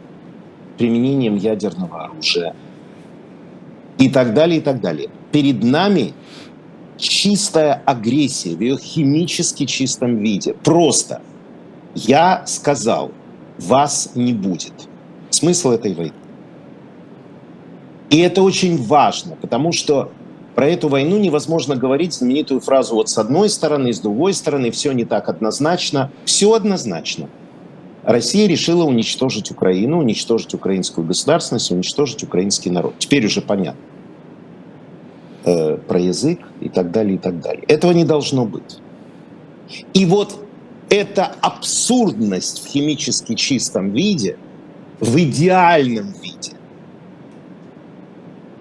применением 0.77 1.35
ядерного 1.35 2.05
оружия 2.05 2.55
и 3.97 4.09
так 4.09 4.33
далее, 4.33 4.59
и 4.59 4.61
так 4.61 4.81
далее. 4.81 5.09
Перед 5.31 5.63
нами 5.63 6.13
чистая 6.97 7.81
агрессия 7.85 8.55
в 8.55 8.61
ее 8.61 8.77
химически 8.77 9.65
чистом 9.65 10.17
виде. 10.17 10.53
Просто 10.53 11.21
я 11.95 12.43
сказал, 12.45 13.11
вас 13.57 14.11
не 14.15 14.33
будет. 14.33 14.73
Смысл 15.29 15.71
этой 15.71 15.93
войны. 15.93 16.13
И 18.09 18.19
это 18.19 18.41
очень 18.41 18.81
важно, 18.81 19.35
потому 19.35 19.71
что 19.71 20.11
про 20.55 20.67
эту 20.67 20.87
войну 20.87 21.17
невозможно 21.17 21.75
говорить 21.75 22.13
знаменитую 22.13 22.61
фразу 22.61 22.95
вот 22.95 23.09
с 23.09 23.17
одной 23.17 23.49
стороны, 23.49 23.93
с 23.93 23.99
другой 23.99 24.33
стороны, 24.33 24.71
все 24.71 24.91
не 24.91 25.05
так 25.05 25.29
однозначно. 25.29 26.11
Все 26.25 26.53
однозначно. 26.53 27.29
Россия 28.07 28.47
решила 28.47 28.85
уничтожить 28.85 29.51
Украину, 29.51 29.99
уничтожить 29.99 30.53
украинскую 30.53 31.05
государственность, 31.05 31.71
уничтожить 31.71 32.23
украинский 32.23 32.71
народ. 32.71 32.95
Теперь 32.99 33.25
уже 33.25 33.41
понятно. 33.41 33.81
Э, 35.43 35.75
про 35.75 35.99
язык 35.99 36.39
и 36.61 36.69
так 36.69 36.91
далее, 36.91 37.15
и 37.15 37.17
так 37.17 37.41
далее. 37.41 37.65
Этого 37.67 37.91
не 37.91 38.05
должно 38.05 38.45
быть. 38.45 38.77
И 39.93 40.05
вот 40.05 40.41
эта 40.89 41.35
абсурдность 41.41 42.63
в 42.63 42.69
химически 42.69 43.35
чистом 43.35 43.91
виде, 43.91 44.37
в 45.01 45.17
идеальном 45.17 46.13
виде, 46.13 46.53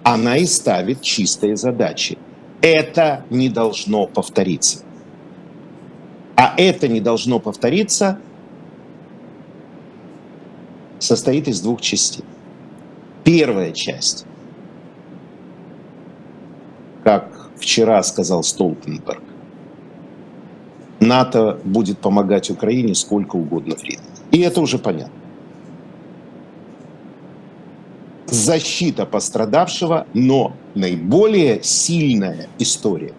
она 0.03 0.39
и 0.39 0.47
ставит 0.47 1.03
чистые 1.03 1.57
задачи. 1.57 2.19
Это 2.63 3.25
не 3.31 3.49
должно 3.49 4.09
повториться. 4.09 4.81
А 6.35 6.53
это 6.57 6.89
не 6.89 7.01
должно 7.01 7.39
повториться 7.39 8.19
состоит 10.99 11.49
из 11.49 11.61
двух 11.61 11.81
частей. 11.81 12.25
Первая 13.25 13.73
часть, 13.73 14.25
как 17.05 17.51
вчера 17.57 18.03
сказал 18.03 18.43
Столтенберг, 18.43 19.23
НАТО 21.01 21.59
будет 21.65 21.99
помогать 21.99 22.51
Украине 22.51 22.95
сколько 22.95 23.37
угодно 23.37 23.75
времени. 23.75 24.07
И 24.31 24.41
это 24.41 24.61
уже 24.61 24.79
понятно. 24.79 25.27
защита 28.29 29.07
пострадавшего, 29.07 30.07
но 30.15 30.55
наиболее 30.75 31.63
сильная 31.63 32.49
история 32.59 33.13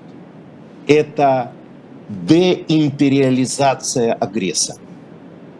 –это 0.86 1.52
деимпериализация 2.08 4.12
агрессора. 4.14 4.78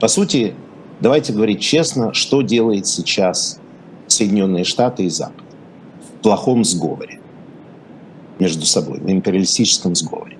По 0.01 0.09
сути, 0.09 0.55
давайте 1.01 1.33
говорить 1.33 1.61
честно, 1.61 2.13
что 2.15 2.43
делает 2.43 2.87
сейчас 2.87 3.59
Соединенные 4.07 4.65
Штаты 4.65 5.05
и 5.05 5.09
Запад 5.09 5.45
в 6.01 6.23
плохом 6.23 6.65
сговоре 6.65 7.21
между 8.39 8.67
собой, 8.67 9.01
в 9.01 9.11
империалистическом 9.11 9.95
сговоре. 9.95 10.37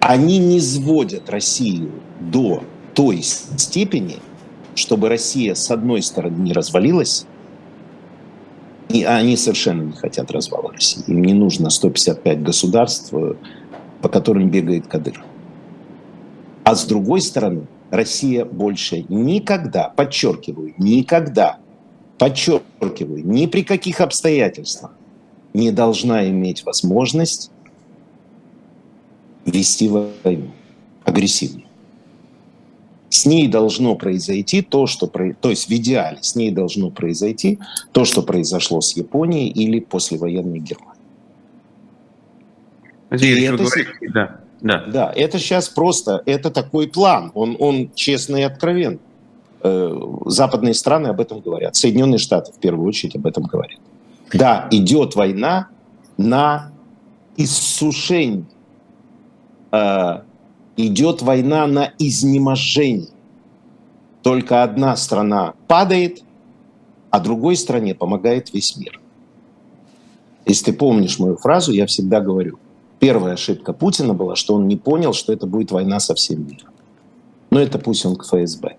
Они 0.00 0.38
не 0.38 0.60
сводят 0.60 1.30
Россию 1.30 1.92
до 2.20 2.62
той 2.94 3.22
степени, 3.22 4.18
чтобы 4.74 5.08
Россия 5.08 5.54
с 5.54 5.70
одной 5.70 6.02
стороны 6.02 6.36
не 6.38 6.52
развалилась, 6.52 7.26
и 8.88 9.04
они 9.04 9.36
совершенно 9.36 9.82
не 9.82 9.92
хотят 9.92 10.30
развала 10.30 10.72
России. 10.72 11.04
Им 11.06 11.22
не 11.22 11.34
нужно 11.34 11.70
155 11.70 12.42
государств, 12.42 13.14
по 14.02 14.08
которым 14.08 14.50
бегает 14.50 14.86
Кадыр. 14.86 15.24
А 16.64 16.74
с 16.74 16.84
другой 16.84 17.20
стороны, 17.20 17.66
Россия 17.92 18.46
больше 18.46 19.04
никогда, 19.10 19.90
подчеркиваю, 19.90 20.72
никогда, 20.78 21.58
подчеркиваю, 22.16 23.22
ни 23.22 23.44
при 23.44 23.62
каких 23.62 24.00
обстоятельствах 24.00 24.92
не 25.52 25.70
должна 25.72 26.26
иметь 26.30 26.64
возможность 26.64 27.50
вести 29.44 29.90
войну 29.90 30.52
агрессивную. 31.04 31.66
С 33.10 33.26
ней 33.26 33.46
должно 33.46 33.94
произойти 33.94 34.62
то, 34.62 34.86
что... 34.86 35.06
То 35.06 35.50
есть 35.50 35.68
в 35.68 35.70
идеале 35.72 36.16
с 36.22 36.34
ней 36.34 36.50
должно 36.50 36.88
произойти 36.88 37.58
то, 37.92 38.06
что 38.06 38.22
произошло 38.22 38.80
с 38.80 38.96
Японией 38.96 39.48
или 39.48 39.80
послевоенной 39.80 40.60
Германией. 40.60 40.96
И 43.10 43.42
это, 43.42 43.66
да, 44.14 44.40
да. 44.62 44.84
да, 44.86 45.12
это 45.14 45.38
сейчас 45.38 45.68
просто, 45.68 46.22
это 46.24 46.50
такой 46.50 46.88
план, 46.88 47.32
он, 47.34 47.56
он 47.58 47.90
честный 47.94 48.40
и 48.40 48.44
откровенный. 48.44 49.00
Э, 49.64 50.00
западные 50.26 50.74
страны 50.74 51.08
об 51.08 51.20
этом 51.20 51.40
говорят, 51.40 51.76
Соединенные 51.76 52.18
Штаты 52.18 52.52
в 52.52 52.58
первую 52.58 52.88
очередь 52.88 53.16
об 53.16 53.26
этом 53.26 53.44
говорят. 53.44 53.78
Да, 54.32 54.68
идет 54.70 55.14
война 55.14 55.68
на 56.16 56.72
иссушение, 57.36 58.44
э, 59.72 60.20
идет 60.76 61.22
война 61.22 61.66
на 61.66 61.92
изнеможение. 61.98 63.08
Только 64.22 64.62
одна 64.62 64.96
страна 64.96 65.54
падает, 65.66 66.22
а 67.10 67.20
другой 67.20 67.56
стране 67.56 67.94
помогает 67.94 68.52
весь 68.54 68.76
мир. 68.76 69.00
Если 70.46 70.66
ты 70.66 70.72
помнишь 70.72 71.18
мою 71.18 71.36
фразу, 71.36 71.72
я 71.72 71.86
всегда 71.86 72.20
говорю, 72.20 72.58
Первая 73.02 73.34
ошибка 73.34 73.72
Путина 73.72 74.14
была, 74.14 74.36
что 74.36 74.54
он 74.54 74.68
не 74.68 74.76
понял, 74.76 75.12
что 75.12 75.32
это 75.32 75.44
будет 75.44 75.72
война 75.72 75.98
со 75.98 76.14
всем 76.14 76.46
миром. 76.46 76.70
Но 77.50 77.58
это 77.58 77.80
пусть 77.80 78.06
он 78.06 78.14
к 78.14 78.22
ФСБ. 78.24 78.76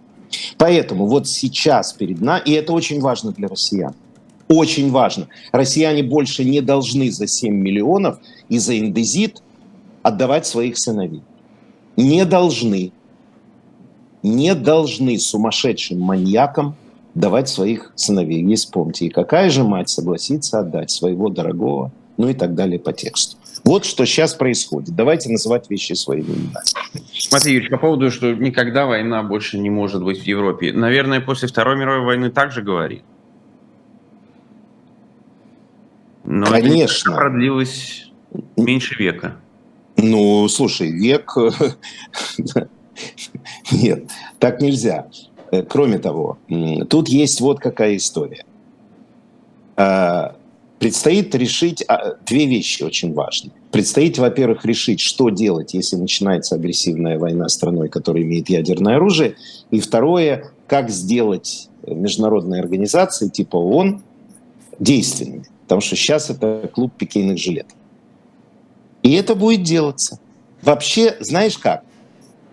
Поэтому 0.58 1.08
вот 1.08 1.28
сейчас 1.28 1.92
перед 1.92 2.22
нами, 2.22 2.42
и 2.46 2.54
это 2.54 2.72
очень 2.72 3.02
важно 3.02 3.34
для 3.34 3.50
россиян, 3.50 3.94
очень 4.48 4.92
важно. 4.92 5.28
Россияне 5.52 6.04
больше 6.04 6.46
не 6.46 6.62
должны 6.62 7.12
за 7.12 7.28
7 7.28 7.54
миллионов 7.54 8.20
и 8.48 8.60
за 8.60 8.80
индезит 8.80 9.44
отдавать 10.04 10.46
своих 10.46 10.78
сыновей. 10.78 11.22
Не 11.98 12.24
должны. 12.24 12.94
Не 14.24 14.56
должны 14.56 15.20
сумасшедшим 15.20 16.00
маньякам 16.00 16.78
давать 17.14 17.50
своих 17.50 17.92
сыновей. 17.96 18.42
Не 18.42 18.56
вспомните, 18.56 19.08
и 19.08 19.10
какая 19.10 19.50
же 19.50 19.66
мать 19.66 19.90
согласится 19.90 20.60
отдать 20.60 20.92
своего 20.92 21.28
дорогого, 21.28 21.92
ну 22.18 22.30
и 22.30 22.34
так 22.34 22.56
далее 22.56 22.80
по 22.80 22.94
тексту. 22.94 23.38
Вот 23.64 23.86
что 23.86 24.06
сейчас 24.06 24.34
происходит. 24.34 24.96
Давайте 24.96 25.30
называть 25.30 25.70
вещи 25.70 25.94
своими 25.94 26.26
именами. 26.26 26.54
Смотри, 27.18 27.54
Юрий, 27.54 27.70
по 27.70 27.78
поводу, 27.78 28.12
что 28.12 28.34
никогда 28.34 28.86
война 28.86 29.24
больше 29.24 29.58
не 29.58 29.70
может 29.70 30.04
быть 30.04 30.22
в 30.22 30.24
Европе. 30.24 30.74
Наверное, 30.74 31.22
после 31.22 31.48
Второй 31.48 31.78
мировой 31.78 32.06
войны 32.06 32.30
также 32.30 32.62
говори. 32.62 33.04
Но 36.26 36.46
Конечно. 36.46 37.12
это 37.12 37.20
продлилось 37.20 38.12
меньше 38.58 38.96
века. 38.96 39.36
Ну, 39.98 40.48
слушай, 40.50 40.92
век... 40.92 41.34
Нет, 43.72 44.10
так 44.40 44.62
нельзя. 44.62 45.08
Э, 45.52 45.64
кроме 45.64 46.00
того, 46.00 46.38
тут 46.90 47.08
есть 47.10 47.42
вот 47.42 47.60
какая 47.60 47.96
история. 47.96 48.46
Предстоит 50.84 51.34
решить 51.34 51.82
а, 51.88 52.16
две 52.26 52.46
вещи 52.46 52.84
очень 52.84 53.14
важные. 53.14 53.54
Предстоит, 53.72 54.18
во-первых, 54.18 54.66
решить, 54.66 55.00
что 55.00 55.30
делать, 55.30 55.74
если 55.74 55.96
начинается 55.96 56.56
агрессивная 56.56 57.18
война 57.18 57.48
с 57.48 57.54
страной, 57.54 57.88
которая 57.88 58.24
имеет 58.24 58.50
ядерное 58.50 58.98
оружие. 58.98 59.38
И 59.72 59.80
второе, 59.80 60.52
как 60.68 60.90
сделать 60.90 61.70
международные 61.88 62.60
организации 62.60 63.30
типа 63.30 63.56
ООН 63.56 64.02
действенными. 64.78 65.46
Потому 65.62 65.80
что 65.80 65.96
сейчас 65.96 66.30
это 66.30 66.70
клуб 66.74 66.92
пикейных 66.98 67.38
жилет. 67.38 67.68
И 69.04 69.14
это 69.14 69.36
будет 69.36 69.64
делаться. 69.64 70.20
Вообще, 70.62 71.16
знаешь 71.22 71.58
как? 71.58 71.86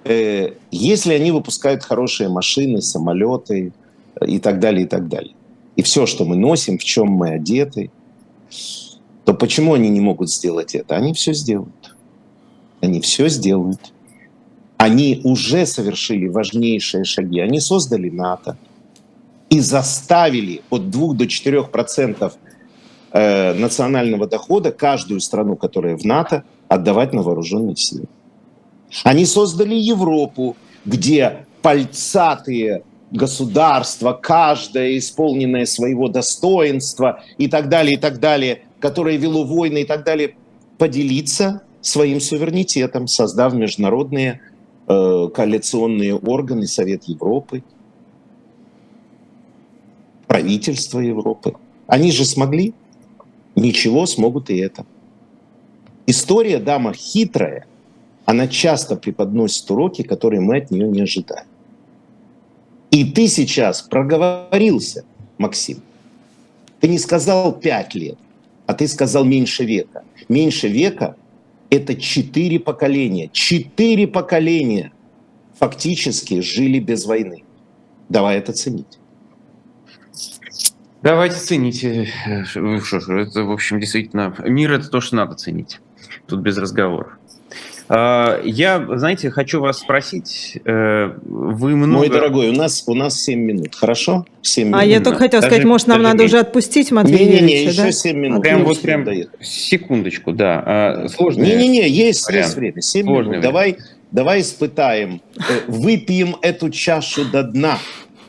Э, 0.04 0.52
если 0.70 1.14
они 1.14 1.32
выпускают 1.32 1.82
хорошие 1.82 2.28
машины, 2.28 2.80
самолеты 2.80 3.72
и 4.24 4.38
так 4.38 4.60
далее, 4.60 4.84
и 4.84 4.86
так 4.86 5.08
далее. 5.08 5.34
И 5.74 5.82
все, 5.82 6.06
что 6.06 6.24
мы 6.24 6.36
носим, 6.36 6.78
в 6.78 6.84
чем 6.84 7.08
мы 7.08 7.30
одеты– 7.30 7.90
то 9.24 9.34
почему 9.34 9.74
они 9.74 9.88
не 9.88 10.00
могут 10.00 10.30
сделать 10.30 10.74
это? 10.74 10.96
Они 10.96 11.12
все 11.12 11.32
сделают. 11.32 11.94
Они 12.80 13.00
все 13.00 13.28
сделают. 13.28 13.92
Они 14.76 15.20
уже 15.24 15.66
совершили 15.66 16.26
важнейшие 16.28 17.04
шаги. 17.04 17.40
Они 17.40 17.60
создали 17.60 18.08
НАТО 18.08 18.56
и 19.50 19.60
заставили 19.60 20.62
от 20.70 20.90
2 20.90 21.14
до 21.14 21.26
4 21.26 21.64
процентов 21.64 22.34
э, 23.12 23.52
национального 23.54 24.26
дохода 24.26 24.72
каждую 24.72 25.20
страну, 25.20 25.56
которая 25.56 25.96
в 25.96 26.04
НАТО, 26.04 26.44
отдавать 26.68 27.12
на 27.12 27.22
вооруженные 27.22 27.76
силы. 27.76 28.06
Они 29.04 29.26
создали 29.26 29.74
Европу, 29.74 30.56
где 30.84 31.46
пальцатые 31.62 32.82
государство, 33.10 34.12
каждое 34.12 34.98
исполненное 34.98 35.66
своего 35.66 36.08
достоинства 36.08 37.22
и 37.38 37.48
так 37.48 37.68
далее, 37.68 37.94
и 37.94 37.98
так 37.98 38.20
далее, 38.20 38.62
которое 38.78 39.16
вело 39.16 39.44
войны 39.44 39.82
и 39.82 39.84
так 39.84 40.04
далее, 40.04 40.36
поделиться 40.78 41.62
своим 41.80 42.20
суверенитетом, 42.20 43.06
создав 43.06 43.52
международные 43.54 44.40
э, 44.86 45.28
коалиционные 45.34 46.14
органы, 46.16 46.66
Совет 46.66 47.04
Европы, 47.04 47.62
правительство 50.26 51.00
Европы. 51.00 51.54
Они 51.86 52.12
же 52.12 52.24
смогли, 52.24 52.74
ничего 53.56 54.06
смогут 54.06 54.50
и 54.50 54.56
это. 54.58 54.86
История, 56.06 56.58
дама, 56.58 56.92
хитрая, 56.92 57.66
она 58.24 58.46
часто 58.46 58.96
преподносит 58.96 59.68
уроки, 59.70 60.02
которые 60.02 60.40
мы 60.40 60.58
от 60.58 60.70
нее 60.70 60.88
не 60.88 61.02
ожидаем. 61.02 61.46
И 62.90 63.04
ты 63.04 63.28
сейчас 63.28 63.82
проговорился, 63.82 65.04
Максим. 65.38 65.82
Ты 66.80 66.88
не 66.88 66.98
сказал 66.98 67.52
пять 67.52 67.94
лет, 67.94 68.18
а 68.66 68.74
ты 68.74 68.88
сказал 68.88 69.24
меньше 69.24 69.64
века. 69.64 70.02
Меньше 70.28 70.68
века– 70.68 71.16
это 71.70 71.94
четыре 71.94 72.58
поколения. 72.58 73.28
Четыре 73.32 74.06
поколения 74.06 74.92
фактически 75.58 76.40
жили 76.40 76.78
без 76.78 77.04
войны. 77.04 77.44
Давай 78.08 78.38
это 78.38 78.52
ценить. 78.52 78.98
Давайте 81.02 81.36
цените. 81.36 82.08
Ж, 82.44 82.56
это, 82.56 83.44
в 83.44 83.52
общем, 83.52 83.78
действительно, 83.78 84.34
мир– 84.44 84.72
это 84.74 84.88
то, 84.88 85.00
что 85.00 85.16
надо 85.16 85.34
ценить. 85.34 85.80
Тут 86.26 86.40
без 86.40 86.58
разговоров. 86.58 87.18
А, 87.92 88.40
я, 88.44 88.86
знаете, 88.98 89.30
хочу 89.30 89.60
вас 89.60 89.80
спросить, 89.80 90.60
э, 90.64 91.10
вы 91.24 91.74
много... 91.74 91.98
Мой 91.98 92.08
дорогой, 92.08 92.50
у 92.50 92.52
нас, 92.52 92.84
у 92.86 92.94
нас 92.94 93.20
7 93.20 93.40
минут, 93.40 93.74
хорошо? 93.74 94.24
7 94.42 94.68
минут. 94.68 94.80
А 94.80 94.84
я 94.84 95.00
только 95.00 95.18
хотел 95.18 95.42
сказать, 95.42 95.64
может, 95.64 95.88
нам 95.88 96.00
надо 96.00 96.22
уже 96.22 96.38
отпустить 96.38 96.92
Матвея 96.92 97.18
Не, 97.18 97.40
не, 97.40 97.46
не, 97.48 97.64
еще 97.64 97.82
да? 97.82 97.90
7 97.90 98.16
минут. 98.16 98.42
Прям 98.42 98.62
вот 98.62 98.80
прям 98.80 99.04
секундочку, 99.40 100.32
да. 100.32 100.62
А, 100.64 101.08
сложно. 101.08 101.42
Не, 101.42 101.56
не, 101.56 101.66
не, 101.66 101.88
есть, 101.88 102.30
есть 102.30 102.54
время, 102.54 102.80
7 102.80 103.04
Сложное 103.04 103.22
минут. 103.22 103.28
Время. 103.28 103.42
Давай, 103.42 103.76
давай 104.12 104.40
испытаем, 104.42 105.20
э, 105.36 105.40
выпьем 105.66 106.36
эту 106.42 106.70
чашу 106.70 107.24
до 107.24 107.42
дна. 107.42 107.76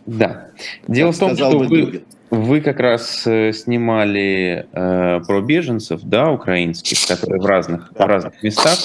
Да. 0.07 0.47
Дело 0.87 1.11
в 1.11 1.19
том, 1.19 1.35
что 1.35 1.59
вы, 1.59 2.01
вы 2.31 2.61
как 2.61 2.79
раз 2.79 3.27
э, 3.27 3.53
снимали 3.53 4.65
э, 4.71 5.19
про 5.19 5.41
беженцев, 5.41 6.01
да, 6.01 6.31
украинских, 6.31 6.97
которые 7.07 7.39
в 7.39 7.45
разных, 7.45 7.91
да. 7.95 8.05
в 8.05 8.07
разных 8.07 8.41
местах. 8.41 8.79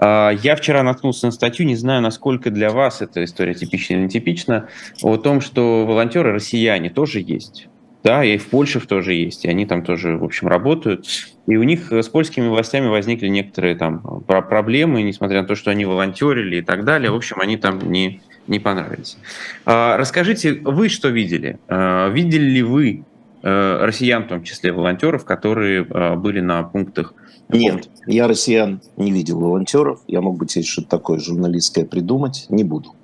А, 0.00 0.30
я 0.30 0.56
вчера 0.56 0.82
наткнулся 0.82 1.26
на 1.26 1.32
статью, 1.32 1.66
не 1.66 1.76
знаю, 1.76 2.00
насколько 2.00 2.50
для 2.50 2.70
вас 2.70 3.02
эта 3.02 3.22
история 3.22 3.54
типична 3.54 3.94
или 3.94 4.04
нетипична, 4.04 4.68
о 5.02 5.18
том, 5.18 5.42
что 5.42 5.84
волонтеры 5.86 6.32
россияне 6.32 6.88
тоже 6.88 7.20
есть. 7.20 7.68
да, 8.02 8.24
и 8.24 8.38
в 8.38 8.46
Польше 8.46 8.80
тоже 8.80 9.12
есть, 9.12 9.44
и 9.44 9.48
они 9.48 9.66
там 9.66 9.84
тоже, 9.84 10.16
в 10.16 10.24
общем, 10.24 10.48
работают. 10.48 11.06
И 11.46 11.56
у 11.56 11.62
них 11.64 11.92
с 11.92 12.08
польскими 12.08 12.48
властями 12.48 12.86
возникли 12.86 13.28
некоторые 13.28 13.74
там 13.74 14.22
проблемы, 14.26 15.02
несмотря 15.02 15.42
на 15.42 15.46
то, 15.46 15.54
что 15.54 15.70
они 15.70 15.84
волонтерили 15.84 16.56
и 16.56 16.62
так 16.62 16.84
далее. 16.84 17.10
В 17.10 17.16
общем, 17.16 17.40
они 17.40 17.58
там 17.58 17.78
не, 17.92 18.22
не 18.46 18.58
понравились. 18.58 19.18
А, 19.66 19.98
расскажите, 19.98 20.54
вы 20.64 20.88
что 20.88 21.08
видели? 21.08 21.58
А, 21.68 22.08
видели 22.08 22.48
ли 22.48 22.62
вы 22.62 23.04
э, 23.42 23.78
россиян, 23.82 24.24
в 24.24 24.28
том 24.28 24.44
числе 24.44 24.72
волонтеров, 24.72 25.26
которые 25.26 25.84
были 26.16 26.40
на 26.40 26.62
пунктах? 26.62 27.12
Нет, 27.52 27.88
я 28.06 28.28
россиян 28.28 28.80
не 28.96 29.10
видел 29.10 29.38
волонтеров. 29.38 30.00
Я 30.06 30.20
мог 30.20 30.36
бы 30.36 30.46
тебе 30.46 30.64
что-то 30.64 30.88
такое 30.88 31.18
журналистское 31.18 31.84
придумать. 31.84 32.46
Не 32.48 32.64
буду. 32.64 32.94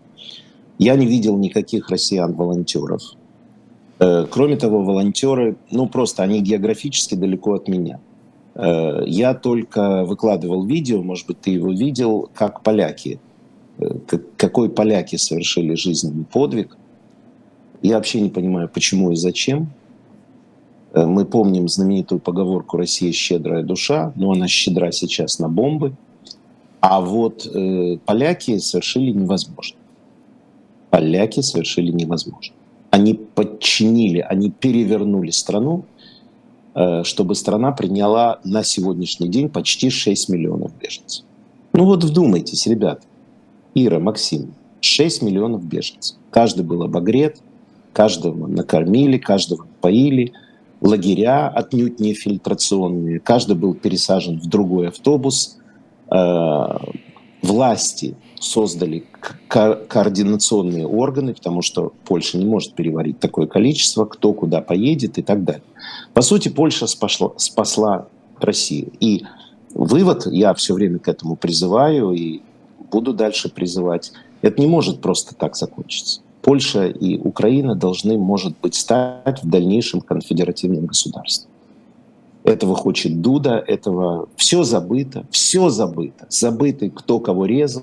Я 0.78 0.94
не 0.96 1.06
видел 1.06 1.36
никаких 1.38 1.90
россиян-волонтеров. 1.90 3.02
Э, 3.98 4.26
кроме 4.30 4.56
того, 4.56 4.82
волонтеры, 4.82 5.56
ну 5.70 5.88
просто 5.88 6.22
они 6.22 6.40
географически 6.40 7.14
далеко 7.14 7.54
от 7.54 7.68
меня. 7.68 7.98
Э, 8.54 9.02
я 9.06 9.34
только 9.34 10.04
выкладывал 10.04 10.64
видео, 10.64 11.02
может 11.02 11.26
быть, 11.26 11.40
ты 11.40 11.50
его 11.50 11.72
видел, 11.72 12.28
как 12.34 12.62
поляки, 12.62 13.18
э, 13.78 13.86
какой 14.36 14.68
поляки 14.68 15.16
совершили 15.16 15.74
жизненный 15.74 16.24
подвиг. 16.24 16.76
Я 17.82 17.96
вообще 17.96 18.20
не 18.20 18.30
понимаю, 18.30 18.68
почему 18.68 19.12
и 19.12 19.16
зачем. 19.16 19.70
Мы 21.04 21.24
помним 21.24 21.68
знаменитую 21.68 22.20
поговорку 22.20 22.76
«Россия 22.76 23.12
щедрая 23.12 23.62
душа», 23.62 24.12
но 24.16 24.32
она 24.32 24.48
щедра 24.48 24.90
сейчас 24.92 25.38
на 25.38 25.48
бомбы. 25.48 25.94
А 26.80 27.00
вот 27.00 27.46
э, 27.46 27.98
поляки 28.06 28.58
совершили 28.58 29.10
невозможно. 29.10 29.76
Поляки 30.90 31.40
совершили 31.40 31.90
невозможно 31.90 32.54
они 32.96 33.14
подчинили, 33.14 34.20
они 34.20 34.50
перевернули 34.50 35.30
страну, 35.30 35.84
э, 36.74 37.04
чтобы 37.04 37.34
страна 37.34 37.72
приняла 37.72 38.40
на 38.42 38.62
сегодняшний 38.62 39.28
день 39.28 39.50
почти 39.50 39.90
6 39.90 40.30
миллионов 40.30 40.72
беженцев. 40.80 41.24
Ну 41.74 41.84
вот 41.84 42.04
вдумайтесь, 42.04 42.66
ребята. 42.66 43.02
Ира, 43.74 43.98
Максим, 43.98 44.54
6 44.80 45.22
миллионов 45.22 45.62
беженцев. 45.64 46.16
Каждый 46.30 46.64
был 46.64 46.82
обогрет, 46.82 47.38
каждого 47.92 48.46
накормили, 48.46 49.18
каждого 49.18 49.66
поили. 49.82 50.32
Лагеря 50.80 51.48
отнюдь 51.48 52.00
не 52.00 52.14
фильтрационные. 52.14 53.20
Каждый 53.20 53.56
был 53.56 53.74
пересажен 53.74 54.40
в 54.40 54.46
другой 54.46 54.88
автобус. 54.88 55.58
Э, 56.10 56.78
власти 57.42 58.16
создали 58.38 59.04
ко- 59.48 59.76
координационные 59.76 60.86
органы, 60.86 61.34
потому 61.34 61.62
что 61.62 61.92
Польша 62.04 62.38
не 62.38 62.44
может 62.44 62.74
переварить 62.74 63.18
такое 63.18 63.46
количество, 63.46 64.04
кто 64.04 64.32
куда 64.32 64.60
поедет 64.60 65.18
и 65.18 65.22
так 65.22 65.44
далее. 65.44 65.62
По 66.12 66.22
сути, 66.22 66.48
Польша 66.48 66.86
спасла, 66.86 67.32
спасла 67.36 68.08
Россию. 68.38 68.92
И 69.00 69.24
вывод, 69.74 70.26
я 70.26 70.52
все 70.54 70.74
время 70.74 70.98
к 70.98 71.08
этому 71.08 71.36
призываю 71.36 72.12
и 72.12 72.42
буду 72.90 73.14
дальше 73.14 73.48
призывать, 73.48 74.12
это 74.42 74.60
не 74.60 74.66
может 74.66 75.00
просто 75.00 75.34
так 75.34 75.56
закончиться. 75.56 76.20
Польша 76.46 76.86
и 76.86 77.18
Украина 77.18 77.74
должны, 77.74 78.16
может 78.16 78.54
быть, 78.62 78.76
стать 78.76 79.42
в 79.42 79.50
дальнейшем 79.50 80.00
конфедеративным 80.00 80.86
государством. 80.86 81.50
Этого 82.44 82.76
хочет 82.76 83.20
Дуда, 83.20 83.56
этого 83.66 84.28
все 84.36 84.62
забыто, 84.62 85.26
все 85.32 85.70
забыто. 85.70 86.26
Забыты, 86.28 86.90
кто 86.90 87.18
кого 87.18 87.46
резал, 87.46 87.82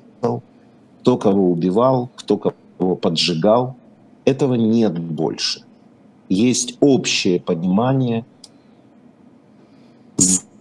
кто 1.01 1.17
кого 1.17 1.51
убивал, 1.51 2.09
кто 2.15 2.37
кого 2.37 2.95
поджигал. 2.95 3.75
Этого 4.23 4.53
нет 4.53 4.97
больше. 4.97 5.63
Есть 6.29 6.77
общее 6.79 7.41
понимание 7.41 8.23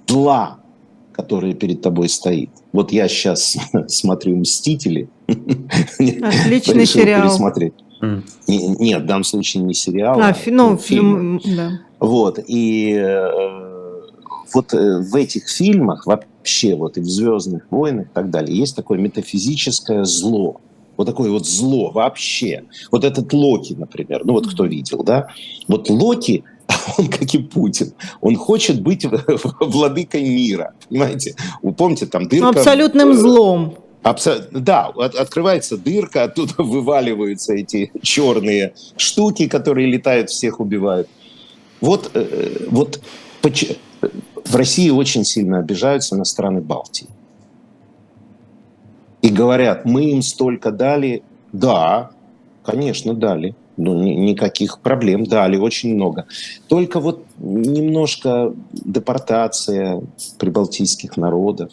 зла, 0.08 0.58
которое 1.12 1.54
перед 1.54 1.82
тобой 1.82 2.08
стоит. 2.08 2.50
Вот 2.72 2.90
я 2.90 3.06
сейчас 3.06 3.56
смотрю 3.86 4.38
«Мстители». 4.38 5.08
Отличный 5.28 6.86
сериал. 6.86 7.28
Пересмотреть. 7.28 7.74
Mm. 8.02 8.22
Нет, 8.48 9.02
в 9.02 9.06
данном 9.06 9.24
случае 9.24 9.62
не 9.62 9.74
сериал. 9.74 10.20
А, 10.20 10.30
а 10.30 10.36
ну, 10.46 10.76
фильм, 10.76 11.40
фильм, 11.40 11.56
да. 11.56 11.80
Вот, 12.00 12.40
и 12.44 12.94
э, 12.94 13.52
вот 14.52 14.74
э, 14.74 14.98
в 15.00 15.14
этих 15.14 15.48
фильмах 15.48 16.06
вообще, 16.06 16.74
вот 16.74 16.96
и 16.96 17.00
в 17.00 17.08
«Звездных 17.08 17.62
войнах» 17.70 18.06
и 18.06 18.10
так 18.12 18.30
далее, 18.30 18.56
есть 18.56 18.74
такое 18.74 18.98
метафизическое 18.98 20.04
зло. 20.04 20.60
Вот 20.96 21.06
такое 21.06 21.30
вот 21.30 21.46
зло 21.46 21.90
вообще. 21.90 22.64
Вот 22.90 23.04
этот 23.04 23.32
Локи, 23.32 23.74
например, 23.74 24.22
ну 24.24 24.32
вот 24.32 24.48
кто 24.48 24.64
видел, 24.64 25.02
да? 25.04 25.28
Вот 25.68 25.88
Локи, 25.88 26.44
он 26.98 27.08
как 27.08 27.32
и 27.34 27.38
Путин, 27.38 27.92
он 28.20 28.36
хочет 28.36 28.82
быть 28.82 29.06
владыкой 29.60 30.22
мира, 30.22 30.74
понимаете? 30.88 31.34
Вы 31.62 31.72
помните, 31.72 32.06
там 32.06 32.28
дырка... 32.28 32.48
Абсолютным 32.48 33.14
злом. 33.14 33.76
Абсолютно, 34.02 34.60
да, 34.60 34.88
от, 34.88 35.14
открывается 35.14 35.76
дырка, 35.76 36.24
оттуда 36.24 36.54
вываливаются 36.58 37.54
эти 37.54 37.92
черные 38.02 38.74
штуки, 38.96 39.46
которые 39.48 39.86
летают, 39.86 40.30
всех 40.30 40.60
убивают. 40.60 41.08
Вот, 41.80 42.10
э, 42.14 42.66
вот 42.70 43.00
в 44.44 44.56
России 44.56 44.90
очень 44.90 45.24
сильно 45.24 45.58
обижаются 45.58 46.16
на 46.16 46.24
страны 46.24 46.60
Балтии. 46.60 47.08
И 49.22 49.28
говорят, 49.28 49.84
мы 49.84 50.10
им 50.10 50.22
столько 50.22 50.72
дали. 50.72 51.22
Да, 51.52 52.10
конечно, 52.64 53.14
дали. 53.14 53.54
Ну, 53.76 54.02
ни, 54.02 54.10
никаких 54.10 54.80
проблем 54.80 55.24
дали, 55.24 55.56
очень 55.56 55.94
много. 55.94 56.26
Только 56.68 57.00
вот 57.00 57.24
немножко 57.38 58.52
депортация 58.72 60.02
прибалтийских 60.38 61.16
народов. 61.16 61.70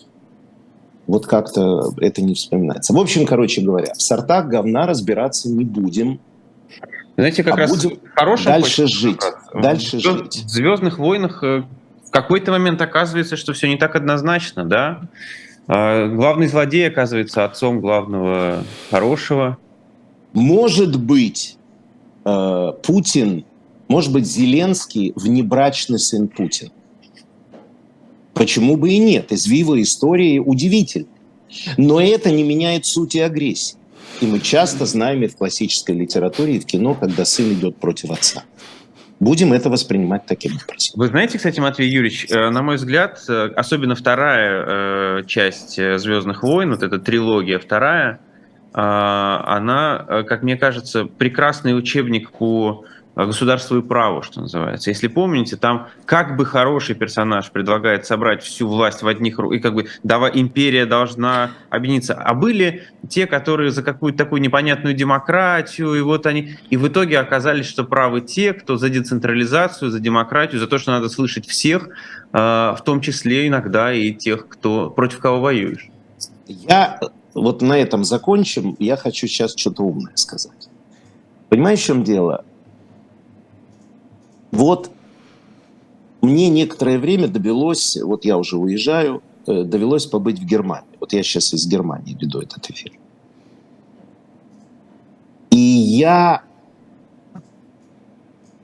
Вот 1.09 1.25
как-то 1.25 1.91
это 1.97 2.21
не 2.21 2.35
вспоминается. 2.35 2.93
В 2.93 2.99
общем, 2.99 3.25
короче 3.25 3.61
говоря, 3.61 3.93
в 3.95 4.01
сортах 4.01 4.45
говна 4.45 4.85
разбираться 4.85 5.49
не 5.49 5.65
будем. 5.65 6.19
Знаете, 7.17 7.43
как 7.43 7.55
а 7.55 7.57
раз 7.57 7.71
будем 7.71 7.97
дальше 8.45 8.85
жить. 8.85 9.23
Дальше 9.51 9.97
в, 9.97 10.01
жить. 10.01 10.43
В 10.45 10.49
«Звездных 10.49 10.99
войнах» 10.99 11.43
э, 11.43 11.63
в 12.05 12.11
какой-то 12.11 12.51
момент 12.51 12.79
оказывается, 12.83 13.37
что 13.37 13.53
все 13.53 13.67
не 13.67 13.77
так 13.77 13.95
однозначно, 13.95 14.65
да? 14.65 15.01
А, 15.67 16.07
главный 16.09 16.45
злодей 16.45 16.87
оказывается 16.87 17.43
отцом 17.43 17.81
главного 17.81 18.63
хорошего. 18.91 19.57
Может 20.33 20.95
быть, 20.99 21.57
э, 22.23 22.73
Путин, 22.83 23.45
может 23.87 24.13
быть, 24.13 24.27
Зеленский 24.27 25.13
внебрачный 25.15 25.97
сын 25.97 26.27
Путина. 26.27 26.69
Почему 28.39 28.77
бы 28.77 28.91
и 28.91 28.99
нет? 28.99 29.33
Извивы 29.33 29.81
истории 29.81 30.39
удивительны. 30.39 31.07
Но 31.75 31.99
это 31.99 32.31
не 32.31 32.43
меняет 32.43 32.85
сути 32.85 33.17
агрессии. 33.17 33.75
И 34.21 34.25
мы 34.25 34.39
часто 34.39 34.85
знаем 34.85 35.21
и 35.23 35.27
в 35.27 35.35
классической 35.35 35.93
литературе, 35.93 36.55
и 36.55 36.59
в 36.59 36.65
кино, 36.65 36.93
когда 36.93 37.25
сын 37.25 37.51
идет 37.51 37.75
против 37.75 38.11
отца 38.11 38.45
будем 39.19 39.51
это 39.51 39.69
воспринимать 39.69 40.25
таким 40.25 40.53
образом. 40.53 40.93
Вы 40.95 41.07
знаете, 41.07 41.37
кстати, 41.37 41.59
Матвей 41.59 41.89
Юрьевич, 41.89 42.27
э, 42.29 42.49
на 42.51 42.61
мой 42.61 42.77
взгляд, 42.77 43.19
э, 43.27 43.49
особенно 43.53 43.93
вторая 43.93 44.63
э, 44.65 45.23
часть 45.27 45.75
«Звездных 45.75 46.41
войн», 46.41 46.71
вот 46.71 46.83
эта 46.83 46.99
трилогия 46.99 47.59
вторая, 47.59 48.21
она, 48.71 50.23
как 50.27 50.43
мне 50.43 50.55
кажется, 50.55 51.05
прекрасный 51.05 51.75
учебник 51.75 52.31
по 52.31 52.85
государству 53.25 53.77
и 53.77 53.81
праву, 53.81 54.21
что 54.21 54.41
называется. 54.41 54.89
Если 54.89 55.07
помните, 55.07 55.57
там 55.57 55.87
как 56.05 56.37
бы 56.37 56.45
хороший 56.45 56.95
персонаж 56.95 57.51
предлагает 57.51 58.05
собрать 58.05 58.43
всю 58.43 58.67
власть 58.67 59.01
в 59.01 59.07
одних 59.07 59.39
руках, 59.39 59.59
и 59.59 59.61
как 59.61 59.73
бы 59.73 59.87
давай, 60.03 60.31
империя 60.35 60.85
должна 60.85 61.51
объединиться. 61.69 62.13
А 62.13 62.33
были 62.33 62.83
те, 63.09 63.27
которые 63.27 63.71
за 63.71 63.83
какую-то 63.83 64.17
такую 64.17 64.41
непонятную 64.41 64.95
демократию, 64.95 65.95
и 65.95 66.01
вот 66.01 66.25
они... 66.25 66.55
И 66.69 66.77
в 66.77 66.87
итоге 66.87 67.19
оказались, 67.19 67.65
что 67.65 67.83
правы 67.83 68.21
те, 68.21 68.53
кто 68.53 68.77
за 68.77 68.89
децентрализацию, 68.89 69.91
за 69.91 69.99
демократию, 69.99 70.59
за 70.59 70.67
то, 70.67 70.77
что 70.77 70.91
надо 70.91 71.09
слышать 71.09 71.47
всех, 71.47 71.89
а, 72.31 72.75
в 72.75 72.83
том 72.83 73.01
числе 73.01 73.47
иногда 73.47 73.91
и 73.93 74.13
тех, 74.13 74.47
кто 74.47 74.89
против 74.89 75.19
кого 75.19 75.41
воюешь. 75.41 75.89
Я 76.47 76.99
вот 77.33 77.61
на 77.61 77.77
этом 77.77 78.03
закончим. 78.03 78.75
Я 78.79 78.97
хочу 78.97 79.27
сейчас 79.27 79.55
что-то 79.55 79.83
умное 79.83 80.13
сказать. 80.15 80.69
Понимаешь, 81.49 81.79
в 81.79 81.85
чем 81.85 82.03
дело? 82.03 82.43
Вот 84.51 84.91
мне 86.21 86.49
некоторое 86.49 86.97
время 86.97 87.27
довелось, 87.27 87.97
вот 87.97 88.25
я 88.25 88.37
уже 88.37 88.57
уезжаю, 88.57 89.21
э, 89.47 89.63
довелось 89.63 90.05
побыть 90.05 90.39
в 90.39 90.45
Германии. 90.45 90.97
Вот 90.99 91.13
я 91.13 91.23
сейчас 91.23 91.53
из 91.53 91.67
Германии 91.67 92.17
веду 92.19 92.41
этот 92.41 92.69
эфир. 92.69 92.91
И 95.51 95.57
я 95.57 96.43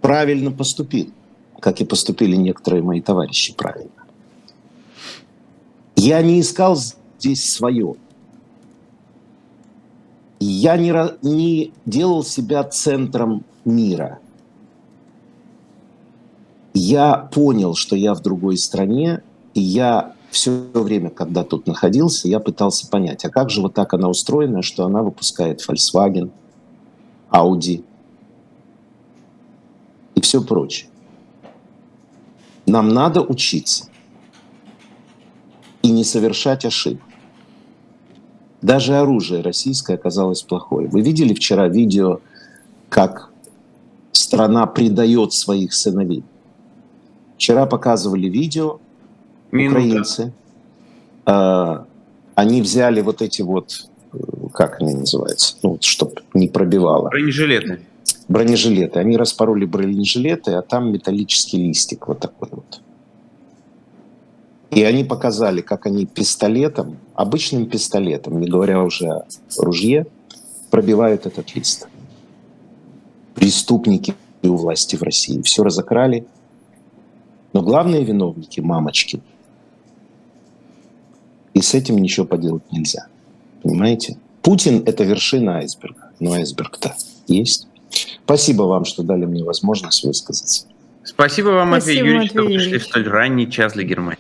правильно 0.02 0.52
поступил, 0.52 1.12
как 1.60 1.82
и 1.82 1.86
поступили 1.86 2.36
некоторые 2.36 2.84
мои 2.84 3.02
товарищи 3.02 3.56
правильно. 3.56 3.92
Я 5.96 6.22
не 6.22 6.42
искал 6.42 6.78
здесь 7.18 7.50
свое. 7.50 7.96
Я 10.40 10.78
не, 10.78 10.94
не 11.22 11.72
делал 11.86 12.24
себя 12.24 12.64
центром 12.66 13.46
мира– 13.64 14.20
я 16.76 17.16
понял, 17.16 17.74
что 17.74 17.96
я 17.96 18.14
в 18.14 18.22
другой 18.22 18.58
стране, 18.58 19.24
и 19.54 19.62
я 19.62 20.14
все 20.30 20.52
время, 20.74 21.10
когда 21.10 21.46
тут 21.46 21.66
находился, 21.68 22.28
я 22.28 22.42
пытался 22.42 22.88
понять, 22.88 23.24
а 23.24 23.30
как 23.30 23.50
же 23.50 23.62
вот 23.62 23.74
так 23.74 23.94
она 23.94 24.10
устроена, 24.10 24.62
что 24.62 24.86
она 24.86 25.02
выпускает 25.02 25.66
Volkswagen, 25.66 26.32
Audi 27.32 27.84
и 30.16 30.22
все 30.22 30.42
прочее. 30.42 30.90
Нам 32.66 32.90
надо 32.90 33.22
учиться 33.22 33.86
и 35.82 35.92
не 35.92 36.04
совершать 36.04 36.66
ошибок. 36.66 37.04
Даже 38.62 38.96
оружие 38.96 39.42
российское 39.42 39.94
оказалось 39.94 40.42
плохое. 40.42 40.90
Вы 40.90 41.02
видели 41.02 41.34
вчера 41.34 41.70
видео, 41.70 42.20
как 42.90 43.30
страна 44.12 44.66
предает 44.66 45.32
своих 45.32 45.74
сыновей? 45.74 46.24
Вчера 47.38 47.66
показывали 47.66 48.28
видео, 48.30 48.80
Минута. 49.52 49.80
украинцы. 49.80 50.34
А, 51.26 51.86
Они 52.36 52.62
взяли 52.62 53.02
вот 53.02 53.22
эти 53.22 53.42
вот, 53.42 53.88
э, 54.14 54.18
как 54.54 54.82
они 54.82 54.94
называются, 54.94 55.56
ну, 55.64 55.78
чтобы 55.82 56.16
не 56.34 56.48
пробивало, 56.50 57.10
Бронежилеты. 57.10 57.80
бронежилеты. 58.28 59.00
Они 59.00 59.16
распороли 59.18 59.66
бронежилеты, 59.66 60.52
а 60.52 60.62
там 60.62 60.92
металлический 60.92 61.58
листик 61.68 62.08
вот 62.10 62.20
такой 62.20 62.50
вот. 62.52 62.82
И 64.72 64.84
они 64.84 65.06
показали, 65.06 65.62
как 65.62 65.86
они 65.86 66.06
пистолетом, 66.06 66.98
обычным 67.14 67.66
пистолетом, 67.68 68.42
не 68.42 68.50
говоря 68.50 68.84
уже 68.84 69.08
о 69.08 69.26
ружье, 69.58 70.06
пробивают 70.72 71.26
этот 71.26 71.56
лист. 71.56 71.88
Преступники 73.34 74.14
у 74.44 74.56
власти 74.56 74.96
в 74.98 75.04
России 75.04 75.42
все 75.42 75.64
разокрали. 75.64 76.26
Но 77.56 77.62
главные 77.62 78.04
виновники– 78.04 78.60
мамочки. 78.62 79.22
И 81.54 81.62
с 81.62 81.74
этим 81.74 81.98
ничего 82.00 82.26
поделать 82.26 82.70
нельзя. 82.70 83.08
Понимаете? 83.64 84.18
Путин– 84.42 84.84
это 84.86 85.06
вершина 85.06 85.60
айсберга. 85.60 86.12
Но 86.20 86.34
айсберг-то 86.34 86.94
есть. 87.28 87.70
Спасибо 88.26 88.64
вам, 88.64 88.84
что 88.84 89.04
дали 89.04 89.24
мне 89.24 89.46
возможность 89.46 90.04
высказаться. 90.04 90.68
Спасибо 91.06 91.52
вам, 91.52 91.70
Спасибо, 91.70 91.96
Матвей 91.96 91.98
Юрьевич, 91.98 92.32
что 92.32 92.42
Матвей 92.42 92.58
пришли 92.58 92.78
в 92.78 92.84
столь 92.84 93.08
ранний 93.08 93.50
час 93.50 93.72
для 93.72 93.84
Германии. 93.84 94.20